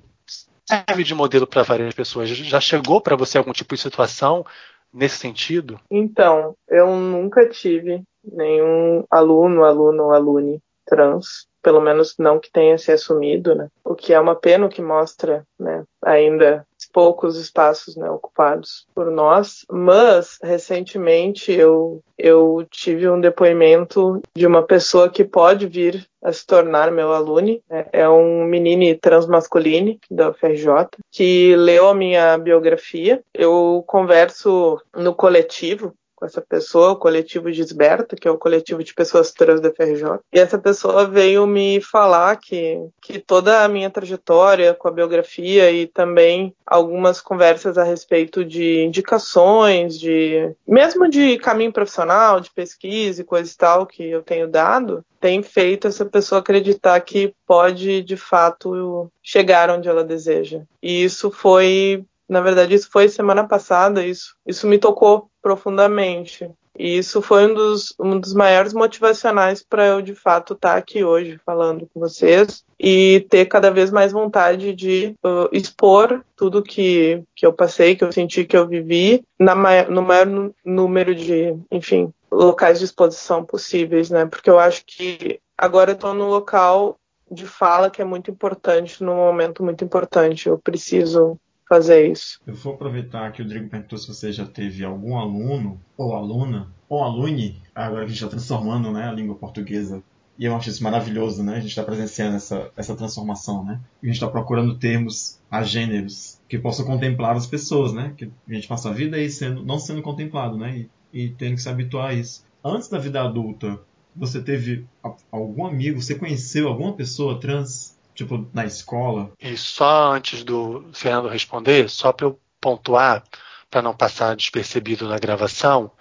serve 0.67 1.03
de 1.03 1.13
modelo 1.13 1.47
para 1.47 1.63
várias 1.63 1.93
pessoas. 1.93 2.29
Já 2.29 2.59
chegou 2.59 2.99
para 3.01 3.15
você 3.15 3.37
algum 3.37 3.53
tipo 3.53 3.75
de 3.75 3.81
situação 3.81 4.45
nesse 4.93 5.17
sentido? 5.17 5.79
Então, 5.91 6.55
eu 6.67 6.95
nunca 6.95 7.47
tive 7.49 8.03
nenhum 8.23 9.03
aluno, 9.09 9.63
aluno 9.63 10.05
ou 10.05 10.13
alune 10.13 10.59
trans, 10.85 11.47
pelo 11.61 11.81
menos 11.81 12.15
não 12.17 12.39
que 12.39 12.51
tenha 12.51 12.77
se 12.77 12.91
assumido, 12.91 13.55
né? 13.55 13.67
O 13.83 13.95
que 13.95 14.13
é 14.13 14.19
uma 14.19 14.35
pena, 14.35 14.65
o 14.65 14.69
que 14.69 14.81
mostra, 14.81 15.43
né, 15.59 15.83
ainda 16.03 16.65
poucos 16.95 17.35
espaços 17.35 17.97
né, 17.97 18.09
ocupados 18.09 18.87
por 18.95 19.11
nós, 19.11 19.65
mas 19.69 20.37
recentemente 20.41 21.51
eu, 21.51 22.01
eu 22.17 22.65
tive 22.71 23.09
um 23.09 23.19
depoimento 23.19 24.21
de 24.33 24.47
uma 24.47 24.63
pessoa 24.63 25.09
que 25.09 25.25
pode 25.25 25.67
vir 25.67 26.07
a 26.23 26.31
se 26.31 26.47
tornar 26.47 26.89
meu 26.93 27.11
aluno, 27.11 27.59
né, 27.69 27.85
é 27.91 28.07
um 28.07 28.45
menino 28.45 28.97
transmasculino 28.97 29.97
da 30.09 30.29
UFRJ, 30.29 30.87
que 31.11 31.53
leu 31.57 31.89
a 31.89 31.93
minha 31.93 32.37
biografia. 32.37 33.21
Eu 33.33 33.83
converso 33.85 34.81
no 34.95 35.13
coletivo 35.13 35.93
com 36.15 36.25
essa 36.25 36.41
pessoa, 36.41 36.91
o 36.91 36.95
coletivo 36.95 37.51
Gisberta, 37.51 38.15
que 38.15 38.27
é 38.27 38.31
o 38.31 38.37
coletivo 38.37 38.83
de 38.83 38.93
pessoas 38.93 39.31
trans 39.31 39.59
da 39.59 39.71
FRJ. 39.71 40.19
E 40.33 40.39
essa 40.39 40.57
pessoa 40.57 41.05
veio 41.05 41.45
me 41.45 41.81
falar 41.81 42.37
que, 42.37 42.79
que 43.01 43.19
toda 43.19 43.63
a 43.63 43.67
minha 43.67 43.89
trajetória 43.89 44.73
com 44.73 44.87
a 44.87 44.91
biografia 44.91 45.71
e 45.71 45.87
também 45.87 46.53
algumas 46.65 47.21
conversas 47.21 47.77
a 47.77 47.83
respeito 47.83 48.43
de 48.43 48.83
indicações, 48.83 49.99
de 49.99 50.51
mesmo 50.67 51.07
de 51.09 51.37
caminho 51.37 51.73
profissional, 51.73 52.39
de 52.39 52.51
pesquisa 52.51 53.21
e 53.21 53.25
coisa 53.25 53.51
e 53.51 53.55
tal 53.55 53.85
que 53.85 54.03
eu 54.03 54.23
tenho 54.23 54.47
dado, 54.47 55.03
tem 55.19 55.41
feito 55.41 55.87
essa 55.87 56.05
pessoa 56.05 56.39
acreditar 56.39 56.99
que 57.01 57.33
pode 57.47 58.01
de 58.01 58.15
fato 58.15 59.11
chegar 59.23 59.69
onde 59.69 59.89
ela 59.89 60.03
deseja. 60.03 60.61
E 60.81 61.03
isso 61.03 61.31
foi 61.31 62.05
na 62.27 62.41
verdade, 62.41 62.73
isso 62.73 62.89
foi 62.91 63.07
semana 63.09 63.47
passada, 63.47 64.05
isso, 64.05 64.35
isso 64.45 64.67
me 64.67 64.77
tocou 64.77 65.29
profundamente. 65.41 66.49
E 66.77 66.97
isso 66.97 67.21
foi 67.21 67.49
um 67.49 67.53
dos, 67.53 67.95
um 67.99 68.19
dos 68.19 68.33
maiores 68.33 68.73
motivacionais 68.73 69.63
para 69.63 69.87
eu, 69.87 70.01
de 70.01 70.13
fato, 70.13 70.53
estar 70.53 70.73
tá 70.73 70.77
aqui 70.77 71.03
hoje 71.03 71.39
falando 71.45 71.87
com 71.93 71.99
vocês 71.99 72.65
e 72.77 73.25
ter 73.29 73.45
cada 73.45 73.71
vez 73.71 73.91
mais 73.91 74.11
vontade 74.11 74.73
de 74.73 75.15
uh, 75.23 75.47
expor 75.53 76.23
tudo 76.35 76.61
que, 76.61 77.23
que 77.33 77.45
eu 77.45 77.53
passei, 77.53 77.95
que 77.95 78.03
eu 78.03 78.11
senti, 78.11 78.43
que 78.43 78.57
eu 78.57 78.67
vivi, 78.67 79.23
na, 79.39 79.55
no 79.85 80.01
maior 80.01 80.27
número 80.65 81.15
de, 81.15 81.57
enfim, 81.71 82.11
locais 82.29 82.79
de 82.79 82.85
exposição 82.85 83.45
possíveis, 83.45 84.09
né? 84.09 84.25
Porque 84.25 84.49
eu 84.49 84.59
acho 84.59 84.83
que 84.85 85.39
agora 85.57 85.91
eu 85.91 85.95
estou 85.95 86.13
no 86.13 86.27
local 86.27 86.97
de 87.31 87.47
fala 87.47 87.89
que 87.89 88.01
é 88.01 88.05
muito 88.05 88.29
importante, 88.29 89.01
num 89.03 89.15
momento 89.15 89.63
muito 89.63 89.83
importante. 89.83 90.47
Eu 90.47 90.59
preciso 90.59 91.39
fazer 91.67 92.11
isso. 92.11 92.39
Eu 92.45 92.53
vou 92.53 92.73
aproveitar 92.73 93.31
que 93.31 93.41
o 93.41 93.45
Rodrigo 93.45 93.69
perguntou 93.69 93.97
se 93.97 94.07
você 94.07 94.31
já 94.31 94.45
teve 94.45 94.83
algum 94.83 95.17
aluno 95.17 95.79
ou 95.97 96.15
aluna 96.15 96.71
ou 96.87 97.03
alune, 97.03 97.61
agora 97.73 98.01
que 98.01 98.05
a 98.05 98.07
gente 98.07 98.17
está 98.17 98.29
transformando 98.29 98.91
né, 98.91 99.07
a 99.07 99.11
língua 99.11 99.35
portuguesa. 99.35 100.03
E 100.37 100.45
eu 100.45 100.55
acho 100.55 100.69
isso 100.69 100.83
maravilhoso, 100.83 101.41
né? 101.41 101.55
A 101.55 101.59
gente 101.59 101.69
está 101.69 101.81
presenciando 101.81 102.35
essa, 102.35 102.69
essa 102.75 102.93
transformação, 102.93 103.63
né? 103.63 103.79
A 104.03 104.05
gente 104.05 104.15
está 104.15 104.27
procurando 104.27 104.77
termos 104.77 105.39
a 105.49 105.63
gêneros 105.63 106.41
que 106.49 106.59
possam 106.59 106.85
contemplar 106.85 107.37
as 107.37 107.47
pessoas, 107.47 107.93
né? 107.93 108.13
Que 108.17 108.29
a 108.47 108.53
gente 108.53 108.67
passa 108.67 108.89
a 108.89 108.93
vida 108.93 109.15
aí 109.15 109.29
sendo, 109.29 109.63
não 109.63 109.79
sendo 109.79 110.01
contemplado, 110.01 110.57
né? 110.57 110.87
E, 111.13 111.23
e 111.25 111.29
tendo 111.29 111.55
que 111.55 111.61
se 111.61 111.69
habituar 111.69 112.09
a 112.09 112.13
isso. 112.13 112.45
Antes 112.61 112.89
da 112.89 112.99
vida 112.99 113.21
adulta, 113.21 113.79
você 114.13 114.41
teve 114.41 114.85
algum 115.31 115.65
amigo, 115.65 116.01
você 116.01 116.15
conheceu 116.15 116.67
alguma 116.67 116.93
pessoa 116.93 117.39
trans 117.39 117.94
tipo, 118.15 118.49
na 118.53 118.65
escola? 118.65 119.31
E 119.39 119.55
só 119.57 120.13
antes 120.13 120.43
do 120.43 120.85
Fernando 120.93 121.27
responder, 121.27 121.89
só 121.89 122.11
para 122.11 122.27
eu 122.27 122.39
pontuar, 122.59 123.23
para 123.69 123.81
não 123.81 123.93
passar 123.93 124.35
despercebido 124.35 125.07
na 125.07 125.19
gravação, 125.19 125.91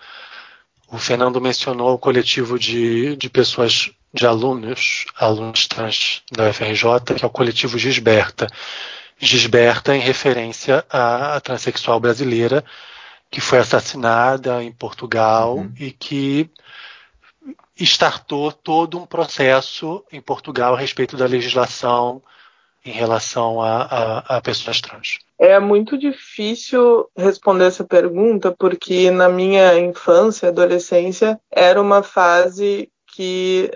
o 0.88 0.96
Fernando 0.96 1.40
mencionou 1.40 1.94
o 1.94 1.98
coletivo 1.98 2.58
de, 2.58 3.16
de 3.16 3.28
pessoas, 3.28 3.90
de 4.12 4.26
alunos, 4.26 5.04
alunos 5.16 5.66
trans 5.66 6.22
da 6.30 6.48
UFRJ, 6.48 7.16
que 7.16 7.24
é 7.24 7.26
o 7.26 7.30
coletivo 7.30 7.76
Gisberta. 7.76 8.46
Gisberta 9.18 9.94
em 9.94 10.00
referência 10.00 10.84
à 10.88 11.40
transexual 11.40 11.98
brasileira 11.98 12.64
que 13.34 13.40
foi 13.40 13.58
assassinada 13.58 14.62
em 14.62 14.70
Portugal 14.70 15.56
uhum. 15.56 15.72
e 15.76 15.90
que 15.90 16.48
startou 17.76 18.52
todo 18.52 18.98
um 18.98 19.06
processo 19.06 20.04
em 20.12 20.20
Portugal 20.20 20.74
a 20.74 20.78
respeito 20.78 21.16
da 21.16 21.26
legislação 21.26 22.22
em 22.84 22.92
relação 22.92 23.60
a, 23.62 23.82
a, 23.82 24.36
a, 24.36 24.40
pessoas 24.40 24.80
trans? 24.80 25.18
É 25.38 25.58
muito 25.58 25.96
difícil 25.96 27.08
responder 27.16 27.64
essa 27.64 27.82
pergunta, 27.82 28.54
porque 28.56 29.10
na 29.10 29.28
minha 29.28 29.78
infância, 29.78 30.48
adolescência, 30.48 31.40
era 31.50 31.80
uma 31.80 32.02
fase 32.02 32.90
que 33.06 33.70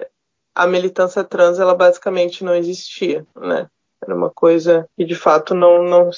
a 0.54 0.66
militância 0.66 1.24
trans 1.24 1.58
ela 1.58 1.74
basicamente 1.74 2.44
não 2.44 2.54
existia, 2.54 3.26
né? 3.34 3.68
Era 4.02 4.14
uma 4.14 4.30
coisa 4.30 4.88
que 4.96 5.04
de 5.04 5.14
fato 5.14 5.54
não, 5.54 5.82
não, 5.82 6.10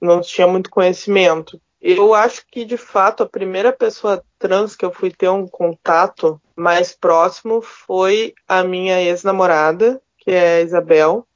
não 0.00 0.20
tinha 0.20 0.46
muito 0.46 0.70
conhecimento. 0.70 1.60
Eu 1.86 2.14
acho 2.14 2.46
que, 2.50 2.64
de 2.64 2.78
fato, 2.78 3.22
a 3.22 3.28
primeira 3.28 3.70
pessoa 3.70 4.24
trans 4.38 4.74
que 4.74 4.86
eu 4.86 4.90
fui 4.90 5.10
ter 5.10 5.28
um 5.28 5.46
contato 5.46 6.40
mais 6.56 6.96
próximo 6.96 7.60
foi 7.60 8.32
a 8.48 8.64
minha 8.64 9.02
ex-namorada, 9.02 10.00
que 10.16 10.30
é 10.30 10.56
a 10.56 10.60
Isabel. 10.62 11.26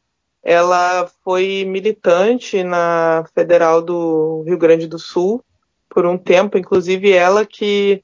Ela 0.42 1.06
foi 1.22 1.66
militante 1.66 2.64
na 2.64 3.26
Federal 3.34 3.82
do 3.82 4.42
Rio 4.46 4.56
Grande 4.56 4.87
do 4.87 4.98
Sul 4.98 5.44
por 5.87 6.06
um 6.06 6.16
tempo, 6.16 6.56
inclusive 6.56 7.12
ela 7.12 7.44
que 7.44 8.02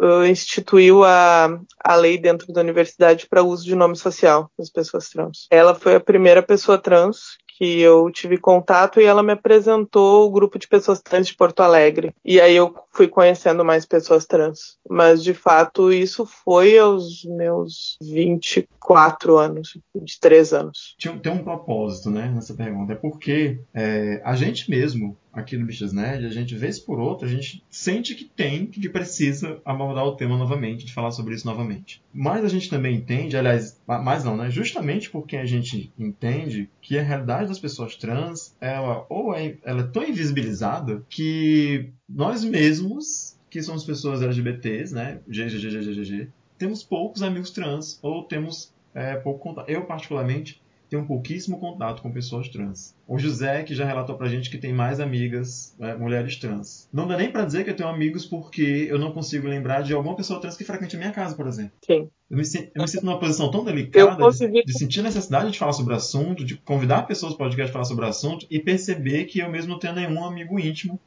uh, 0.00 0.24
instituiu 0.24 1.02
a, 1.02 1.58
a 1.82 1.96
lei 1.96 2.16
dentro 2.16 2.52
da 2.52 2.60
universidade 2.60 3.26
para 3.28 3.42
uso 3.42 3.64
de 3.64 3.74
nome 3.74 3.96
social 3.96 4.48
das 4.56 4.70
pessoas 4.70 5.08
trans. 5.08 5.48
Ela 5.50 5.74
foi 5.74 5.96
a 5.96 6.00
primeira 6.00 6.44
pessoa 6.44 6.78
trans 6.78 7.36
que 7.62 7.80
eu 7.80 8.10
tive 8.10 8.38
contato 8.38 9.00
e 9.00 9.04
ela 9.04 9.22
me 9.22 9.34
apresentou 9.34 10.26
o 10.26 10.30
grupo 10.32 10.58
de 10.58 10.66
pessoas 10.66 11.00
trans 11.00 11.28
de 11.28 11.36
Porto 11.36 11.60
Alegre. 11.60 12.12
E 12.24 12.40
aí 12.40 12.56
eu 12.56 12.74
fui 12.90 13.06
conhecendo 13.06 13.64
mais 13.64 13.86
pessoas 13.86 14.26
trans. 14.26 14.78
Mas 14.90 15.22
de 15.22 15.32
fato 15.32 15.92
isso 15.92 16.26
foi 16.26 16.76
aos 16.76 17.24
meus 17.24 17.96
24 18.02 19.38
anos, 19.38 19.78
23 19.94 20.52
anos. 20.52 20.96
Tem 21.22 21.30
um 21.30 21.44
propósito, 21.44 22.10
né, 22.10 22.32
nessa 22.34 22.52
pergunta. 22.52 22.94
É 22.94 22.96
porque 22.96 23.60
é, 23.72 24.20
a 24.24 24.34
gente 24.34 24.68
mesmo 24.68 25.16
aqui 25.32 25.56
no 25.56 25.66
Bichas 25.66 25.92
Nerd, 25.92 26.26
a 26.26 26.30
gente, 26.30 26.54
vez 26.54 26.78
por 26.78 27.00
outra, 27.00 27.26
a 27.26 27.30
gente 27.30 27.64
sente 27.70 28.14
que 28.14 28.24
tem, 28.24 28.66
que 28.66 28.88
precisa 28.88 29.60
abordar 29.64 30.04
o 30.04 30.16
tema 30.16 30.36
novamente, 30.36 30.84
de 30.84 30.92
falar 30.92 31.10
sobre 31.10 31.34
isso 31.34 31.46
novamente. 31.46 32.02
Mas 32.12 32.44
a 32.44 32.48
gente 32.48 32.68
também 32.68 32.96
entende, 32.96 33.36
aliás, 33.36 33.80
mais 33.86 34.24
não, 34.24 34.36
né? 34.36 34.50
Justamente 34.50 35.10
porque 35.10 35.36
a 35.36 35.46
gente 35.46 35.90
entende 35.98 36.68
que 36.80 36.98
a 36.98 37.02
realidade 37.02 37.48
das 37.48 37.58
pessoas 37.58 37.96
trans, 37.96 38.54
ela 38.60 39.06
ou 39.08 39.34
é, 39.34 39.56
ela 39.64 39.80
é 39.80 39.86
tão 39.86 40.06
invisibilizada 40.06 41.02
que 41.08 41.88
nós 42.08 42.44
mesmos, 42.44 43.36
que 43.48 43.62
somos 43.62 43.84
pessoas 43.84 44.22
LGBTs, 44.22 44.94
né? 44.94 45.20
GGGGGG, 45.26 46.28
temos 46.58 46.84
poucos 46.84 47.22
amigos 47.22 47.50
trans, 47.50 47.98
ou 48.02 48.22
temos 48.22 48.72
é, 48.94 49.16
pouco 49.16 49.40
contato. 49.40 49.68
Eu, 49.68 49.84
particularmente, 49.84 50.61
tem 50.92 51.00
um 51.00 51.06
pouquíssimo 51.06 51.58
contato 51.58 52.02
com 52.02 52.12
pessoas 52.12 52.50
trans. 52.50 52.94
O 53.08 53.18
José, 53.18 53.62
que 53.62 53.74
já 53.74 53.86
relatou 53.86 54.14
pra 54.14 54.28
gente 54.28 54.50
que 54.50 54.58
tem 54.58 54.74
mais 54.74 55.00
amigas 55.00 55.74
né, 55.78 55.94
mulheres 55.94 56.36
trans. 56.36 56.86
Não 56.92 57.08
dá 57.08 57.16
nem 57.16 57.32
para 57.32 57.46
dizer 57.46 57.64
que 57.64 57.70
eu 57.70 57.74
tenho 57.74 57.88
amigos 57.88 58.26
porque 58.26 58.88
eu 58.90 58.98
não 58.98 59.10
consigo 59.10 59.48
lembrar 59.48 59.80
de 59.80 59.94
alguma 59.94 60.14
pessoa 60.14 60.38
trans 60.38 60.54
que 60.54 60.64
frequente 60.64 60.94
a 60.94 60.98
minha 60.98 61.10
casa, 61.10 61.34
por 61.34 61.46
exemplo. 61.46 61.72
Sim. 61.80 62.10
Eu 62.30 62.36
me, 62.36 62.44
sinto, 62.44 62.72
eu 62.74 62.82
me 62.82 62.88
sinto 62.88 63.06
numa 63.06 63.18
posição 63.18 63.50
tão 63.50 63.64
delicada 63.64 64.16
consegui... 64.16 64.62
de, 64.64 64.78
sentir 64.78 65.00
necessidade 65.00 65.50
de 65.50 65.58
falar 65.58 65.72
sobre 65.72 65.94
o 65.94 65.96
assunto, 65.96 66.44
de 66.44 66.58
convidar 66.58 67.06
pessoas 67.06 67.32
para 67.32 67.44
o 67.44 67.48
podcast 67.48 67.72
falar 67.72 67.86
sobre 67.86 68.04
o 68.04 68.08
assunto 68.08 68.46
e 68.50 68.60
perceber 68.60 69.24
que 69.24 69.38
eu 69.38 69.50
mesmo 69.50 69.72
não 69.72 69.78
tenho 69.78 69.94
nenhum 69.94 70.22
amigo 70.22 70.60
íntimo 70.60 71.00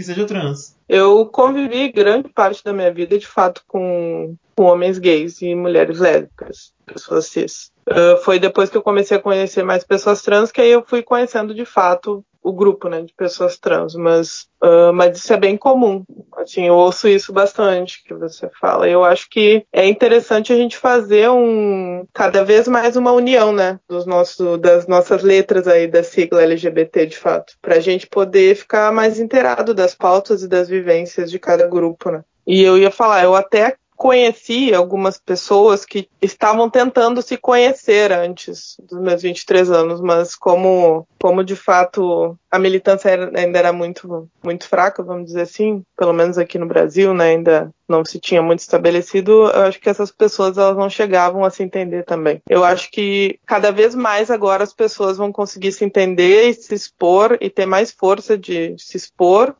que 0.00 0.04
seja 0.04 0.24
trans. 0.24 0.76
Eu 0.88 1.26
convivi 1.26 1.92
grande 1.92 2.30
parte 2.30 2.64
da 2.64 2.72
minha 2.72 2.90
vida, 2.90 3.18
de 3.18 3.26
fato, 3.26 3.62
com, 3.68 4.34
com 4.56 4.64
homens 4.64 4.98
gays 4.98 5.42
e 5.42 5.54
mulheres 5.54 5.98
lésbicas, 5.98 6.72
pessoas 6.86 7.26
cis. 7.26 7.70
Uh, 7.86 8.16
foi 8.24 8.38
depois 8.38 8.70
que 8.70 8.76
eu 8.78 8.82
comecei 8.82 9.18
a 9.18 9.20
conhecer 9.20 9.62
mais 9.62 9.84
pessoas 9.84 10.22
trans 10.22 10.50
que 10.50 10.60
aí 10.60 10.70
eu 10.70 10.82
fui 10.86 11.02
conhecendo 11.02 11.54
de 11.54 11.66
fato 11.66 12.24
o 12.42 12.52
grupo, 12.52 12.88
né, 12.88 13.02
de 13.02 13.12
pessoas 13.14 13.58
trans, 13.58 13.94
mas, 13.94 14.46
uh, 14.62 14.92
mas 14.92 15.18
isso 15.18 15.32
é 15.32 15.36
bem 15.36 15.56
comum. 15.56 16.04
Assim, 16.36 16.66
eu 16.66 16.74
ouço 16.74 17.06
isso 17.06 17.32
bastante 17.32 18.02
que 18.02 18.14
você 18.14 18.48
fala. 18.60 18.88
Eu 18.88 19.04
acho 19.04 19.28
que 19.28 19.64
é 19.72 19.86
interessante 19.86 20.52
a 20.52 20.56
gente 20.56 20.76
fazer 20.76 21.28
um 21.30 22.06
cada 22.14 22.44
vez 22.44 22.66
mais 22.66 22.96
uma 22.96 23.12
união, 23.12 23.52
né, 23.52 23.78
dos 23.88 24.06
nossos, 24.06 24.58
das 24.58 24.86
nossas 24.86 25.22
letras 25.22 25.68
aí 25.68 25.86
da 25.86 26.02
sigla 26.02 26.42
LGBT, 26.42 27.06
de 27.06 27.16
fato, 27.16 27.54
para 27.60 27.76
a 27.76 27.80
gente 27.80 28.06
poder 28.06 28.54
ficar 28.54 28.92
mais 28.92 29.20
inteirado 29.20 29.74
das 29.74 29.94
pautas 29.94 30.42
e 30.42 30.48
das 30.48 30.68
vivências 30.68 31.30
de 31.30 31.38
cada 31.38 31.66
grupo, 31.66 32.10
né. 32.10 32.22
E 32.46 32.62
eu 32.62 32.78
ia 32.78 32.90
falar, 32.90 33.22
eu 33.22 33.34
até 33.34 33.76
conheci 34.00 34.72
algumas 34.72 35.18
pessoas 35.18 35.84
que 35.84 36.08
estavam 36.22 36.70
tentando 36.70 37.20
se 37.20 37.36
conhecer 37.36 38.10
antes 38.10 38.76
dos 38.88 38.98
meus 38.98 39.20
23 39.20 39.70
anos, 39.70 40.00
mas 40.00 40.34
como, 40.34 41.06
como 41.20 41.44
de 41.44 41.54
fato 41.54 42.34
a 42.50 42.58
militância 42.58 43.10
era, 43.10 43.30
ainda 43.38 43.58
era 43.58 43.74
muito, 43.74 44.26
muito 44.42 44.66
fraca, 44.66 45.02
vamos 45.02 45.26
dizer 45.26 45.42
assim, 45.42 45.82
pelo 45.98 46.14
menos 46.14 46.38
aqui 46.38 46.58
no 46.58 46.66
Brasil, 46.66 47.12
né, 47.12 47.32
ainda 47.32 47.70
não 47.86 48.02
se 48.02 48.18
tinha 48.18 48.40
muito 48.40 48.60
estabelecido, 48.60 49.32
eu 49.32 49.64
acho 49.64 49.78
que 49.78 49.90
essas 49.90 50.10
pessoas 50.10 50.56
elas 50.56 50.78
não 50.78 50.88
chegavam 50.88 51.44
a 51.44 51.50
se 51.50 51.62
entender 51.62 52.02
também. 52.04 52.40
Eu 52.48 52.64
acho 52.64 52.90
que 52.90 53.38
cada 53.44 53.70
vez 53.70 53.94
mais 53.94 54.30
agora 54.30 54.64
as 54.64 54.72
pessoas 54.72 55.18
vão 55.18 55.30
conseguir 55.30 55.72
se 55.72 55.84
entender 55.84 56.48
e 56.48 56.54
se 56.54 56.74
expor 56.74 57.36
e 57.38 57.50
ter 57.50 57.66
mais 57.66 57.90
força 57.90 58.38
de 58.38 58.74
se 58.78 58.96
expor 58.96 59.54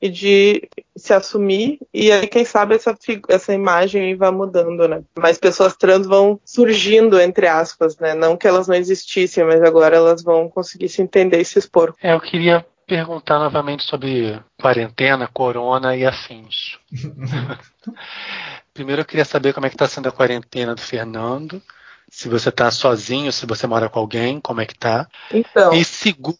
e 0.00 0.08
de 0.08 0.68
se 0.94 1.12
assumir 1.14 1.78
e 1.92 2.12
aí 2.12 2.26
quem 2.26 2.44
sabe 2.44 2.74
essa 2.74 2.96
essa 3.28 3.54
imagem 3.54 4.14
vai 4.16 4.30
mudando, 4.30 4.86
né? 4.86 5.02
Mais 5.18 5.38
pessoas 5.38 5.76
trans 5.76 6.06
vão 6.06 6.38
surgindo 6.44 7.20
entre 7.20 7.46
aspas, 7.46 7.96
né? 7.98 8.14
Não 8.14 8.36
que 8.36 8.46
elas 8.46 8.68
não 8.68 8.74
existissem, 8.74 9.44
mas 9.44 9.62
agora 9.62 9.96
elas 9.96 10.22
vão 10.22 10.48
conseguir 10.48 10.88
se 10.88 11.02
entender 11.02 11.40
e 11.40 11.44
se 11.44 11.58
expor. 11.58 11.94
É, 12.02 12.12
eu 12.12 12.20
queria 12.20 12.64
perguntar 12.86 13.38
novamente 13.38 13.82
sobre 13.82 14.40
quarentena, 14.60 15.28
corona 15.32 15.96
e 15.96 16.04
afins. 16.04 16.78
Primeiro 18.72 19.02
eu 19.02 19.06
queria 19.06 19.24
saber 19.24 19.52
como 19.52 19.66
é 19.66 19.70
que 19.70 19.74
está 19.74 19.88
sendo 19.88 20.08
a 20.08 20.12
quarentena 20.12 20.74
do 20.74 20.80
Fernando, 20.80 21.60
se 22.08 22.28
você 22.28 22.50
está 22.50 22.70
sozinho, 22.70 23.32
se 23.32 23.46
você 23.46 23.66
mora 23.66 23.88
com 23.88 23.98
alguém, 23.98 24.40
como 24.40 24.60
é 24.60 24.66
que 24.66 24.78
tá. 24.78 25.08
Então. 25.32 25.72
E 25.72 25.84
segundo 25.84 26.38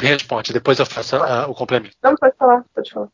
Responde, 0.00 0.52
depois 0.52 0.78
eu 0.78 0.86
faço 0.86 1.16
a, 1.16 1.46
o 1.46 1.54
complemento. 1.54 1.96
Não, 2.02 2.14
pode 2.16 2.36
falar, 2.36 2.64
pode 2.74 2.90
falar. 2.90 3.08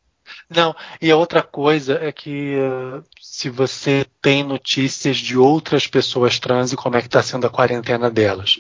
Não, 0.49 0.75
e 1.01 1.11
a 1.11 1.17
outra 1.17 1.43
coisa 1.43 1.99
é 2.01 2.13
que 2.13 2.57
uh, 2.57 3.05
se 3.21 3.49
você 3.49 4.07
tem 4.21 4.43
notícias 4.43 5.17
de 5.17 5.37
outras 5.37 5.87
pessoas 5.87 6.39
trans 6.39 6.73
e 6.73 6.77
como 6.77 6.97
é 6.97 7.01
que 7.01 7.07
está 7.07 7.23
sendo 7.23 7.47
a 7.47 7.51
quarentena 7.51 8.11
delas. 8.11 8.59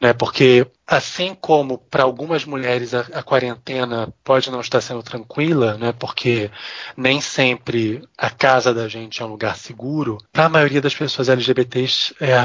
Né? 0.00 0.12
Porque 0.12 0.66
assim 0.86 1.34
como 1.34 1.78
para 1.78 2.02
algumas 2.02 2.44
mulheres 2.44 2.94
a, 2.94 3.00
a, 3.12 3.22
quarentena 3.22 4.12
pode 4.24 4.50
não 4.50 4.60
estar 4.60 4.80
sendo 4.80 5.02
tranquila, 5.02 5.76
né? 5.76 5.92
porque 5.92 6.50
nem 6.96 7.20
sempre 7.20 8.06
a 8.16 8.30
casa 8.30 8.72
da 8.74 8.88
gente 8.88 9.22
é 9.22 9.24
um 9.24 9.28
lugar 9.28 9.56
seguro, 9.56 10.18
para 10.32 10.46
a 10.46 10.50
maioria 10.50 10.80
das 10.80 10.94
pessoas 10.94 11.28
LGBTs 11.28 12.14
é 12.20 12.36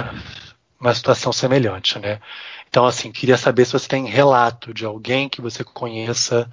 uma 0.80 0.93
situação 0.93 1.32
semelhante. 1.32 1.99
Né? 1.99 2.20
Então, 2.72 2.86
assim, 2.86 3.11
queria 3.11 3.36
saber 3.36 3.65
se 3.65 3.74
você 3.74 3.86
tem 3.86 4.05
relato 4.05 4.74
de 4.74 4.86
alguém 4.86 5.28
que 5.28 5.41
você 5.41 5.61
conheça 5.61 6.49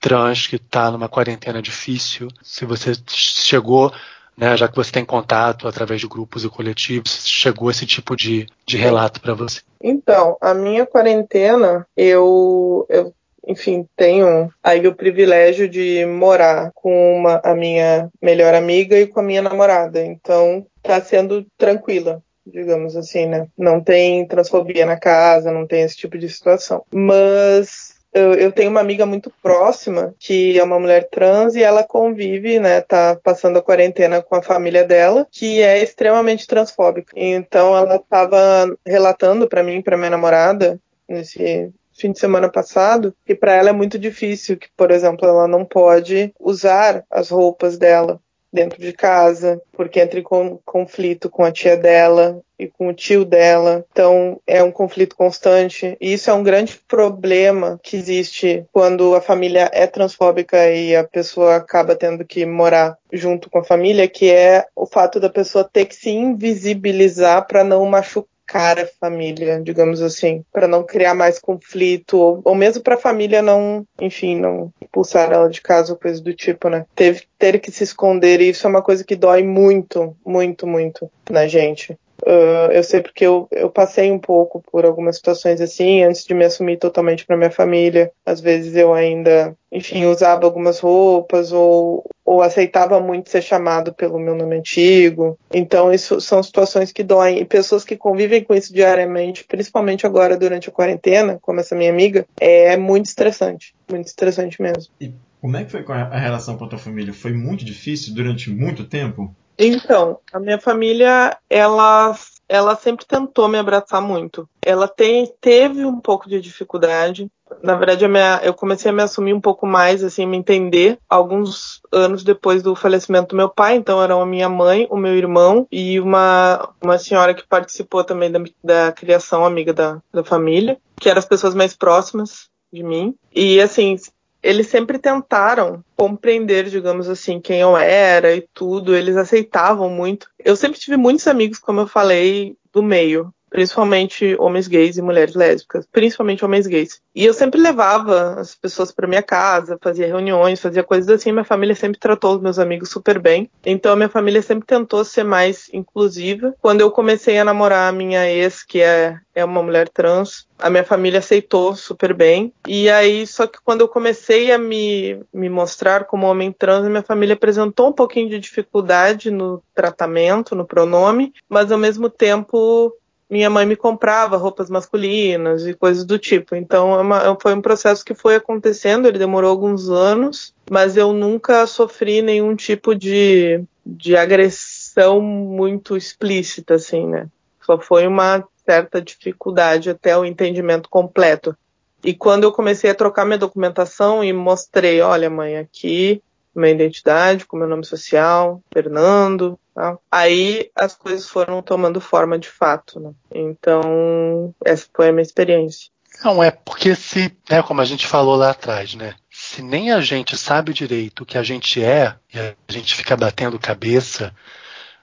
trans 0.00 0.48
que 0.48 0.56
está 0.56 0.90
numa 0.90 1.08
quarentena 1.08 1.62
difícil, 1.62 2.26
se 2.42 2.64
você 2.64 2.94
chegou, 3.06 3.92
né, 4.36 4.56
já 4.56 4.66
que 4.66 4.74
você 4.74 4.90
tem 4.90 5.04
contato 5.04 5.68
através 5.68 6.00
de 6.00 6.08
grupos 6.08 6.44
e 6.44 6.48
coletivos, 6.48 7.24
chegou 7.24 7.70
esse 7.70 7.86
tipo 7.86 8.16
de, 8.16 8.44
de 8.66 8.76
relato 8.76 9.20
para 9.20 9.34
você? 9.34 9.60
Então, 9.80 10.36
a 10.40 10.52
minha 10.52 10.84
quarentena, 10.84 11.86
eu, 11.96 12.84
eu 12.88 13.14
enfim, 13.46 13.86
tenho 13.96 14.52
aí 14.64 14.84
o 14.84 14.96
privilégio 14.96 15.68
de 15.68 16.04
morar 16.06 16.72
com 16.74 17.18
uma, 17.18 17.40
a 17.44 17.54
minha 17.54 18.10
melhor 18.20 18.52
amiga 18.52 18.98
e 18.98 19.06
com 19.06 19.20
a 19.20 19.22
minha 19.22 19.42
namorada. 19.42 20.04
Então, 20.04 20.66
está 20.82 21.00
sendo 21.00 21.46
tranquila 21.56 22.20
digamos 22.46 22.96
assim, 22.96 23.26
né? 23.26 23.46
Não 23.56 23.80
tem 23.80 24.26
transfobia 24.26 24.86
na 24.86 24.98
casa, 24.98 25.50
não 25.50 25.66
tem 25.66 25.82
esse 25.82 25.96
tipo 25.96 26.18
de 26.18 26.28
situação. 26.28 26.84
Mas 26.92 27.94
eu, 28.12 28.34
eu, 28.34 28.52
tenho 28.52 28.70
uma 28.70 28.80
amiga 28.80 29.06
muito 29.06 29.32
próxima 29.42 30.14
que 30.18 30.58
é 30.58 30.62
uma 30.62 30.78
mulher 30.78 31.08
trans 31.10 31.54
e 31.54 31.62
ela 31.62 31.82
convive, 31.82 32.58
né? 32.60 32.80
Tá 32.82 33.18
passando 33.22 33.58
a 33.58 33.62
quarentena 33.62 34.20
com 34.22 34.34
a 34.34 34.42
família 34.42 34.84
dela, 34.84 35.26
que 35.30 35.62
é 35.62 35.82
extremamente 35.82 36.46
transfóbica. 36.46 37.12
Então 37.16 37.76
ela 37.76 37.96
estava 37.96 38.76
relatando 38.86 39.48
para 39.48 39.62
mim, 39.62 39.80
para 39.80 39.96
minha 39.96 40.10
namorada, 40.10 40.78
nesse 41.08 41.72
fim 41.94 42.12
de 42.12 42.18
semana 42.18 42.50
passado, 42.50 43.14
que 43.24 43.34
para 43.34 43.54
ela 43.54 43.70
é 43.70 43.72
muito 43.72 43.98
difícil, 43.98 44.56
que 44.56 44.68
por 44.76 44.90
exemplo 44.90 45.26
ela 45.26 45.46
não 45.46 45.64
pode 45.64 46.34
usar 46.38 47.04
as 47.10 47.30
roupas 47.30 47.78
dela 47.78 48.20
dentro 48.52 48.80
de 48.80 48.92
casa, 48.92 49.60
porque 49.72 50.00
entra 50.00 50.20
em 50.20 50.58
conflito 50.64 51.30
com 51.30 51.44
a 51.44 51.50
tia 51.50 51.76
dela 51.76 52.40
e 52.58 52.68
com 52.68 52.88
o 52.88 52.94
tio 52.94 53.24
dela. 53.24 53.84
Então 53.90 54.40
é 54.46 54.62
um 54.62 54.70
conflito 54.70 55.16
constante. 55.16 55.96
E 56.00 56.12
isso 56.12 56.30
é 56.30 56.34
um 56.34 56.42
grande 56.42 56.78
problema 56.86 57.80
que 57.82 57.96
existe 57.96 58.64
quando 58.72 59.14
a 59.14 59.20
família 59.20 59.70
é 59.72 59.86
transfóbica 59.86 60.70
e 60.70 60.94
a 60.94 61.04
pessoa 61.04 61.56
acaba 61.56 61.96
tendo 61.96 62.24
que 62.24 62.44
morar 62.44 62.96
junto 63.12 63.50
com 63.50 63.58
a 63.58 63.64
família, 63.64 64.08
que 64.08 64.30
é 64.30 64.66
o 64.76 64.86
fato 64.86 65.18
da 65.18 65.28
pessoa 65.28 65.68
ter 65.70 65.86
que 65.86 65.94
se 65.94 66.10
invisibilizar 66.10 67.46
para 67.46 67.64
não 67.64 67.84
machucar 67.86 68.31
cara 68.46 68.90
família, 69.00 69.60
digamos 69.60 70.02
assim, 70.02 70.44
para 70.52 70.68
não 70.68 70.82
criar 70.82 71.14
mais 71.14 71.38
conflito, 71.38 72.18
ou, 72.18 72.40
ou 72.44 72.54
mesmo 72.54 72.82
para 72.82 72.94
a 72.94 73.00
família 73.00 73.42
não, 73.42 73.86
enfim, 74.00 74.38
não 74.38 74.72
expulsar 74.80 75.32
ela 75.32 75.48
de 75.48 75.60
casa 75.60 75.92
ou 75.92 75.98
coisa 75.98 76.22
do 76.22 76.34
tipo, 76.34 76.68
né? 76.68 76.84
Teve 76.94 77.22
ter 77.38 77.58
que 77.60 77.70
se 77.70 77.84
esconder, 77.84 78.40
e 78.40 78.50
isso 78.50 78.66
é 78.66 78.70
uma 78.70 78.82
coisa 78.82 79.04
que 79.04 79.16
dói 79.16 79.42
muito, 79.42 80.16
muito, 80.24 80.66
muito 80.66 81.10
na 81.30 81.46
gente. 81.46 81.98
Uh, 82.22 82.70
eu 82.70 82.84
sei 82.84 83.00
porque 83.00 83.26
eu, 83.26 83.48
eu 83.50 83.68
passei 83.68 84.10
um 84.12 84.18
pouco 84.18 84.62
por 84.70 84.84
algumas 84.84 85.16
situações 85.16 85.60
assim, 85.60 86.02
antes 86.02 86.24
de 86.24 86.32
me 86.34 86.44
assumir 86.44 86.76
totalmente 86.76 87.26
para 87.26 87.36
minha 87.36 87.50
família. 87.50 88.12
Às 88.24 88.40
vezes 88.40 88.76
eu 88.76 88.94
ainda, 88.94 89.56
enfim, 89.72 90.04
usava 90.06 90.44
algumas 90.44 90.78
roupas 90.78 91.50
ou, 91.52 92.08
ou 92.24 92.40
aceitava 92.40 93.00
muito 93.00 93.28
ser 93.28 93.42
chamado 93.42 93.92
pelo 93.92 94.20
meu 94.20 94.36
nome 94.36 94.56
antigo. 94.56 95.36
Então, 95.52 95.92
isso 95.92 96.20
são 96.20 96.40
situações 96.42 96.92
que 96.92 97.02
doem. 97.02 97.40
E 97.40 97.44
pessoas 97.44 97.84
que 97.84 97.96
convivem 97.96 98.44
com 98.44 98.54
isso 98.54 98.72
diariamente, 98.72 99.44
principalmente 99.44 100.06
agora 100.06 100.36
durante 100.36 100.68
a 100.68 100.72
quarentena, 100.72 101.38
como 101.42 101.58
essa 101.58 101.74
minha 101.74 101.90
amiga, 101.90 102.24
é 102.40 102.76
muito 102.76 103.06
estressante. 103.06 103.74
Muito 103.90 104.06
estressante 104.06 104.62
mesmo. 104.62 104.92
E 105.00 105.12
como 105.40 105.56
é 105.56 105.64
que 105.64 105.72
foi 105.72 105.84
a 105.88 106.18
relação 106.18 106.56
com 106.56 106.66
a 106.66 106.68
tua 106.68 106.78
família? 106.78 107.12
Foi 107.12 107.32
muito 107.32 107.64
difícil 107.64 108.14
durante 108.14 108.48
muito 108.48 108.84
tempo? 108.84 109.34
Então, 109.58 110.18
a 110.32 110.38
minha 110.38 110.58
família, 110.58 111.36
ela, 111.48 112.16
ela 112.48 112.76
sempre 112.76 113.06
tentou 113.06 113.48
me 113.48 113.58
abraçar 113.58 114.00
muito. 114.00 114.48
Ela 114.64 114.88
tem, 114.88 115.32
teve 115.40 115.84
um 115.84 116.00
pouco 116.00 116.28
de 116.28 116.40
dificuldade. 116.40 117.28
Na 117.62 117.74
verdade, 117.74 118.06
minha, 118.08 118.40
eu 118.42 118.54
comecei 118.54 118.90
a 118.90 118.94
me 118.94 119.02
assumir 119.02 119.34
um 119.34 119.40
pouco 119.40 119.66
mais, 119.66 120.02
assim, 120.02 120.26
me 120.26 120.36
entender, 120.36 120.98
alguns 121.08 121.82
anos 121.92 122.24
depois 122.24 122.62
do 122.62 122.74
falecimento 122.74 123.28
do 123.28 123.36
meu 123.36 123.48
pai. 123.48 123.76
Então, 123.76 124.02
eram 124.02 124.22
a 124.22 124.26
minha 124.26 124.48
mãe, 124.48 124.86
o 124.90 124.96
meu 124.96 125.14
irmão 125.14 125.66
e 125.70 126.00
uma, 126.00 126.70
uma 126.82 126.98
senhora 126.98 127.34
que 127.34 127.46
participou 127.46 128.02
também 128.02 128.30
da, 128.30 128.40
da 128.64 128.92
criação, 128.92 129.44
amiga 129.44 129.72
da, 129.72 130.00
da 130.12 130.24
família, 130.24 130.78
que 130.98 131.08
eram 131.08 131.18
as 131.18 131.26
pessoas 131.26 131.54
mais 131.54 131.74
próximas 131.76 132.48
de 132.72 132.82
mim. 132.82 133.14
E, 133.34 133.60
assim, 133.60 133.96
eles 134.42 134.66
sempre 134.66 134.98
tentaram 134.98 135.84
compreender, 135.96 136.68
digamos 136.68 137.08
assim, 137.08 137.40
quem 137.40 137.60
eu 137.60 137.76
era 137.76 138.34
e 138.34 138.46
tudo. 138.52 138.94
Eles 138.94 139.16
aceitavam 139.16 139.88
muito. 139.88 140.28
Eu 140.38 140.56
sempre 140.56 140.80
tive 140.80 140.96
muitos 140.96 141.26
amigos, 141.26 141.58
como 141.58 141.80
eu 141.80 141.86
falei, 141.86 142.56
do 142.72 142.82
meio 142.82 143.32
principalmente 143.52 144.34
homens 144.40 144.66
gays 144.66 144.96
e 144.96 145.02
mulheres 145.02 145.34
lésbicas, 145.34 145.86
principalmente 145.92 146.44
homens 146.44 146.66
gays. 146.66 147.00
E 147.14 147.24
eu 147.24 147.34
sempre 147.34 147.60
levava 147.60 148.40
as 148.40 148.54
pessoas 148.54 148.90
para 148.90 149.06
minha 149.06 149.22
casa, 149.22 149.78
fazia 149.80 150.06
reuniões, 150.06 150.60
fazia 150.60 150.82
coisas 150.82 151.08
assim. 151.10 151.30
Minha 151.30 151.44
família 151.44 151.74
sempre 151.74 152.00
tratou 152.00 152.34
os 152.34 152.40
meus 152.40 152.58
amigos 152.58 152.88
super 152.88 153.18
bem. 153.18 153.50
Então 153.64 153.92
a 153.92 153.96
minha 153.96 154.08
família 154.08 154.40
sempre 154.40 154.66
tentou 154.66 155.04
ser 155.04 155.22
mais 155.22 155.68
inclusiva. 155.72 156.54
Quando 156.62 156.80
eu 156.80 156.90
comecei 156.90 157.38
a 157.38 157.44
namorar 157.44 157.90
a 157.90 157.92
minha 157.92 158.26
ex, 158.26 158.64
que 158.64 158.80
é, 158.80 159.18
é 159.34 159.44
uma 159.44 159.62
mulher 159.62 159.88
trans, 159.90 160.46
a 160.58 160.70
minha 160.70 160.84
família 160.84 161.18
aceitou 161.18 161.76
super 161.76 162.14
bem. 162.14 162.54
E 162.66 162.88
aí, 162.88 163.26
só 163.26 163.46
que 163.46 163.58
quando 163.62 163.82
eu 163.82 163.88
comecei 163.88 164.50
a 164.50 164.56
me, 164.56 165.20
me 165.32 165.50
mostrar 165.50 166.04
como 166.04 166.26
homem 166.26 166.50
trans, 166.50 166.86
a 166.86 166.88
minha 166.88 167.02
família 167.02 167.34
apresentou 167.34 167.88
um 167.88 167.92
pouquinho 167.92 168.30
de 168.30 168.38
dificuldade 168.38 169.30
no 169.30 169.62
tratamento, 169.74 170.54
no 170.54 170.66
pronome, 170.66 171.34
mas 171.48 171.70
ao 171.70 171.78
mesmo 171.78 172.08
tempo 172.08 172.94
minha 173.32 173.48
mãe 173.48 173.64
me 173.64 173.76
comprava 173.76 174.36
roupas 174.36 174.68
masculinas 174.68 175.66
e 175.66 175.72
coisas 175.72 176.04
do 176.04 176.18
tipo. 176.18 176.54
Então 176.54 176.92
é 176.92 177.00
uma, 177.00 177.38
foi 177.40 177.54
um 177.54 177.62
processo 177.62 178.04
que 178.04 178.14
foi 178.14 178.34
acontecendo, 178.34 179.08
ele 179.08 179.18
demorou 179.18 179.50
alguns 179.50 179.88
anos, 179.88 180.54
mas 180.70 180.98
eu 180.98 181.14
nunca 181.14 181.66
sofri 181.66 182.20
nenhum 182.20 182.54
tipo 182.54 182.94
de, 182.94 183.64
de 183.86 184.14
agressão 184.18 185.22
muito 185.22 185.96
explícita, 185.96 186.74
assim, 186.74 187.06
né? 187.06 187.26
Só 187.64 187.78
foi 187.78 188.06
uma 188.06 188.46
certa 188.66 189.00
dificuldade 189.00 189.88
até 189.88 190.14
o 190.14 190.26
entendimento 190.26 190.90
completo. 190.90 191.56
E 192.04 192.12
quando 192.12 192.44
eu 192.44 192.52
comecei 192.52 192.90
a 192.90 192.94
trocar 192.94 193.24
minha 193.24 193.38
documentação 193.38 194.22
e 194.22 194.30
mostrei, 194.30 195.00
olha, 195.00 195.30
mãe, 195.30 195.56
aqui 195.56 196.22
minha 196.54 196.74
identidade, 196.74 197.46
com 197.46 197.56
meu 197.56 197.66
nome 197.66 197.86
social, 197.86 198.60
Fernando, 198.70 199.58
tá? 199.74 199.98
aí 200.10 200.70
as 200.74 200.94
coisas 200.94 201.28
foram 201.28 201.62
tomando 201.62 202.00
forma 202.00 202.38
de 202.38 202.48
fato. 202.48 203.00
Né? 203.00 203.12
Então, 203.30 204.54
essa 204.64 204.86
foi 204.94 205.08
a 205.08 205.12
minha 205.12 205.22
experiência. 205.22 205.90
Não, 206.24 206.42
é 206.42 206.50
porque 206.50 206.94
se, 206.94 207.34
né, 207.50 207.62
como 207.62 207.80
a 207.80 207.84
gente 207.84 208.06
falou 208.06 208.36
lá 208.36 208.50
atrás, 208.50 208.94
né? 208.94 209.14
Se 209.30 209.62
nem 209.62 209.90
a 209.90 210.00
gente 210.00 210.36
sabe 210.36 210.72
direito 210.72 211.22
o 211.22 211.26
que 211.26 211.38
a 211.38 211.42
gente 211.42 211.82
é, 211.82 212.14
e 212.32 212.38
a 212.38 212.54
gente 212.68 212.94
fica 212.94 213.16
batendo 213.16 213.58
cabeça, 213.58 214.32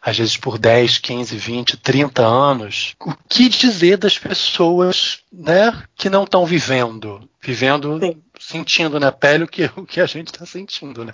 às 0.01 0.17
vezes 0.17 0.37
por 0.37 0.57
10, 0.57 0.99
15, 0.99 1.35
20, 1.35 1.77
30 1.77 2.25
anos, 2.25 2.95
o 2.99 3.13
que 3.27 3.49
dizer 3.49 3.97
das 3.97 4.17
pessoas 4.17 5.23
né, 5.31 5.83
que 5.95 6.09
não 6.09 6.23
estão 6.23 6.45
vivendo? 6.45 7.27
Vivendo, 7.41 7.99
Sim. 7.99 8.21
sentindo 8.39 8.99
na 8.99 9.11
pele 9.11 9.43
o 9.43 9.47
que, 9.47 9.69
o 9.75 9.85
que 9.85 9.99
a 9.99 10.05
gente 10.05 10.27
está 10.27 10.45
sentindo, 10.45 11.03
né? 11.03 11.13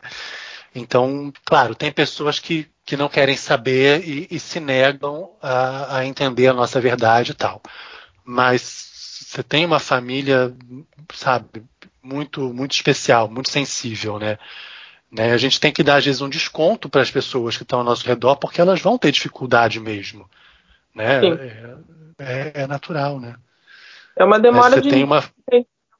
Então, 0.73 1.31
claro, 1.45 1.73
tem 1.73 1.91
pessoas 1.91 2.37
que, 2.37 2.67
que 2.85 2.95
não 2.95 3.09
querem 3.09 3.35
saber 3.35 4.07
e, 4.07 4.27
e 4.29 4.39
se 4.39 4.59
negam 4.59 5.31
a, 5.41 5.97
a 5.97 6.05
entender 6.05 6.47
a 6.47 6.53
nossa 6.53 6.79
verdade 6.79 7.31
e 7.31 7.35
tal. 7.35 7.61
Mas 8.23 8.61
você 9.27 9.43
tem 9.43 9.65
uma 9.65 9.79
família, 9.79 10.55
sabe, 11.13 11.63
muito, 12.01 12.53
muito 12.53 12.73
especial, 12.73 13.29
muito 13.29 13.49
sensível, 13.51 14.19
né? 14.19 14.37
Né? 15.11 15.31
A 15.31 15.37
gente 15.37 15.59
tem 15.59 15.71
que 15.71 15.83
dar, 15.83 15.97
às 15.97 16.05
vezes, 16.05 16.21
um 16.21 16.29
desconto 16.29 16.89
para 16.89 17.01
as 17.01 17.09
pessoas 17.09 17.55
que 17.55 17.63
estão 17.63 17.79
ao 17.79 17.85
nosso 17.85 18.05
redor, 18.05 18.35
porque 18.35 18.59
elas 18.59 18.81
vão 18.81 18.97
ter 18.97 19.11
dificuldade 19.11 19.79
mesmo. 19.79 20.29
Né? 20.93 21.25
É, 21.25 21.75
é- 22.19 22.51
é 22.63 22.67
natural, 22.67 23.19
né? 23.19 23.35
É 24.15 24.23
uma 24.23 24.39
demora 24.39 24.75
Você 24.75 24.81
de, 24.81 24.89
tem 24.89 25.03
uma, 25.03 25.23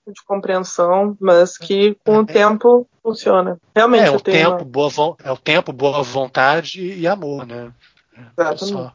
de 0.08 0.24
compreensão, 0.26 1.18
mas 1.20 1.58
que 1.58 1.98
com 2.06 2.20
o 2.20 2.26
tempo 2.26 2.88
funciona. 3.02 3.60
Realmente 3.76 4.04
é, 4.04 4.08
eu 4.10 4.16
o 4.16 4.20
tenho 4.20 4.52
tempo, 4.52 4.66
boa, 4.66 5.18
é 5.24 5.32
o 5.32 5.38
tempo, 5.38 5.74
boa 5.74 6.02
vontade 6.04 6.82
e 6.82 7.08
amor, 7.08 7.46
né? 7.46 7.72
É 8.18 8.42
Exatamente. 8.42 8.94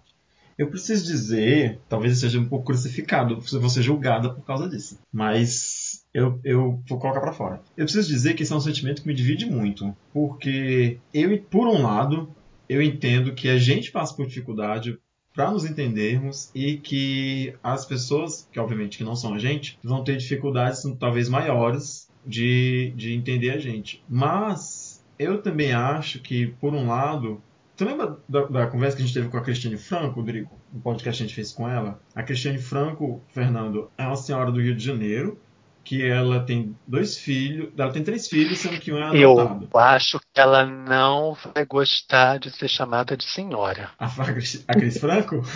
Eu 0.61 0.69
preciso 0.69 1.07
dizer, 1.07 1.81
talvez 1.89 2.13
eu 2.13 2.21
seja 2.21 2.39
um 2.39 2.47
pouco 2.47 2.67
crucificado, 2.67 3.41
se 3.41 3.57
vou 3.57 3.71
ser 3.71 3.83
julgada 3.83 4.29
por 4.29 4.45
causa 4.45 4.69
disso. 4.69 4.99
Mas 5.11 6.05
eu, 6.13 6.39
eu 6.45 6.83
vou 6.87 6.99
colocar 6.99 7.21
pra 7.21 7.33
fora. 7.33 7.63
Eu 7.75 7.87
preciso 7.87 8.07
dizer 8.07 8.35
que 8.35 8.43
esse 8.43 8.53
é 8.53 8.57
um 8.57 8.61
sentimento 8.61 9.01
que 9.01 9.09
me 9.09 9.15
divide 9.15 9.47
muito. 9.47 9.97
Porque 10.13 10.99
eu, 11.15 11.39
por 11.45 11.67
um 11.67 11.81
lado, 11.83 12.29
eu 12.69 12.83
entendo 12.83 13.33
que 13.33 13.49
a 13.49 13.57
gente 13.57 13.91
passa 13.91 14.15
por 14.15 14.27
dificuldade 14.27 14.99
para 15.35 15.51
nos 15.51 15.65
entendermos 15.65 16.51
e 16.55 16.77
que 16.77 17.55
as 17.63 17.85
pessoas, 17.85 18.49
que 18.51 18.59
obviamente 18.59 18.99
que 18.99 19.05
não 19.05 19.17
são 19.17 19.35
a 19.35 19.39
gente, 19.39 19.79
vão 19.83 20.05
ter 20.05 20.17
dificuldades 20.17 20.83
talvez 20.99 21.29
maiores 21.29 22.11
de, 22.27 22.93
de 22.97 23.15
entender 23.15 23.51
a 23.51 23.59
gente. 23.59 24.05
Mas 24.09 25.05
eu 25.19 25.41
também 25.41 25.73
acho 25.73 26.21
que, 26.21 26.49
por 26.61 26.75
um 26.75 26.89
lado, 26.89 27.43
Tu 27.81 27.87
lembra 27.87 28.19
da, 28.29 28.43
da 28.45 28.67
conversa 28.67 28.95
que 28.95 29.03
a 29.03 29.07
gente 29.07 29.15
teve 29.15 29.31
com 29.31 29.39
a 29.39 29.41
Cristiane 29.41 29.79
Franco, 29.79 30.17
Rodrigo? 30.17 30.51
No 30.71 30.83
podcast 30.83 31.17
que 31.17 31.25
a 31.25 31.27
gente 31.27 31.35
fez 31.35 31.51
com 31.51 31.67
ela? 31.67 31.99
A 32.15 32.23
Cristiane 32.23 32.59
Franco, 32.59 33.23
Fernando, 33.29 33.91
é 33.97 34.07
uma 34.07 34.17
senhora 34.17 34.53
do 34.53 34.61
Rio 34.61 34.77
de 34.77 34.85
Janeiro, 34.85 35.41
que 35.85 36.05
ela 36.07 36.41
tem 36.41 36.77
dois 36.87 37.17
filhos, 37.19 37.71
ela 37.77 37.93
tem 37.93 38.03
três 38.05 38.29
filhos, 38.29 38.59
sendo 38.59 38.79
que 38.79 38.93
um 38.93 38.99
é 38.99 39.03
adotado. 39.05 39.69
Eu 39.73 39.81
acho 39.81 40.19
que 40.21 40.41
ela 40.41 40.65
não 40.65 41.37
vai 41.55 41.65
gostar 41.65 42.39
de 42.39 42.51
ser 42.51 42.69
chamada 42.69 43.17
de 43.17 43.25
senhora. 43.25 43.91
A, 43.99 44.07
a, 44.07 44.33
Cris- 44.75 44.99
Franco? 44.99 45.43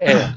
É, 0.00 0.34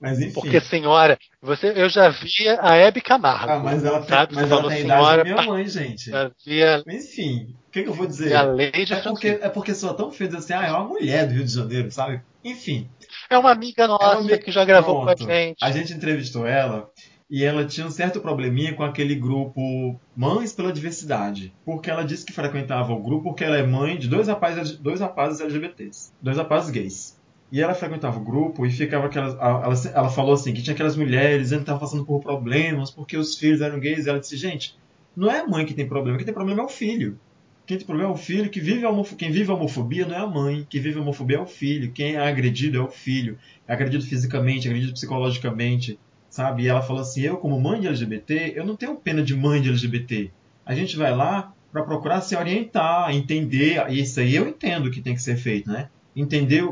Mas 0.00 0.20
enfim. 0.20 0.32
porque 0.34 0.60
senhora, 0.60 1.18
você, 1.40 1.72
eu 1.74 1.88
já 1.88 2.08
vi 2.08 2.48
a 2.60 2.76
Hebe 2.76 3.00
Camargo. 3.00 3.50
ah, 3.50 3.58
mas 3.58 3.84
ela 3.84 3.98
tem, 4.00 4.08
sabe? 4.08 4.34
mas 4.34 4.50
ela 4.50 4.68
tem 4.68 4.82
senhora, 4.82 5.24
da 5.24 5.30
minha 5.34 5.42
mãe, 5.42 5.66
gente. 5.68 6.10
já 6.10 6.30
vi 6.44 6.62
a, 6.62 6.82
Enfim, 6.86 7.54
o 7.66 7.70
que, 7.70 7.82
que 7.82 7.88
eu 7.88 7.94
vou 7.94 8.06
dizer? 8.06 8.34
a 8.36 8.42
Lady 8.42 8.92
É 8.92 9.00
porque, 9.00 9.28
é 9.28 9.48
porque 9.48 9.74
soa 9.74 9.94
tão 9.94 10.12
feio 10.12 10.28
dizer 10.30 10.38
assim, 10.38 10.52
ah, 10.52 10.66
é 10.68 10.72
uma 10.72 10.86
mulher 10.86 11.26
do 11.26 11.34
Rio 11.34 11.44
de 11.44 11.52
Janeiro, 11.52 11.90
sabe? 11.90 12.20
Enfim, 12.44 12.88
É 13.30 13.38
uma 13.38 13.50
amiga 13.50 13.86
nossa 13.88 14.18
amiga- 14.18 14.38
que 14.38 14.50
já 14.50 14.64
gravou 14.64 15.02
Pronto. 15.04 15.24
com 15.24 15.30
a 15.30 15.34
gente. 15.34 15.58
A 15.62 15.70
gente 15.70 15.92
entrevistou 15.92 16.46
ela 16.46 16.90
e 17.28 17.42
ela 17.44 17.64
tinha 17.64 17.86
um 17.86 17.90
certo 17.90 18.20
probleminha 18.20 18.74
com 18.74 18.84
aquele 18.84 19.14
grupo 19.14 19.98
Mães 20.16 20.52
pela 20.52 20.72
Diversidade. 20.72 21.52
Porque 21.64 21.90
ela 21.90 22.04
disse 22.04 22.24
que 22.24 22.32
frequentava 22.32 22.92
o 22.92 23.02
grupo 23.02 23.30
porque 23.30 23.44
ela 23.44 23.56
é 23.56 23.66
mãe 23.66 23.98
de 23.98 24.08
dois 24.08 24.28
rapazes, 24.28 24.76
dois 24.78 25.00
rapazes 25.00 25.40
LGBTs, 25.40 26.12
dois 26.22 26.36
rapazes 26.36 26.70
gays. 26.70 27.16
E 27.50 27.62
ela 27.62 27.74
frequentava 27.74 28.18
o 28.18 28.24
grupo 28.24 28.66
e 28.66 28.70
ficava 28.70 29.06
aquelas. 29.06 29.34
Ela, 29.34 29.74
ela 29.94 30.08
falou 30.10 30.34
assim: 30.34 30.52
que 30.52 30.62
tinha 30.62 30.74
aquelas 30.74 30.96
mulheres 30.96 31.50
que 31.50 31.56
estavam 31.56 31.80
passando 31.80 32.04
por 32.04 32.20
problemas 32.20 32.90
porque 32.90 33.16
os 33.16 33.36
filhos 33.36 33.60
eram 33.60 33.78
gays. 33.78 34.06
E 34.06 34.08
ela 34.10 34.18
disse: 34.18 34.36
gente, 34.36 34.76
não 35.16 35.30
é 35.30 35.40
a 35.40 35.46
mãe 35.46 35.64
que 35.64 35.72
tem 35.74 35.86
problema, 35.88 36.16
quem 36.18 36.26
tem 36.26 36.34
problema 36.34 36.62
é 36.62 36.64
o 36.64 36.68
filho. 36.68 37.18
Quem 37.66 37.76
tem 37.76 37.86
problema 37.86 38.10
é 38.10 38.12
o 38.12 38.16
filho, 38.16 38.48
que 38.48 38.60
vive 38.60 38.82
quem 39.18 39.30
vive 39.32 39.50
a 39.50 39.54
homofobia 39.54 40.06
não 40.06 40.14
é 40.14 40.20
a 40.20 40.26
mãe, 40.26 40.64
quem 40.70 40.80
vive 40.80 40.98
a 40.98 41.02
homofobia 41.02 41.38
é 41.38 41.40
o 41.40 41.46
filho, 41.46 41.90
quem 41.90 42.14
é 42.14 42.20
agredido 42.20 42.78
é 42.78 42.80
o 42.80 42.88
filho, 42.88 43.36
é 43.66 43.72
agredido 43.72 44.04
fisicamente, 44.04 44.68
é 44.68 44.70
agredido 44.70 44.92
psicologicamente, 44.92 45.98
sabe? 46.30 46.62
E 46.62 46.68
ela 46.68 46.80
falou 46.80 47.02
assim: 47.02 47.22
eu, 47.22 47.38
como 47.38 47.60
mãe 47.60 47.80
de 47.80 47.88
LGBT, 47.88 48.52
eu 48.54 48.64
não 48.64 48.76
tenho 48.76 48.94
pena 48.94 49.20
de 49.20 49.34
mãe 49.34 49.60
de 49.60 49.68
LGBT. 49.68 50.30
A 50.64 50.74
gente 50.76 50.96
vai 50.96 51.14
lá 51.14 51.52
para 51.72 51.82
procurar 51.82 52.20
se 52.20 52.36
orientar, 52.36 53.14
entender, 53.14 53.84
isso 53.90 54.20
aí 54.20 54.36
eu 54.36 54.48
entendo 54.48 54.90
que 54.90 55.02
tem 55.02 55.14
que 55.14 55.22
ser 55.22 55.36
feito, 55.36 55.68
né? 55.68 55.88
Entender 56.14 56.64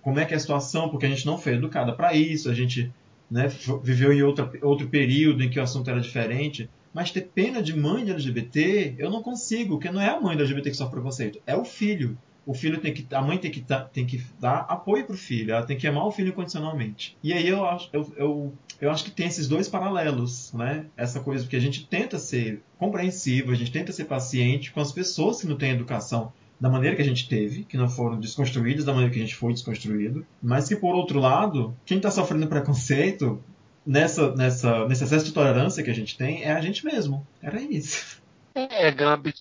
como 0.00 0.18
é 0.18 0.24
que 0.24 0.32
é 0.32 0.36
a 0.36 0.40
situação, 0.40 0.88
porque 0.88 1.06
a 1.06 1.08
gente 1.10 1.26
não 1.26 1.38
foi 1.38 1.54
educada 1.54 1.92
para 1.92 2.14
isso, 2.14 2.50
a 2.50 2.54
gente 2.54 2.90
né, 3.30 3.48
viveu 3.82 4.12
em 4.12 4.22
outra, 4.22 4.50
outro 4.62 4.88
período 4.88 5.42
em 5.42 5.50
que 5.50 5.60
o 5.60 5.62
assunto 5.62 5.90
era 5.90 6.00
diferente. 6.00 6.68
Mas 6.92 7.10
ter 7.10 7.22
pena 7.34 7.62
de 7.62 7.76
mãe 7.76 8.04
de 8.04 8.10
LGBT, 8.10 8.94
eu 8.98 9.10
não 9.10 9.22
consigo, 9.22 9.74
porque 9.76 9.90
não 9.90 10.00
é 10.00 10.08
a 10.08 10.20
mãe 10.20 10.36
do 10.36 10.42
LGBT 10.42 10.70
que 10.70 10.76
sofre 10.76 10.94
preconceito, 10.94 11.40
é 11.46 11.56
o 11.56 11.64
filho. 11.64 12.16
O 12.46 12.54
filho 12.54 12.80
tem 12.80 12.94
que, 12.94 13.06
a 13.14 13.20
mãe 13.20 13.36
tem 13.36 13.50
que, 13.50 13.60
dar- 13.60 13.84
tem 13.90 14.06
que 14.06 14.22
dar 14.40 14.60
apoio 14.70 15.04
pro 15.04 15.16
filho, 15.16 15.52
ela 15.52 15.66
tem 15.66 15.76
que 15.76 15.86
amar 15.86 16.06
o 16.06 16.10
filho 16.10 16.30
incondicionalmente. 16.30 17.14
E 17.22 17.32
aí 17.34 17.46
eu 17.46 17.62
acho, 17.66 17.90
eu, 17.92 18.10
eu, 18.16 18.52
eu 18.80 18.90
acho 18.90 19.04
que 19.04 19.10
tem 19.10 19.26
esses 19.26 19.46
dois 19.46 19.68
paralelos, 19.68 20.50
né? 20.54 20.86
Essa 20.96 21.20
coisa 21.20 21.46
que 21.46 21.54
a 21.56 21.60
gente 21.60 21.86
tenta 21.86 22.18
ser 22.18 22.62
compreensivo, 22.78 23.52
a 23.52 23.54
gente 23.54 23.70
tenta 23.70 23.92
ser 23.92 24.04
paciente 24.06 24.72
com 24.72 24.80
as 24.80 24.90
pessoas 24.92 25.42
que 25.42 25.46
não 25.46 25.58
têm 25.58 25.72
educação 25.72 26.32
da 26.58 26.70
maneira 26.70 26.96
que 26.96 27.02
a 27.02 27.04
gente 27.04 27.28
teve, 27.28 27.64
que 27.64 27.76
não 27.76 27.88
foram 27.88 28.18
desconstruídas 28.18 28.84
da 28.84 28.92
maneira 28.92 29.12
que 29.12 29.20
a 29.20 29.22
gente 29.22 29.36
foi 29.36 29.52
desconstruído, 29.52 30.24
mas 30.42 30.66
que 30.68 30.74
por 30.74 30.94
outro 30.94 31.20
lado, 31.20 31.76
quem 31.84 31.98
está 31.98 32.10
sofrendo 32.10 32.46
preconceito 32.48 33.40
nessa, 33.88 34.34
nessa, 34.36 34.86
nesse 34.86 35.04
excesso 35.04 35.24
de 35.24 35.32
tolerância 35.32 35.82
que 35.82 35.90
a 35.90 35.94
gente 35.94 36.16
tem 36.16 36.44
é 36.44 36.52
a 36.52 36.60
gente 36.60 36.84
mesmo. 36.84 37.26
Era 37.42 37.58
isso. 37.60 38.20
É, 38.54 38.90
Gabi. 38.90 39.32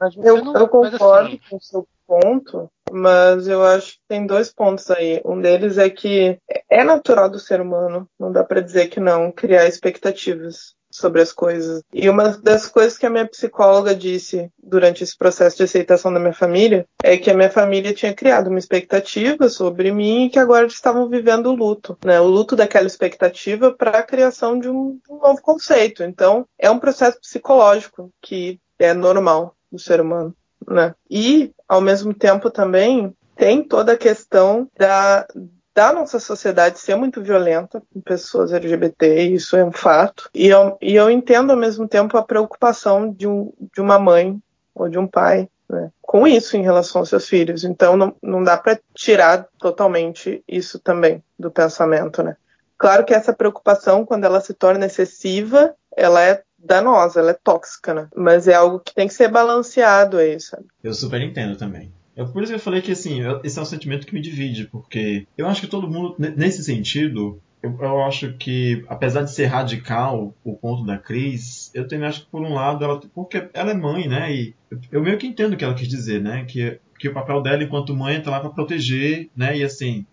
Mas 0.00 0.14
você 0.14 0.28
Eu, 0.28 0.44
não, 0.44 0.54
eu 0.54 0.60
mas 0.60 0.70
concordo 0.70 1.28
assim, 1.28 1.40
com 1.50 1.56
o 1.56 1.60
seu 1.60 1.88
ponto, 2.06 2.70
mas 2.92 3.48
eu 3.48 3.62
acho 3.64 3.94
que 3.94 4.00
tem 4.08 4.26
dois 4.26 4.52
pontos 4.52 4.90
aí. 4.90 5.20
Um 5.24 5.40
deles 5.40 5.78
é 5.78 5.90
que 5.90 6.38
é 6.70 6.84
natural 6.84 7.28
do 7.28 7.38
ser 7.38 7.60
humano, 7.60 8.08
não 8.18 8.30
dá 8.30 8.44
pra 8.44 8.60
dizer 8.60 8.88
que 8.88 9.00
não, 9.00 9.32
criar 9.32 9.66
expectativas 9.66 10.74
sobre 10.94 11.20
as 11.20 11.32
coisas. 11.32 11.82
E 11.92 12.08
uma 12.08 12.28
das 12.28 12.66
coisas 12.66 12.96
que 12.96 13.04
a 13.04 13.10
minha 13.10 13.26
psicóloga 13.26 13.96
disse 13.96 14.48
durante 14.62 15.02
esse 15.02 15.18
processo 15.18 15.56
de 15.56 15.64
aceitação 15.64 16.12
da 16.12 16.20
minha 16.20 16.32
família 16.32 16.86
é 17.02 17.16
que 17.16 17.28
a 17.28 17.34
minha 17.34 17.50
família 17.50 17.92
tinha 17.92 18.14
criado 18.14 18.46
uma 18.46 18.60
expectativa 18.60 19.48
sobre 19.48 19.90
mim 19.90 20.26
e 20.26 20.30
que 20.30 20.38
agora 20.38 20.62
eles 20.62 20.74
estavam 20.74 21.08
vivendo 21.08 21.46
o 21.46 21.54
luto, 21.54 21.98
né? 22.04 22.20
O 22.20 22.26
luto 22.26 22.54
daquela 22.54 22.86
expectativa 22.86 23.72
para 23.72 23.98
a 23.98 24.02
criação 24.04 24.56
de 24.56 24.68
um, 24.68 25.00
um 25.10 25.18
novo 25.18 25.42
conceito. 25.42 26.04
Então, 26.04 26.46
é 26.56 26.70
um 26.70 26.78
processo 26.78 27.18
psicológico 27.20 28.10
que 28.22 28.60
é 28.78 28.94
normal 28.94 29.56
do 29.72 29.80
ser 29.80 30.00
humano, 30.00 30.32
né? 30.68 30.94
E, 31.10 31.50
ao 31.68 31.80
mesmo 31.80 32.14
tempo, 32.14 32.50
também 32.50 33.12
tem 33.34 33.64
toda 33.64 33.94
a 33.94 33.98
questão 33.98 34.68
da, 34.78 35.26
da 35.74 35.92
nossa 35.92 36.20
sociedade 36.20 36.78
ser 36.78 36.94
muito 36.94 37.20
violenta 37.20 37.82
com 37.92 38.00
pessoas 38.00 38.52
LGBT, 38.52 39.22
isso 39.22 39.56
é 39.56 39.64
um 39.64 39.72
fato. 39.72 40.30
E 40.32 40.46
eu, 40.46 40.78
e 40.80 40.94
eu 40.94 41.10
entendo, 41.10 41.50
ao 41.50 41.56
mesmo 41.56 41.88
tempo, 41.88 42.16
a 42.16 42.22
preocupação 42.22 43.10
de, 43.10 43.26
um, 43.26 43.52
de 43.74 43.80
uma 43.80 43.98
mãe 43.98 44.40
ou 44.74 44.88
de 44.88 44.98
um 44.98 45.06
pai 45.06 45.48
né, 45.68 45.90
com 46.00 46.26
isso 46.26 46.56
em 46.56 46.62
relação 46.62 47.00
aos 47.00 47.08
seus 47.08 47.28
filhos. 47.28 47.64
Então, 47.64 47.96
não, 47.96 48.14
não 48.22 48.42
dá 48.42 48.56
para 48.56 48.78
tirar 48.94 49.48
totalmente 49.58 50.42
isso 50.46 50.78
também 50.78 51.22
do 51.38 51.50
pensamento, 51.50 52.22
né? 52.22 52.36
Claro 52.78 53.04
que 53.04 53.14
essa 53.14 53.32
preocupação, 53.32 54.04
quando 54.04 54.24
ela 54.24 54.40
se 54.40 54.52
torna 54.52 54.86
excessiva, 54.86 55.74
ela 55.96 56.22
é 56.22 56.42
danosa, 56.58 57.20
ela 57.20 57.30
é 57.30 57.38
tóxica, 57.42 57.94
né? 57.94 58.08
Mas 58.14 58.46
é 58.46 58.54
algo 58.54 58.80
que 58.80 58.94
tem 58.94 59.08
que 59.08 59.14
ser 59.14 59.28
balanceado 59.28 60.18
aí, 60.18 60.38
sabe? 60.40 60.66
Eu 60.82 60.94
super 60.94 61.20
entendo 61.20 61.56
também. 61.56 61.92
É 62.16 62.24
por 62.24 62.42
isso 62.42 62.52
que 62.52 62.56
eu 62.56 62.60
falei 62.60 62.80
que 62.80 62.92
assim, 62.92 63.20
esse 63.42 63.58
é 63.58 63.62
um 63.62 63.64
sentimento 63.64 64.06
que 64.06 64.14
me 64.14 64.20
divide, 64.20 64.68
porque 64.68 65.26
eu 65.36 65.46
acho 65.48 65.60
que 65.60 65.66
todo 65.66 65.88
mundo, 65.90 66.14
ne- 66.18 66.30
nesse 66.30 66.62
sentido, 66.62 67.40
eu, 67.62 67.76
eu 67.80 68.02
acho 68.04 68.34
que, 68.34 68.84
apesar 68.88 69.22
de 69.22 69.32
ser 69.32 69.46
radical 69.46 70.32
o 70.44 70.54
ponto 70.56 70.84
da 70.84 70.96
Cris, 70.96 71.70
eu 71.74 71.88
também 71.88 72.06
acho 72.06 72.24
que 72.24 72.30
por 72.30 72.42
um 72.42 72.54
lado, 72.54 72.84
ela, 72.84 73.00
porque 73.14 73.48
ela 73.52 73.72
é 73.72 73.74
mãe, 73.74 74.06
né? 74.08 74.32
E 74.32 74.54
eu, 74.92 75.02
meio 75.02 75.18
que 75.18 75.26
entendo 75.26 75.54
o 75.54 75.56
que 75.56 75.64
ela 75.64 75.74
quis 75.74 75.88
dizer, 75.88 76.20
né? 76.22 76.44
Que, 76.44 76.78
que 77.00 77.08
o 77.08 77.14
papel 77.14 77.42
dela 77.42 77.64
enquanto 77.64 77.94
mãe 77.96 78.20
tá 78.22 78.30
lá 78.30 78.38
pra 78.40 78.50
proteger, 78.50 79.28
né? 79.36 79.56
E 79.58 79.64
assim, 79.64 80.06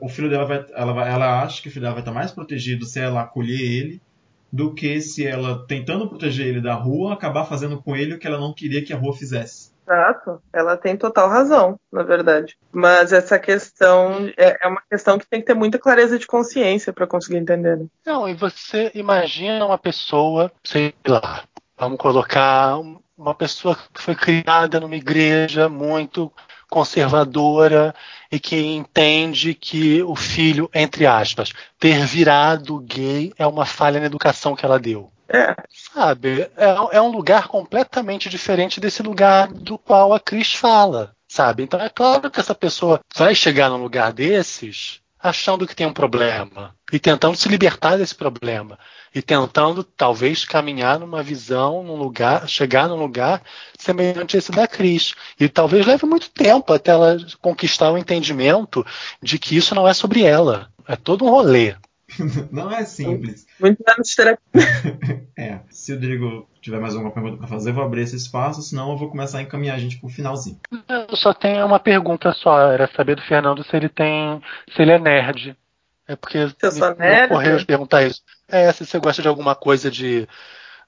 o 0.00 0.08
filho 0.08 0.30
dela 0.30 0.44
vai, 0.46 0.64
ela, 0.74 0.92
vai- 0.92 1.10
ela 1.10 1.42
acha 1.42 1.60
que 1.60 1.68
o 1.68 1.70
filho 1.70 1.82
dela 1.82 1.94
vai 1.94 2.02
estar 2.02 2.12
mais 2.12 2.30
protegido 2.32 2.86
se 2.86 2.98
ela 3.00 3.22
acolher 3.22 3.60
ele 3.60 4.00
do 4.50 4.72
que 4.72 4.98
se 5.02 5.26
ela, 5.26 5.66
tentando 5.66 6.08
proteger 6.08 6.46
ele 6.46 6.60
da 6.62 6.74
rua, 6.74 7.12
acabar 7.12 7.44
fazendo 7.44 7.82
com 7.82 7.94
ele 7.94 8.14
o 8.14 8.18
que 8.18 8.26
ela 8.26 8.40
não 8.40 8.54
queria 8.54 8.82
que 8.82 8.94
a 8.94 8.96
rua 8.96 9.14
fizesse. 9.14 9.70
Exato, 9.88 10.42
ela 10.52 10.76
tem 10.76 10.96
total 10.98 11.30
razão, 11.30 11.80
na 11.90 12.02
verdade. 12.02 12.58
Mas 12.70 13.10
essa 13.10 13.38
questão 13.38 14.30
é, 14.36 14.58
é 14.62 14.68
uma 14.68 14.82
questão 14.90 15.18
que 15.18 15.26
tem 15.26 15.40
que 15.40 15.46
ter 15.46 15.54
muita 15.54 15.78
clareza 15.78 16.18
de 16.18 16.26
consciência 16.26 16.92
para 16.92 17.06
conseguir 17.06 17.38
entender. 17.38 17.78
Né? 17.78 17.86
Não, 18.04 18.28
e 18.28 18.34
você 18.34 18.90
imagina 18.94 19.64
uma 19.64 19.78
pessoa, 19.78 20.52
sei 20.62 20.94
lá, 21.06 21.42
vamos 21.78 21.96
colocar 21.98 22.78
um- 22.78 23.00
uma 23.16 23.34
pessoa 23.34 23.74
que 23.94 24.02
foi 24.02 24.14
criada 24.14 24.78
numa 24.78 24.94
igreja 24.94 25.68
muito 25.70 26.30
conservadora 26.68 27.94
e 28.30 28.38
que 28.38 28.56
entende 28.56 29.54
que 29.54 30.02
o 30.02 30.14
filho, 30.14 30.68
entre 30.74 31.06
aspas, 31.06 31.50
ter 31.78 32.04
virado 32.04 32.78
gay 32.80 33.32
é 33.38 33.46
uma 33.46 33.64
falha 33.64 33.98
na 34.00 34.06
educação 34.06 34.54
que 34.54 34.66
ela 34.66 34.78
deu. 34.78 35.10
É, 35.28 35.54
Sabe, 35.68 36.50
é, 36.56 36.96
é 36.96 37.02
um 37.02 37.10
lugar 37.10 37.48
completamente 37.48 38.28
diferente 38.28 38.80
desse 38.80 39.02
lugar 39.02 39.48
do 39.48 39.76
qual 39.76 40.14
a 40.14 40.20
Cris 40.20 40.54
fala, 40.54 41.14
sabe? 41.28 41.62
Então 41.62 41.80
é 41.80 41.88
claro 41.88 42.30
que 42.30 42.40
essa 42.40 42.54
pessoa 42.54 43.00
vai 43.14 43.34
chegar 43.34 43.68
num 43.68 43.82
lugar 43.82 44.12
desses 44.12 45.00
achando 45.20 45.66
que 45.66 45.74
tem 45.74 45.86
um 45.86 45.92
problema 45.92 46.74
e 46.92 46.98
tentando 46.98 47.36
se 47.36 47.48
libertar 47.48 47.98
desse 47.98 48.14
problema 48.14 48.78
e 49.14 49.20
tentando 49.20 49.82
talvez 49.82 50.44
caminhar 50.44 50.98
numa 50.98 51.22
visão, 51.22 51.82
num 51.82 51.96
lugar, 51.96 52.48
chegar 52.48 52.88
num 52.88 52.96
lugar 52.96 53.42
semelhante 53.78 54.36
a 54.36 54.38
esse 54.38 54.52
da 54.52 54.66
Cris. 54.66 55.14
E 55.38 55.48
talvez 55.48 55.86
leve 55.86 56.06
muito 56.06 56.30
tempo 56.30 56.72
até 56.72 56.92
ela 56.92 57.16
conquistar 57.40 57.90
o 57.90 57.98
entendimento 57.98 58.86
de 59.22 59.38
que 59.38 59.56
isso 59.56 59.74
não 59.74 59.88
é 59.88 59.94
sobre 59.94 60.22
ela. 60.22 60.70
É 60.86 60.94
todo 60.94 61.24
um 61.24 61.30
rolê. 61.30 61.74
Não 62.50 62.70
é 62.70 62.84
simples. 62.84 63.46
muitos 63.60 63.86
anos 63.86 64.08
de 64.08 64.16
terapia. 64.16 64.38
É. 65.36 65.60
Se 65.70 65.92
o 65.92 65.94
Rodrigo 65.94 66.48
tiver 66.60 66.80
mais 66.80 66.94
alguma 66.94 67.12
pergunta 67.12 67.36
para 67.36 67.46
fazer, 67.46 67.70
eu 67.70 67.74
vou 67.74 67.84
abrir 67.84 68.02
esse 68.02 68.16
espaço, 68.16 68.60
senão 68.60 68.90
eu 68.90 68.96
vou 68.96 69.08
começar 69.08 69.38
a 69.38 69.42
encaminhar 69.42 69.76
a 69.76 69.78
gente 69.78 69.98
pro 69.98 70.08
finalzinho. 70.08 70.58
Eu 70.88 71.16
só 71.16 71.32
tenho 71.32 71.64
uma 71.64 71.78
pergunta 71.78 72.32
só, 72.32 72.72
era 72.72 72.90
saber 72.96 73.14
do 73.14 73.22
Fernando 73.22 73.62
se 73.62 73.76
ele 73.76 73.88
tem. 73.88 74.42
se 74.74 74.82
ele 74.82 74.90
é 74.90 74.98
nerd. 74.98 75.56
É 76.08 76.16
porque 76.16 76.38
eu 76.38 76.72
sou 76.72 76.94
nerd? 76.96 77.32
ocorreu 77.32 77.64
perguntar 77.64 78.02
isso. 78.02 78.20
É, 78.48 78.72
se 78.72 78.84
você 78.84 78.98
gosta 78.98 79.22
de 79.22 79.28
alguma 79.28 79.54
coisa 79.54 79.90
de 79.90 80.26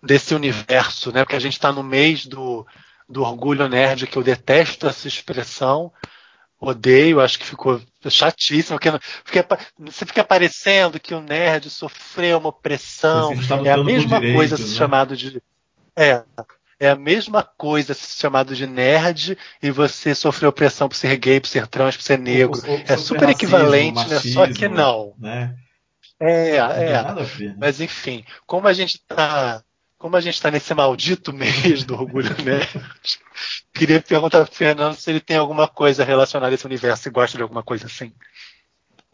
desse 0.02 0.34
universo, 0.34 1.12
né? 1.12 1.24
Porque 1.24 1.36
a 1.36 1.40
gente 1.40 1.52
está 1.52 1.70
no 1.70 1.82
mês 1.82 2.26
do, 2.26 2.66
do 3.08 3.22
orgulho 3.22 3.68
nerd, 3.68 4.06
que 4.06 4.16
eu 4.16 4.22
detesto 4.22 4.86
essa 4.86 5.06
expressão. 5.06 5.92
Odeio, 6.60 7.20
acho 7.20 7.38
que 7.38 7.46
ficou 7.46 7.80
chatíssimo. 8.08 8.78
Porque, 8.78 8.92
porque 9.24 9.64
você 9.78 10.04
fica 10.04 10.22
parecendo 10.22 11.00
que 11.00 11.14
o 11.14 11.20
nerd 11.22 11.70
sofreu 11.70 12.38
uma 12.38 12.50
opressão. 12.50 13.32
É 13.64 13.72
a 13.72 13.82
mesma 13.82 14.16
direitos, 14.20 14.36
coisa 14.36 14.58
né? 14.58 14.64
se 14.64 14.76
chamado 14.76 15.16
de. 15.16 15.42
É, 15.96 16.22
é 16.78 16.90
a 16.90 16.96
mesma 16.96 17.42
coisa 17.42 17.94
se 17.94 18.20
chamado 18.20 18.54
de 18.54 18.66
nerd 18.66 19.38
e 19.62 19.70
você 19.70 20.14
sofreu 20.14 20.50
opressão 20.50 20.88
por 20.88 20.96
ser 20.96 21.16
gay, 21.16 21.40
por 21.40 21.48
ser 21.48 21.66
trans, 21.66 21.96
por 21.96 22.02
ser 22.02 22.18
negro. 22.18 22.60
Ou- 22.62 22.72
ou- 22.72 22.78
ou 22.78 22.84
É 22.86 22.96
super 22.96 23.24
racismo, 23.26 23.30
equivalente, 23.30 24.08
né? 24.08 24.18
Só 24.20 24.46
que 24.46 24.68
machismo, 24.68 24.74
não. 24.74 25.14
Né? 25.18 25.56
É, 26.20 26.56
é. 26.56 27.02
Né? 27.02 27.54
Mas 27.58 27.80
enfim, 27.80 28.24
como 28.46 28.68
a 28.68 28.72
gente 28.74 29.00
tá. 29.08 29.62
Como 30.00 30.16
a 30.16 30.20
gente 30.20 30.40
tá 30.40 30.50
nesse 30.50 30.72
maldito 30.72 31.30
mês 31.30 31.84
do 31.84 31.94
orgulho 31.94 32.34
nerd, 32.42 32.82
queria 33.74 34.00
perguntar 34.00 34.46
pro 34.46 34.54
Fernando 34.54 34.94
se 34.94 35.10
ele 35.10 35.20
tem 35.20 35.36
alguma 35.36 35.68
coisa 35.68 36.02
relacionada 36.02 36.50
a 36.50 36.54
esse 36.54 36.64
universo 36.64 37.06
e 37.06 37.12
gosta 37.12 37.36
de 37.36 37.42
alguma 37.42 37.62
coisa 37.62 37.86
assim. 37.86 38.10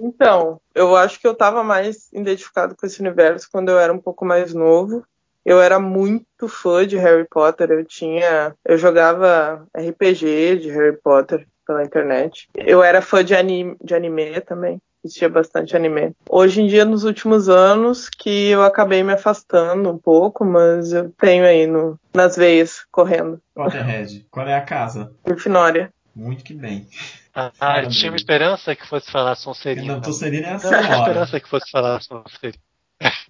Então, 0.00 0.60
eu 0.72 0.94
acho 0.94 1.18
que 1.18 1.26
eu 1.26 1.32
estava 1.32 1.64
mais 1.64 2.08
identificado 2.12 2.76
com 2.76 2.86
esse 2.86 3.00
universo 3.00 3.48
quando 3.50 3.70
eu 3.70 3.80
era 3.80 3.92
um 3.92 3.98
pouco 3.98 4.24
mais 4.24 4.54
novo. 4.54 5.04
Eu 5.44 5.60
era 5.60 5.80
muito 5.80 6.46
fã 6.46 6.86
de 6.86 6.96
Harry 6.96 7.26
Potter. 7.28 7.70
Eu 7.72 7.84
tinha, 7.84 8.54
eu 8.64 8.78
jogava 8.78 9.66
RPG 9.76 10.58
de 10.58 10.70
Harry 10.70 10.96
Potter 10.96 11.48
pela 11.66 11.84
internet. 11.84 12.48
Eu 12.54 12.80
era 12.80 13.02
fã 13.02 13.24
de 13.24 13.34
anime, 13.34 13.76
de 13.82 13.92
anime 13.92 14.40
também. 14.42 14.80
Assistia 15.06 15.28
bastante 15.28 15.76
anime. 15.76 16.12
Hoje 16.28 16.60
em 16.60 16.66
dia, 16.66 16.84
nos 16.84 17.04
últimos 17.04 17.48
anos, 17.48 18.08
que 18.08 18.48
eu 18.48 18.62
acabei 18.64 19.04
me 19.04 19.12
afastando 19.12 19.88
um 19.88 19.96
pouco, 19.96 20.44
mas 20.44 20.92
eu 20.92 21.10
tenho 21.12 21.44
aí 21.44 21.64
no, 21.66 21.98
nas 22.12 22.36
veias 22.36 22.84
correndo. 22.90 23.40
Potterhead, 23.54 24.26
qual 24.30 24.48
é 24.48 24.54
a 24.54 24.60
casa? 24.60 25.12
Grifinória. 25.24 25.92
Muito 26.14 26.42
que 26.42 26.54
bem. 26.54 26.88
Ah, 27.32 27.52
Fala, 27.54 27.84
eu 27.84 27.88
tinha 27.90 28.10
uma 28.10 28.16
esperança 28.16 28.74
que 28.74 28.86
fosse 28.86 29.10
falar 29.10 29.36
Sonserina. 29.36 29.96
Não, 29.96 30.02
Sonserina 30.02 30.46
é 30.46 30.50
a 30.50 30.54
Eu 30.54 30.60
tinha 30.60 30.98
esperança 30.98 31.40
que 31.40 31.48
fosse 31.48 31.70
falar 31.70 32.00
Sonserina. 32.00 32.58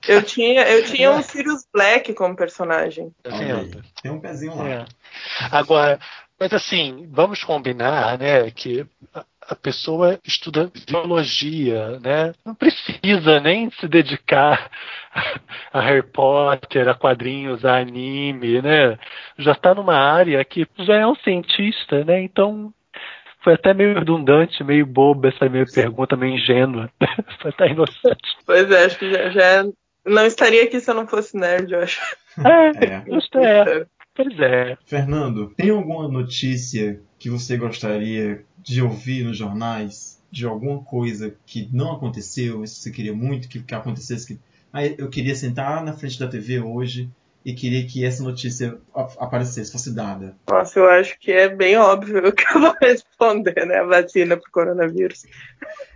Eu 0.08 0.22
tinha, 0.22 0.62
eu 0.62 0.84
tinha 0.84 1.10
um 1.10 1.20
Sirius 1.22 1.66
Black 1.70 2.14
como 2.14 2.36
personagem. 2.36 3.12
Tem 4.02 4.10
um 4.10 4.20
pezinho 4.20 4.56
lá. 4.56 4.68
É. 4.68 4.84
Agora, 5.50 5.98
mas 6.38 6.52
assim, 6.52 7.08
vamos 7.10 7.42
combinar, 7.42 8.18
né, 8.18 8.50
que 8.50 8.84
a- 9.14 9.24
a 9.48 9.54
pessoa 9.54 10.18
estuda 10.24 10.70
biologia, 10.86 11.98
né? 12.00 12.32
Não 12.44 12.54
precisa 12.54 13.40
nem 13.40 13.70
se 13.70 13.86
dedicar 13.88 14.70
a 15.72 15.80
Harry 15.80 16.02
Potter, 16.02 16.88
a 16.88 16.94
quadrinhos, 16.94 17.64
a 17.64 17.78
anime, 17.78 18.60
né? 18.60 18.98
Já 19.38 19.52
está 19.52 19.74
numa 19.74 19.94
área 19.96 20.44
que 20.44 20.66
já 20.80 20.96
é 20.96 21.06
um 21.06 21.14
cientista, 21.16 22.04
né? 22.04 22.20
Então 22.22 22.72
foi 23.42 23.54
até 23.54 23.72
meio 23.72 23.94
redundante, 23.94 24.64
meio 24.64 24.84
boba 24.84 25.28
essa 25.28 25.48
minha 25.48 25.64
pergunta, 25.72 26.16
meio 26.16 26.34
ingênua. 26.34 26.90
foi 27.40 27.50
até 27.50 27.68
inocente. 27.68 28.36
Pois 28.44 28.68
é, 28.70 28.84
acho 28.84 28.98
que 28.98 29.10
já, 29.12 29.30
já 29.30 29.64
não 30.04 30.26
estaria 30.26 30.64
aqui 30.64 30.80
se 30.80 30.90
eu 30.90 30.94
não 30.94 31.06
fosse 31.06 31.36
nerd, 31.36 31.72
eu 31.72 31.80
acho. 31.82 32.00
É, 32.44 32.84
É. 32.84 33.04
justo 33.06 33.38
é. 33.38 33.86
Pois 34.16 34.38
é. 34.40 34.78
Fernando, 34.86 35.52
tem 35.54 35.68
alguma 35.68 36.08
notícia 36.08 36.98
que 37.18 37.28
você 37.28 37.58
gostaria 37.58 38.42
de 38.58 38.80
ouvir 38.80 39.24
nos 39.24 39.36
jornais? 39.36 40.16
De 40.30 40.46
alguma 40.46 40.82
coisa 40.82 41.36
que 41.46 41.68
não 41.72 41.92
aconteceu, 41.92 42.64
isso 42.64 42.80
você 42.80 42.90
queria 42.90 43.14
muito 43.14 43.48
que, 43.48 43.62
acontecesse? 43.74 44.26
Que, 44.26 44.40
ah, 44.72 44.84
eu 44.84 45.08
queria 45.08 45.34
sentar 45.34 45.84
na 45.84 45.92
frente 45.92 46.18
da 46.18 46.26
TV 46.26 46.60
hoje 46.60 47.10
e 47.46 47.54
queria 47.54 47.86
que 47.86 48.04
essa 48.04 48.24
notícia 48.24 48.76
aparecesse, 48.92 49.70
fosse 49.70 49.94
dada. 49.94 50.34
Nossa, 50.50 50.80
eu 50.80 50.90
acho 50.90 51.16
que 51.20 51.30
é 51.30 51.48
bem 51.48 51.76
óbvio 51.76 52.20
que 52.34 52.44
eu 52.44 52.60
vou 52.60 52.74
responder, 52.82 53.64
né? 53.64 53.76
A 53.78 53.84
vacina 53.84 54.36
pro 54.36 54.50
coronavírus. 54.50 55.22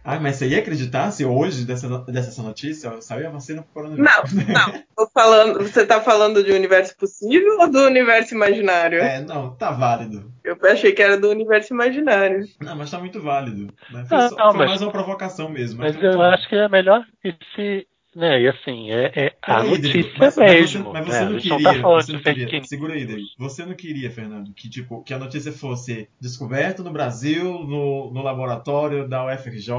Ah, 0.05 0.19
mas 0.21 0.37
você 0.37 0.47
ia 0.47 0.61
acreditar 0.61 1.11
se 1.11 1.25
hoje, 1.25 1.65
dessa, 1.67 1.89
dessa 2.05 2.41
notícia, 2.43 3.03
saiu 3.03 3.27
a 3.27 3.31
vacina 3.33 3.63
pro 3.63 3.73
coronavírus? 3.83 4.09
Não, 4.33 4.45
não. 4.55 4.83
Tô 4.97 5.11
falando, 5.13 5.59
você 5.63 5.85
tá 5.85 6.01
falando 6.01 6.45
de 6.45 6.53
universo 6.53 6.97
possível 6.97 7.59
ou 7.59 7.69
do 7.69 7.81
universo 7.81 8.33
imaginário? 8.35 9.01
É, 9.01 9.21
não, 9.21 9.51
tá 9.57 9.73
válido. 9.73 10.31
Eu 10.45 10.57
achei 10.71 10.93
que 10.93 11.03
era 11.03 11.19
do 11.19 11.31
universo 11.31 11.75
imaginário. 11.75 12.45
Não, 12.61 12.77
mas 12.77 12.91
tá 12.93 12.99
muito 12.99 13.21
válido. 13.21 13.73
né? 13.91 14.05
Foi, 14.09 14.17
Ah, 14.19 14.29
só- 14.29 14.37
não, 14.37 14.51
foi 14.51 14.59
mas- 14.61 14.69
mais 14.71 14.83
uma 14.83 14.93
provocação 14.93 15.49
mesmo. 15.49 15.81
Mas 15.81 15.95
tá 15.97 16.01
muito 16.01 16.13
eu 16.15 16.19
válido. 16.19 16.35
acho 16.39 16.49
que 16.49 16.55
é 16.55 16.69
melhor 16.69 17.05
que 17.23 17.35
se. 17.57 17.87
Né, 18.15 18.43
e 18.43 18.49
assim, 18.49 18.91
é, 18.91 19.13
é 19.15 19.37
a 19.41 19.61
Drigo, 19.63 19.77
notícia 19.77 20.13
mas, 20.19 20.37
mas 20.37 20.37
mesmo. 20.37 20.85
você, 20.85 20.93
mas 20.93 21.07
né? 21.07 21.13
você 21.13 21.19
A 21.19 21.31
não 21.31 21.39
queria. 21.39 21.59
não 21.59 21.63
tá 21.63 21.81
falando 21.81 22.03
você 22.05 22.13
não 22.13 22.19
de 22.19 22.25
fake 22.25 22.41
queria. 22.47 22.65
Segura 22.65 22.95
aí, 22.95 23.07
Drigo. 23.07 23.29
Você 23.39 23.65
não 23.65 23.75
queria, 23.75 24.11
Fernando, 24.11 24.53
que, 24.53 24.69
tipo, 24.69 25.03
que 25.05 25.15
a 25.15 25.19
notícia 25.19 25.53
fosse 25.53 26.09
descoberta 26.21 26.83
no 26.83 26.91
Brasil, 26.91 27.45
no, 27.45 28.11
no 28.13 28.23
laboratório 28.23 29.09
da 29.09 29.25
UFRJ, 29.33 29.73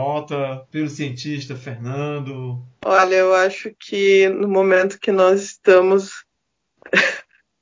pelo 0.71 0.87
cientista 0.87 1.55
Fernando. 1.57 2.63
Olha, 2.85 3.15
eu 3.15 3.33
acho 3.35 3.75
que 3.77 4.29
no 4.29 4.47
momento 4.47 4.97
que 4.99 5.11
nós 5.11 5.41
estamos, 5.43 6.23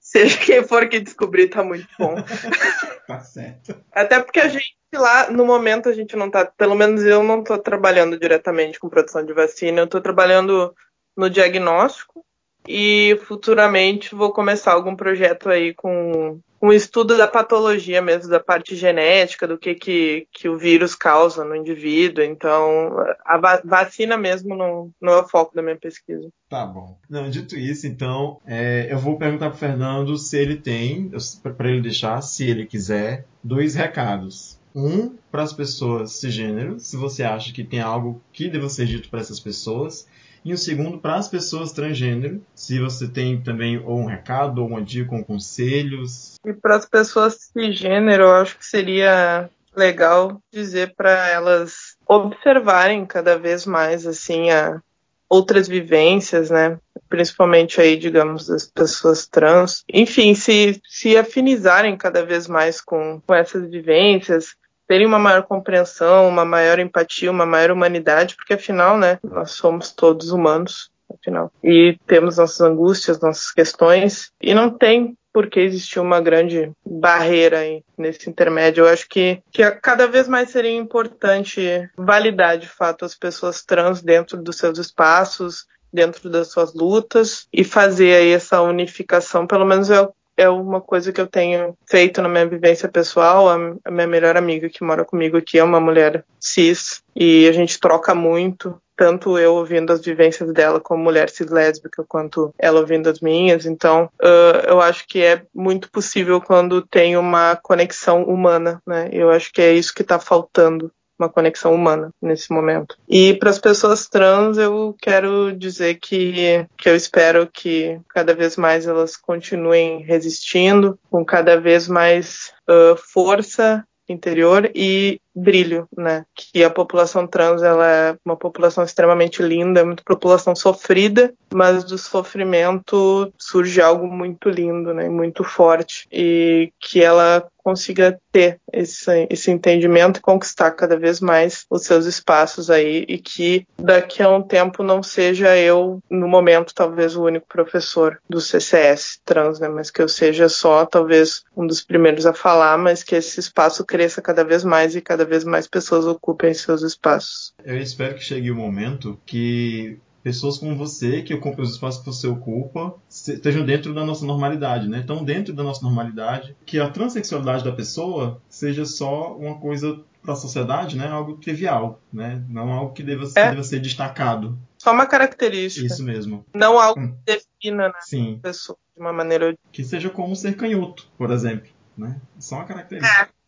seja 0.09 0.37
quem 0.39 0.63
for 0.63 0.87
que 0.89 0.99
descobrir, 0.99 1.49
tá 1.49 1.63
muito 1.63 1.87
bom. 1.97 2.15
Tá 3.05 3.21
certo. 3.21 3.75
Até 3.91 4.21
porque 4.21 4.39
a 4.39 4.47
gente 4.47 4.75
lá, 4.93 5.31
no 5.31 5.43
momento, 5.43 5.89
a 5.89 5.93
gente 5.93 6.15
não 6.15 6.29
tá, 6.29 6.45
pelo 6.45 6.75
menos 6.75 7.03
eu 7.03 7.23
não 7.23 7.43
tô 7.43 7.57
trabalhando 7.57 8.19
diretamente 8.19 8.79
com 8.79 8.87
produção 8.87 9.25
de 9.25 9.33
vacina, 9.33 9.81
eu 9.81 9.87
tô 9.87 9.99
trabalhando 9.99 10.75
no 11.17 11.27
diagnóstico 11.27 12.23
e 12.67 13.19
futuramente 13.23 14.13
vou 14.15 14.31
começar 14.31 14.73
algum 14.73 14.95
projeto 14.95 15.49
aí 15.49 15.73
com 15.73 16.39
um 16.61 16.73
estudo 16.73 17.15
da 17.15 17.27
patologia 17.27 18.01
mesmo, 18.01 18.29
da 18.29 18.39
parte 18.39 18.75
genética, 18.75 19.47
do 19.47 19.57
que, 19.57 19.75
que, 19.75 20.27
que 20.31 20.49
o 20.49 20.57
vírus 20.57 20.93
causa 20.93 21.45
no 21.45 21.55
indivíduo. 21.55 22.23
Então, 22.23 22.97
a 23.25 23.37
va- 23.37 23.61
vacina 23.63 24.17
mesmo 24.17 24.55
não, 24.55 24.91
não 25.01 25.13
é 25.13 25.21
o 25.21 25.27
foco 25.27 25.55
da 25.55 25.61
minha 25.61 25.77
pesquisa. 25.77 26.27
Tá 26.49 26.65
bom. 26.65 26.97
Não, 27.09 27.29
dito 27.29 27.55
isso, 27.55 27.87
então, 27.87 28.41
é, 28.45 28.87
eu 28.91 28.97
vou 28.97 29.17
perguntar 29.17 29.49
pro 29.49 29.59
Fernando 29.59 30.17
se 30.17 30.37
ele 30.37 30.57
tem, 30.57 31.09
para 31.57 31.69
ele 31.69 31.81
deixar, 31.81 32.21
se 32.21 32.49
ele 32.49 32.65
quiser, 32.65 33.25
dois 33.43 33.75
recados. 33.75 34.59
Um, 34.75 35.15
para 35.31 35.43
as 35.43 35.53
pessoas 35.53 36.19
cisgênero, 36.19 36.79
se 36.79 36.95
você 36.95 37.23
acha 37.23 37.51
que 37.51 37.63
tem 37.63 37.79
algo 37.79 38.21
que 38.31 38.49
deva 38.49 38.69
ser 38.69 38.85
dito 38.85 39.09
para 39.09 39.19
essas 39.21 39.39
pessoas. 39.39 40.07
E 40.43 40.53
o 40.53 40.57
segundo, 40.57 40.97
para 40.99 41.15
as 41.15 41.27
pessoas 41.27 41.71
transgênero, 41.71 42.41
se 42.55 42.79
você 42.79 43.07
tem 43.07 43.41
também 43.41 43.77
ou 43.77 43.99
um 43.99 44.05
recado, 44.05 44.61
ou 44.61 44.67
uma 44.67 44.81
dica, 44.81 45.15
ou 45.15 45.23
conselhos. 45.23 46.35
E 46.45 46.53
para 46.53 46.77
as 46.77 46.85
pessoas 46.85 47.51
cisgênero, 47.53 48.23
eu 48.23 48.31
acho 48.31 48.57
que 48.57 48.65
seria 48.65 49.49
legal 49.75 50.41
dizer 50.51 50.93
para 50.95 51.29
elas 51.29 51.95
observarem 52.07 53.05
cada 53.05 53.37
vez 53.37 53.65
mais 53.65 54.05
assim 54.05 54.49
a 54.49 54.81
outras 55.29 55.67
vivências, 55.67 56.49
né? 56.49 56.79
Principalmente 57.07 57.79
aí, 57.79 57.95
digamos, 57.95 58.47
das 58.47 58.65
pessoas 58.65 59.27
trans. 59.27 59.83
Enfim, 59.91 60.33
se, 60.33 60.81
se 60.87 61.15
afinizarem 61.15 61.95
cada 61.95 62.25
vez 62.25 62.47
mais 62.47 62.81
com, 62.81 63.21
com 63.25 63.33
essas 63.33 63.69
vivências, 63.69 64.55
terem 64.89 65.05
uma 65.05 65.19
maior 65.19 65.43
compreensão, 65.43 66.27
uma 66.27 66.43
maior 66.43 66.79
empatia, 66.79 67.29
uma 67.29 67.45
maior 67.45 67.69
humanidade, 67.69 68.35
porque 68.35 68.55
afinal, 68.55 68.97
né, 68.97 69.19
nós 69.23 69.51
somos 69.51 69.91
todos 69.91 70.31
humanos, 70.31 70.89
afinal. 71.13 71.51
E 71.63 71.95
temos 72.07 72.37
nossas 72.37 72.59
angústias, 72.59 73.19
nossas 73.19 73.51
questões, 73.51 74.31
e 74.41 74.51
não 74.51 74.71
tem 74.71 75.15
porque 75.31 75.59
existiu 75.59 76.01
uma 76.01 76.19
grande 76.19 76.71
barreira 76.83 77.59
nesse 77.95 78.27
intermédio. 78.27 78.83
Eu 78.83 78.89
acho 78.89 79.07
que, 79.07 79.39
que 79.51 79.63
cada 79.73 80.07
vez 80.07 80.27
mais 80.27 80.49
seria 80.49 80.75
importante 80.75 81.87
validar 81.95 82.57
de 82.57 82.67
fato 82.67 83.05
as 83.05 83.13
pessoas 83.13 83.63
trans 83.63 84.01
dentro 84.01 84.41
dos 84.41 84.57
seus 84.57 84.79
espaços, 84.79 85.67
dentro 85.93 86.31
das 86.31 86.51
suas 86.51 86.73
lutas 86.73 87.47
e 87.53 87.63
fazer 87.63 88.15
aí 88.15 88.31
essa 88.31 88.59
unificação, 88.61 89.45
pelo 89.45 89.65
menos 89.65 89.91
é, 89.91 90.07
é 90.39 90.49
uma 90.49 90.79
coisa 90.79 91.11
que 91.11 91.19
eu 91.19 91.27
tenho 91.27 91.75
feito 91.85 92.21
na 92.21 92.29
minha 92.29 92.47
vivência 92.47 92.87
pessoal. 92.87 93.49
A, 93.49 93.91
minha 93.91 94.07
melhor 94.07 94.37
amiga 94.37 94.69
que 94.69 94.83
mora 94.83 95.03
comigo 95.03 95.37
aqui 95.37 95.59
é 95.59 95.63
uma 95.63 95.79
mulher 95.79 96.23
cis 96.39 97.03
e 97.15 97.47
a 97.47 97.51
gente 97.51 97.79
troca 97.79 98.15
muito 98.15 98.79
tanto 98.99 99.39
eu 99.39 99.55
ouvindo 99.55 99.93
as 99.93 100.01
vivências 100.01 100.51
dela 100.51 100.77
como 100.77 101.01
mulher 101.01 101.29
cis 101.29 101.49
lésbica, 101.49 102.03
quanto 102.05 102.53
ela 102.59 102.81
ouvindo 102.81 103.09
as 103.09 103.21
minhas. 103.21 103.65
Então, 103.65 104.09
uh, 104.21 104.67
eu 104.67 104.81
acho 104.81 105.07
que 105.07 105.23
é 105.23 105.41
muito 105.55 105.89
possível 105.89 106.41
quando 106.41 106.81
tem 106.81 107.15
uma 107.15 107.55
conexão 107.55 108.23
humana, 108.23 108.81
né? 108.85 109.07
Eu 109.13 109.31
acho 109.31 109.53
que 109.53 109.61
é 109.61 109.71
isso 109.71 109.93
que 109.93 110.01
está 110.01 110.19
faltando 110.19 110.91
uma 111.19 111.29
conexão 111.29 111.73
humana 111.73 112.11
nesse 112.21 112.51
momento. 112.51 112.95
E 113.07 113.33
para 113.33 113.49
as 113.49 113.59
pessoas 113.59 114.07
trans, 114.07 114.57
eu 114.57 114.95
quero 115.01 115.51
dizer 115.55 115.95
que, 115.95 116.65
que 116.77 116.89
eu 116.89 116.95
espero 116.95 117.47
que 117.51 117.99
cada 118.09 118.33
vez 118.33 118.55
mais 118.55 118.87
elas 118.87 119.17
continuem 119.17 120.01
resistindo, 120.01 120.97
com 121.11 121.25
cada 121.25 121.59
vez 121.59 121.87
mais 121.87 122.51
uh, 122.69 122.95
força 122.95 123.83
interior 124.07 124.71
e 124.73 125.19
brilho, 125.35 125.87
né? 125.95 126.25
Que 126.35 126.63
a 126.63 126.69
população 126.69 127.27
trans 127.27 127.61
ela 127.61 127.87
é 127.87 128.15
uma 128.25 128.35
população 128.35 128.83
extremamente 128.83 129.41
linda, 129.41 129.85
muito 129.85 130.03
população 130.03 130.55
sofrida, 130.55 131.33
mas 131.53 131.83
do 131.83 131.97
sofrimento 131.97 133.31
surge 133.37 133.81
algo 133.81 134.07
muito 134.07 134.49
lindo, 134.49 134.93
né? 134.93 135.07
Muito 135.09 135.43
forte 135.43 136.07
e 136.11 136.71
que 136.79 137.03
ela 137.03 137.47
consiga 137.69 138.19
ter 138.31 138.59
esse, 138.71 139.27
esse 139.29 139.51
entendimento 139.51 140.17
e 140.17 140.21
conquistar 140.21 140.71
cada 140.71 140.97
vez 140.97 141.19
mais 141.19 141.65
os 141.69 141.83
seus 141.83 142.05
espaços 142.05 142.69
aí 142.69 143.05
e 143.07 143.17
que 143.17 143.67
daqui 143.77 144.23
a 144.23 144.29
um 144.29 144.41
tempo 144.41 144.81
não 144.81 145.03
seja 145.03 145.55
eu, 145.57 145.99
no 146.09 146.27
momento, 146.27 146.73
talvez 146.73 147.15
o 147.15 147.23
único 147.23 147.45
professor 147.47 148.19
do 148.27 148.41
CCS 148.41 149.19
trans, 149.23 149.59
né? 149.59 149.67
Mas 149.67 149.91
que 149.91 150.01
eu 150.01 150.07
seja 150.07 150.49
só, 150.49 150.85
talvez, 150.85 151.43
um 151.55 151.67
dos 151.67 151.81
primeiros 151.81 152.25
a 152.25 152.33
falar, 152.33 152.77
mas 152.77 153.03
que 153.03 153.15
esse 153.15 153.39
espaço 153.39 153.85
cresça 153.85 154.21
cada 154.21 154.43
vez 154.43 154.63
mais 154.63 154.95
e 154.95 155.01
cada 155.01 155.18
vez 155.25 155.43
mais 155.43 155.67
pessoas 155.67 156.05
ocupem 156.05 156.53
seus 156.53 156.81
espaços. 156.81 157.53
Eu 157.63 157.77
espero 157.77 158.15
que 158.15 158.23
chegue 158.23 158.51
o 158.51 158.55
momento 158.55 159.19
que 159.25 159.99
pessoas 160.23 160.57
como 160.57 160.75
você, 160.75 161.21
que 161.21 161.33
ocupam 161.33 161.63
os 161.63 161.71
espaços 161.71 162.01
que 162.01 162.05
você 162.05 162.27
ocupa, 162.27 162.95
estejam 163.09 163.65
dentro 163.65 163.93
da 163.93 164.05
nossa 164.05 164.25
normalidade, 164.25 164.87
né? 164.87 164.99
Então, 165.03 165.23
dentro 165.23 165.53
da 165.53 165.63
nossa 165.63 165.81
normalidade, 165.81 166.55
que 166.65 166.79
a 166.79 166.89
transexualidade 166.89 167.63
da 167.63 167.71
pessoa 167.71 168.41
seja 168.49 168.85
só 168.85 169.35
uma 169.35 169.59
coisa 169.59 170.03
para 170.21 170.33
a 170.33 170.35
sociedade, 170.35 170.97
né? 170.97 171.07
Algo 171.07 171.37
trivial, 171.37 172.01
né? 172.11 172.43
Não 172.49 172.71
algo 172.71 172.93
que 172.93 173.03
deva, 173.03 173.23
é. 173.23 173.27
que 173.27 173.49
deva 173.49 173.63
ser 173.63 173.79
destacado. 173.79 174.57
Só 174.77 174.91
uma 174.91 175.05
característica. 175.05 175.85
Isso 175.85 176.03
mesmo. 176.03 176.45
Não 176.53 176.79
algo 176.79 176.99
hum. 176.99 177.15
que 177.25 177.37
defina 177.37 177.87
né, 177.87 177.93
Sim. 178.01 178.37
a 178.39 178.47
pessoa 178.47 178.77
de 178.95 179.01
uma 179.01 179.13
maneira. 179.13 179.55
Que 179.71 179.83
seja 179.83 180.09
como 180.09 180.35
ser 180.35 180.55
canhoto, 180.55 181.07
por 181.17 181.31
exemplo. 181.31 181.69
Né? 181.97 182.19
Só 182.39 182.55
uma 182.55 182.65
característica. 182.65 183.23
É. 183.23 183.38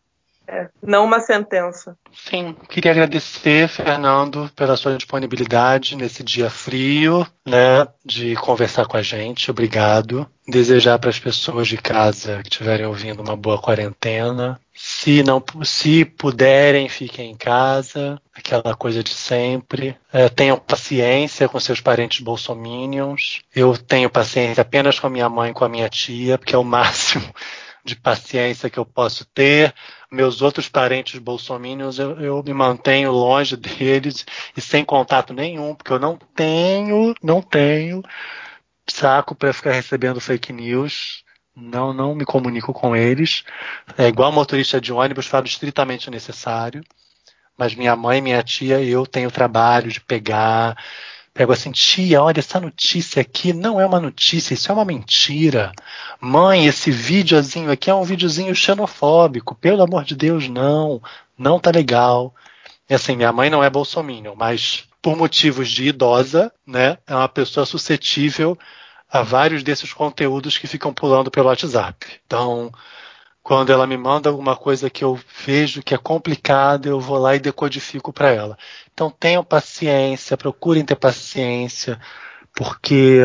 É, 0.46 0.68
não 0.82 1.04
uma 1.04 1.20
sentença. 1.20 1.96
Sim, 2.12 2.54
queria 2.68 2.90
agradecer, 2.90 3.68
Fernando, 3.68 4.50
pela 4.56 4.76
sua 4.76 4.96
disponibilidade 4.96 5.96
nesse 5.96 6.22
dia 6.22 6.50
frio, 6.50 7.26
né, 7.46 7.86
de 8.04 8.34
conversar 8.36 8.86
com 8.86 8.96
a 8.96 9.02
gente. 9.02 9.50
Obrigado. 9.50 10.28
Desejar 10.46 10.98
para 10.98 11.10
as 11.10 11.18
pessoas 11.18 11.68
de 11.68 11.76
casa 11.76 12.42
que 12.42 12.48
estiverem 12.48 12.84
ouvindo 12.84 13.22
uma 13.22 13.36
boa 13.36 13.60
quarentena. 13.60 14.60
Se 14.74 15.22
não, 15.22 15.42
se 15.62 16.04
puderem, 16.04 16.88
fiquem 16.88 17.30
em 17.30 17.36
casa. 17.36 18.20
Aquela 18.34 18.74
coisa 18.74 19.02
de 19.02 19.14
sempre. 19.14 19.96
É, 20.12 20.28
tenham 20.28 20.58
paciência 20.58 21.48
com 21.48 21.60
seus 21.60 21.80
parentes 21.80 22.20
bolsominions. 22.20 23.42
Eu 23.54 23.76
tenho 23.78 24.10
paciência 24.10 24.62
apenas 24.62 24.98
com 24.98 25.06
a 25.06 25.10
minha 25.10 25.28
mãe 25.28 25.50
e 25.52 25.54
com 25.54 25.64
a 25.64 25.68
minha 25.68 25.88
tia, 25.88 26.36
porque 26.36 26.54
é 26.54 26.58
o 26.58 26.64
máximo 26.64 27.22
de 27.84 27.96
paciência 27.96 28.70
que 28.70 28.78
eu 28.78 28.84
posso 28.84 29.24
ter. 29.24 29.74
Meus 30.10 30.42
outros 30.42 30.68
parentes 30.68 31.18
bolsominions, 31.18 31.98
eu, 31.98 32.20
eu, 32.20 32.42
me 32.42 32.52
mantenho 32.52 33.10
longe 33.10 33.56
deles 33.58 34.24
e 34.56 34.60
sem 34.60 34.84
contato 34.84 35.32
nenhum, 35.32 35.74
porque 35.74 35.92
eu 35.92 35.98
não 35.98 36.16
tenho, 36.34 37.14
não 37.22 37.42
tenho 37.42 38.02
saco 38.88 39.34
para 39.34 39.52
ficar 39.52 39.72
recebendo 39.72 40.20
fake 40.20 40.52
news. 40.52 41.24
Não, 41.54 41.92
não 41.92 42.14
me 42.14 42.24
comunico 42.24 42.72
com 42.72 42.96
eles. 42.96 43.44
É 43.98 44.08
igual 44.08 44.32
motorista 44.32 44.80
de 44.80 44.92
ônibus, 44.92 45.26
falo 45.26 45.46
estritamente 45.46 46.10
necessário. 46.10 46.82
Mas 47.58 47.74
minha 47.74 47.94
mãe, 47.94 48.22
minha 48.22 48.42
tia, 48.42 48.82
eu 48.82 49.06
tenho 49.06 49.30
trabalho 49.30 49.90
de 49.90 50.00
pegar, 50.00 50.76
Pego 51.34 51.52
assim, 51.52 51.72
tia, 51.72 52.22
olha, 52.22 52.40
essa 52.40 52.60
notícia 52.60 53.22
aqui 53.22 53.54
não 53.54 53.80
é 53.80 53.86
uma 53.86 53.98
notícia, 53.98 54.52
isso 54.52 54.70
é 54.70 54.74
uma 54.74 54.84
mentira. 54.84 55.72
Mãe, 56.20 56.66
esse 56.66 56.90
videozinho 56.90 57.70
aqui 57.70 57.88
é 57.88 57.94
um 57.94 58.04
videozinho 58.04 58.54
xenofóbico. 58.54 59.54
Pelo 59.54 59.82
amor 59.82 60.04
de 60.04 60.14
Deus, 60.14 60.48
não. 60.48 61.00
Não 61.38 61.58
tá 61.58 61.70
legal. 61.70 62.34
E 62.88 62.94
assim, 62.94 63.16
minha 63.16 63.32
mãe 63.32 63.48
não 63.48 63.64
é 63.64 63.70
bolsominion, 63.70 64.34
mas 64.36 64.84
por 65.00 65.16
motivos 65.16 65.70
de 65.70 65.88
idosa, 65.88 66.52
né, 66.66 66.98
é 67.06 67.14
uma 67.14 67.28
pessoa 67.28 67.64
suscetível 67.64 68.56
a 69.10 69.22
vários 69.22 69.62
desses 69.62 69.92
conteúdos 69.92 70.58
que 70.58 70.66
ficam 70.66 70.92
pulando 70.92 71.30
pelo 71.30 71.48
WhatsApp. 71.48 72.06
Então, 72.26 72.70
quando 73.42 73.72
ela 73.72 73.86
me 73.86 73.96
manda 73.96 74.30
alguma 74.30 74.56
coisa 74.56 74.88
que 74.88 75.04
eu 75.04 75.18
vejo 75.44 75.82
que 75.82 75.94
é 75.94 75.98
complicada, 75.98 76.88
eu 76.88 77.00
vou 77.00 77.18
lá 77.18 77.34
e 77.34 77.40
decodifico 77.40 78.12
para 78.12 78.30
ela. 78.30 78.56
Então 78.92 79.10
tenham 79.10 79.44
paciência, 79.44 80.36
procurem 80.36 80.84
ter 80.84 80.96
paciência, 80.96 82.00
porque 82.54 83.20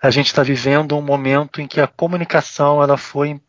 a 0.00 0.10
gente 0.10 0.26
está 0.26 0.42
vivendo 0.42 0.96
um 0.96 1.02
momento 1.02 1.60
em 1.60 1.66
que 1.66 1.80
a 1.80 1.86
comunicação 1.86 2.82
ela 2.82 2.96
foi, 2.96 3.40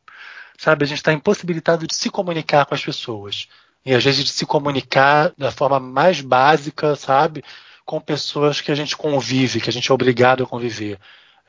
sabe, 0.58 0.86
a 0.86 0.88
gente 0.88 1.00
está 1.00 1.14
impossibilitado 1.14 1.86
de 1.86 1.95
se 1.95 2.10
comunicar 2.10 2.66
com 2.66 2.76
as 2.76 2.84
pessoas. 2.84 3.47
E 3.86 3.93
às 3.93 4.04
vezes 4.04 4.24
de 4.24 4.32
se 4.32 4.45
comunicar 4.45 5.34
da 5.38 5.52
forma 5.52 5.80
mais 5.80 6.22
básica, 6.22 6.95
sabe, 6.95 7.43
com 7.86 8.00
pessoas 8.00 8.62
que 8.62 8.72
a 8.72 8.76
gente 8.76 8.95
convive, 8.95 9.62
que 9.62 9.70
a 9.70 9.74
gente 9.74 9.89
é 9.91 9.93
obrigado 9.93 10.43
a 10.43 10.47
conviver. 10.47 11.00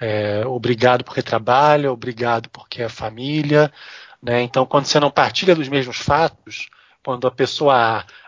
É, 0.00 0.46
obrigado 0.46 1.04
porque 1.04 1.22
trabalha, 1.22 1.92
obrigado 1.92 2.48
porque 2.50 2.82
é 2.82 2.88
família, 2.88 3.70
né? 4.22 4.42
Então, 4.42 4.66
quando 4.66 4.86
você 4.86 5.00
não 5.00 5.10
partilha 5.10 5.54
dos 5.54 5.68
mesmos 5.68 5.96
fatos, 5.98 6.68
quando 7.02 7.26
a 7.26 7.30
pessoa 7.30 7.74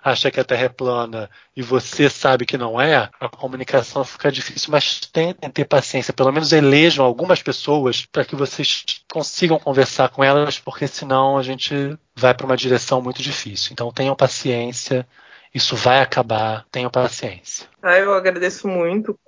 A 0.02 0.10
acha 0.12 0.30
que 0.30 0.40
a 0.40 0.44
Terra 0.44 0.64
é 0.64 0.68
plana 0.68 1.30
e 1.54 1.62
você 1.62 2.08
sabe 2.08 2.46
que 2.46 2.58
não 2.58 2.80
é, 2.80 3.08
a 3.20 3.28
comunicação 3.28 4.04
fica 4.04 4.32
difícil, 4.32 4.70
mas 4.72 5.00
tentem 5.00 5.50
ter 5.50 5.64
paciência. 5.64 6.12
Pelo 6.12 6.32
menos 6.32 6.52
elejam 6.52 7.04
algumas 7.04 7.42
pessoas 7.42 8.06
para 8.06 8.24
que 8.24 8.34
vocês 8.34 8.84
consigam 9.12 9.58
conversar 9.58 10.08
com 10.08 10.24
elas, 10.24 10.58
porque 10.58 10.86
senão 10.86 11.36
a 11.38 11.42
gente 11.42 11.96
vai 12.16 12.34
para 12.34 12.46
uma 12.46 12.56
direção 12.56 13.00
muito 13.00 13.22
difícil. 13.22 13.72
Então 13.72 13.92
tenham 13.92 14.16
paciência, 14.16 15.06
isso 15.54 15.76
vai 15.76 16.00
acabar, 16.00 16.66
tenham 16.70 16.90
paciência. 16.90 17.68
Ah, 17.82 17.98
eu 17.98 18.14
agradeço 18.14 18.66
muito 18.66 19.18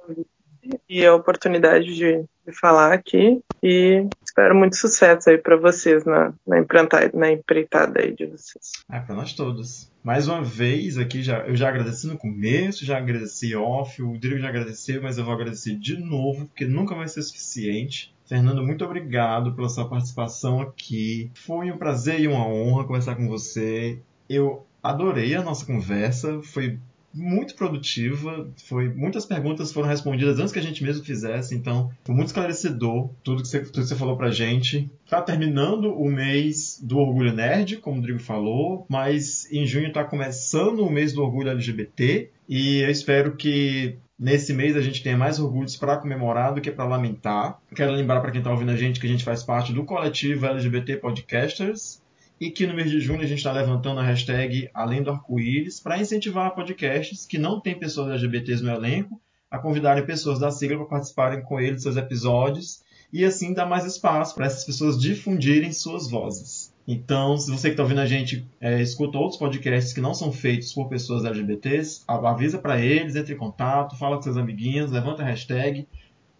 e 0.89 1.05
a 1.05 1.15
oportunidade 1.15 1.95
de, 1.95 2.25
de 2.47 2.53
falar 2.53 2.93
aqui 2.93 3.41
e 3.63 4.07
espero 4.25 4.55
muito 4.55 4.77
sucesso 4.77 5.31
aí 5.31 5.39
para 5.39 5.57
vocês 5.57 6.05
na, 6.05 6.33
na, 6.47 6.59
empreitada, 6.59 7.11
na 7.15 7.33
empreitada 7.33 8.01
aí 8.01 8.15
de 8.15 8.27
vocês. 8.27 8.73
É, 8.91 9.01
para 9.01 9.15
nós 9.15 9.33
todos. 9.33 9.91
Mais 10.03 10.29
uma 10.29 10.43
vez 10.43 10.99
aqui, 10.99 11.23
já, 11.23 11.39
eu 11.47 11.57
já 11.57 11.69
agradeci 11.69 12.07
no 12.07 12.19
começo, 12.19 12.85
já 12.85 12.99
agradeci 12.99 13.57
off, 13.57 14.03
o 14.03 14.11
Rodrigo 14.11 14.39
já 14.39 14.49
agradeceu, 14.49 15.01
mas 15.03 15.17
eu 15.17 15.25
vou 15.25 15.33
agradecer 15.33 15.77
de 15.77 15.99
novo, 15.99 16.47
porque 16.47 16.67
nunca 16.67 16.95
vai 16.95 17.09
ser 17.09 17.23
suficiente. 17.23 18.15
Fernando, 18.27 18.63
muito 18.63 18.85
obrigado 18.85 19.55
pela 19.55 19.69
sua 19.69 19.89
participação 19.89 20.61
aqui. 20.61 21.31
Foi 21.35 21.71
um 21.71 21.79
prazer 21.79 22.21
e 22.21 22.29
uma 22.29 22.47
honra 22.47 22.85
conversar 22.85 23.17
com 23.17 23.29
você. 23.29 23.99
Eu 24.29 24.67
adorei 24.83 25.35
a 25.35 25.43
nossa 25.43 25.65
conversa, 25.65 26.41
foi 26.43 26.79
muito 27.15 27.55
produtiva, 27.55 28.51
foi 28.65 28.89
muitas 28.89 29.25
perguntas 29.25 29.73
foram 29.73 29.89
respondidas 29.89 30.39
antes 30.39 30.53
que 30.53 30.59
a 30.59 30.63
gente 30.63 30.83
mesmo 30.83 31.05
fizesse, 31.05 31.55
então 31.55 31.91
foi 32.05 32.15
muito 32.15 32.29
esclarecedor 32.29 33.11
tudo 33.23 33.43
que 33.43 33.49
você, 33.49 33.61
tudo 33.61 33.83
que 33.83 33.89
você 33.89 33.95
falou 33.95 34.17
pra 34.17 34.31
gente. 34.31 34.91
Tá 35.09 35.23
terminando 35.23 35.95
o 35.95 36.11
mês 36.11 36.81
do 36.83 36.99
Orgulho 36.99 37.33
Nerd, 37.33 37.77
como 37.77 37.97
o 37.97 38.01
Rodrigo 38.01 38.19
falou, 38.19 38.85
mas 38.89 39.51
em 39.53 39.65
junho 39.65 39.93
tá 39.93 40.03
começando 40.03 40.81
o 40.81 40.91
mês 40.91 41.13
do 41.13 41.23
Orgulho 41.23 41.51
LGBT 41.51 42.31
e 42.49 42.79
eu 42.79 42.91
espero 42.91 43.37
que 43.37 43.97
Nesse 44.17 44.55
mês 44.55 44.77
a 44.77 44.81
gente 44.81 45.03
tenha 45.03 45.19
mais 45.19 45.41
orgulhos 45.41 45.77
para 45.77 45.97
comemorar 45.97 46.55
do 46.55 46.61
que 46.61 46.71
para 46.71 46.85
lamentar. 46.85 47.59
Quero 47.75 47.91
lembrar 47.93 48.21
para 48.21 48.31
quem 48.31 48.39
está 48.39 48.51
ouvindo 48.51 48.71
a 48.71 48.77
gente 48.77 49.01
que 49.01 49.07
a 49.07 49.11
gente 49.11 49.25
faz 49.25 49.43
parte 49.43 49.73
do 49.73 49.85
coletivo 49.85 50.47
LGBT 50.47 50.99
Podcasters 50.99 52.01
e 52.41 52.51
que 52.51 52.67
no 52.67 52.75
mês 52.75 52.91
de 52.91 53.01
junho 53.01 53.23
a 53.23 53.27
gente 53.27 53.39
está 53.39 53.53
levantando 53.53 54.01
a 54.01 54.03
hashtag 54.03 54.69
Além 54.75 55.03
do 55.03 55.11
Arco-Íris 55.11 55.81
para 55.81 55.99
incentivar 55.99 56.55
podcasts 56.55 57.27
que 57.27 57.39
não 57.39 57.61
têm 57.61 57.79
pessoas 57.79 58.09
LGBTs 58.11 58.63
no 58.63 58.71
elenco 58.71 59.21
a 59.51 59.59
convidarem 59.59 60.05
pessoas 60.05 60.39
da 60.39 60.51
sigla 60.51 60.79
para 60.79 60.87
participarem 60.87 61.43
com 61.43 61.61
eles 61.61 61.75
dos 61.75 61.83
seus 61.85 61.97
episódios 61.97 62.83
e 63.13 63.25
assim 63.25 63.55
dar 63.55 63.67
mais 63.67 63.85
espaço 63.85 64.35
para 64.35 64.47
essas 64.47 64.65
pessoas 64.65 65.01
difundirem 65.01 65.73
suas 65.73 66.11
vozes. 66.11 66.75
Então, 66.87 67.39
se 67.39 67.51
você 67.51 67.69
que 67.69 67.75
está 67.75 67.83
ouvindo 67.83 68.01
a 68.01 68.07
gente 68.07 68.47
é, 68.61 68.83
escuta 68.83 69.17
outros 69.17 69.39
podcasts 69.39 69.93
que 69.93 70.01
não 70.01 70.13
são 70.13 70.31
feitos 70.33 70.73
por 70.75 70.89
pessoas 70.89 71.25
LGBTs, 71.25 72.03
avisa 72.07 72.59
para 72.59 72.79
eles, 72.79 73.17
entre 73.17 73.35
em 73.35 73.39
contato, 73.39 73.97
fala 73.97 74.17
com 74.17 74.23
seus 74.23 74.37
amiguinhos, 74.37 74.91
levanta 74.91 75.23
a 75.23 75.27
hashtag, 75.27 75.87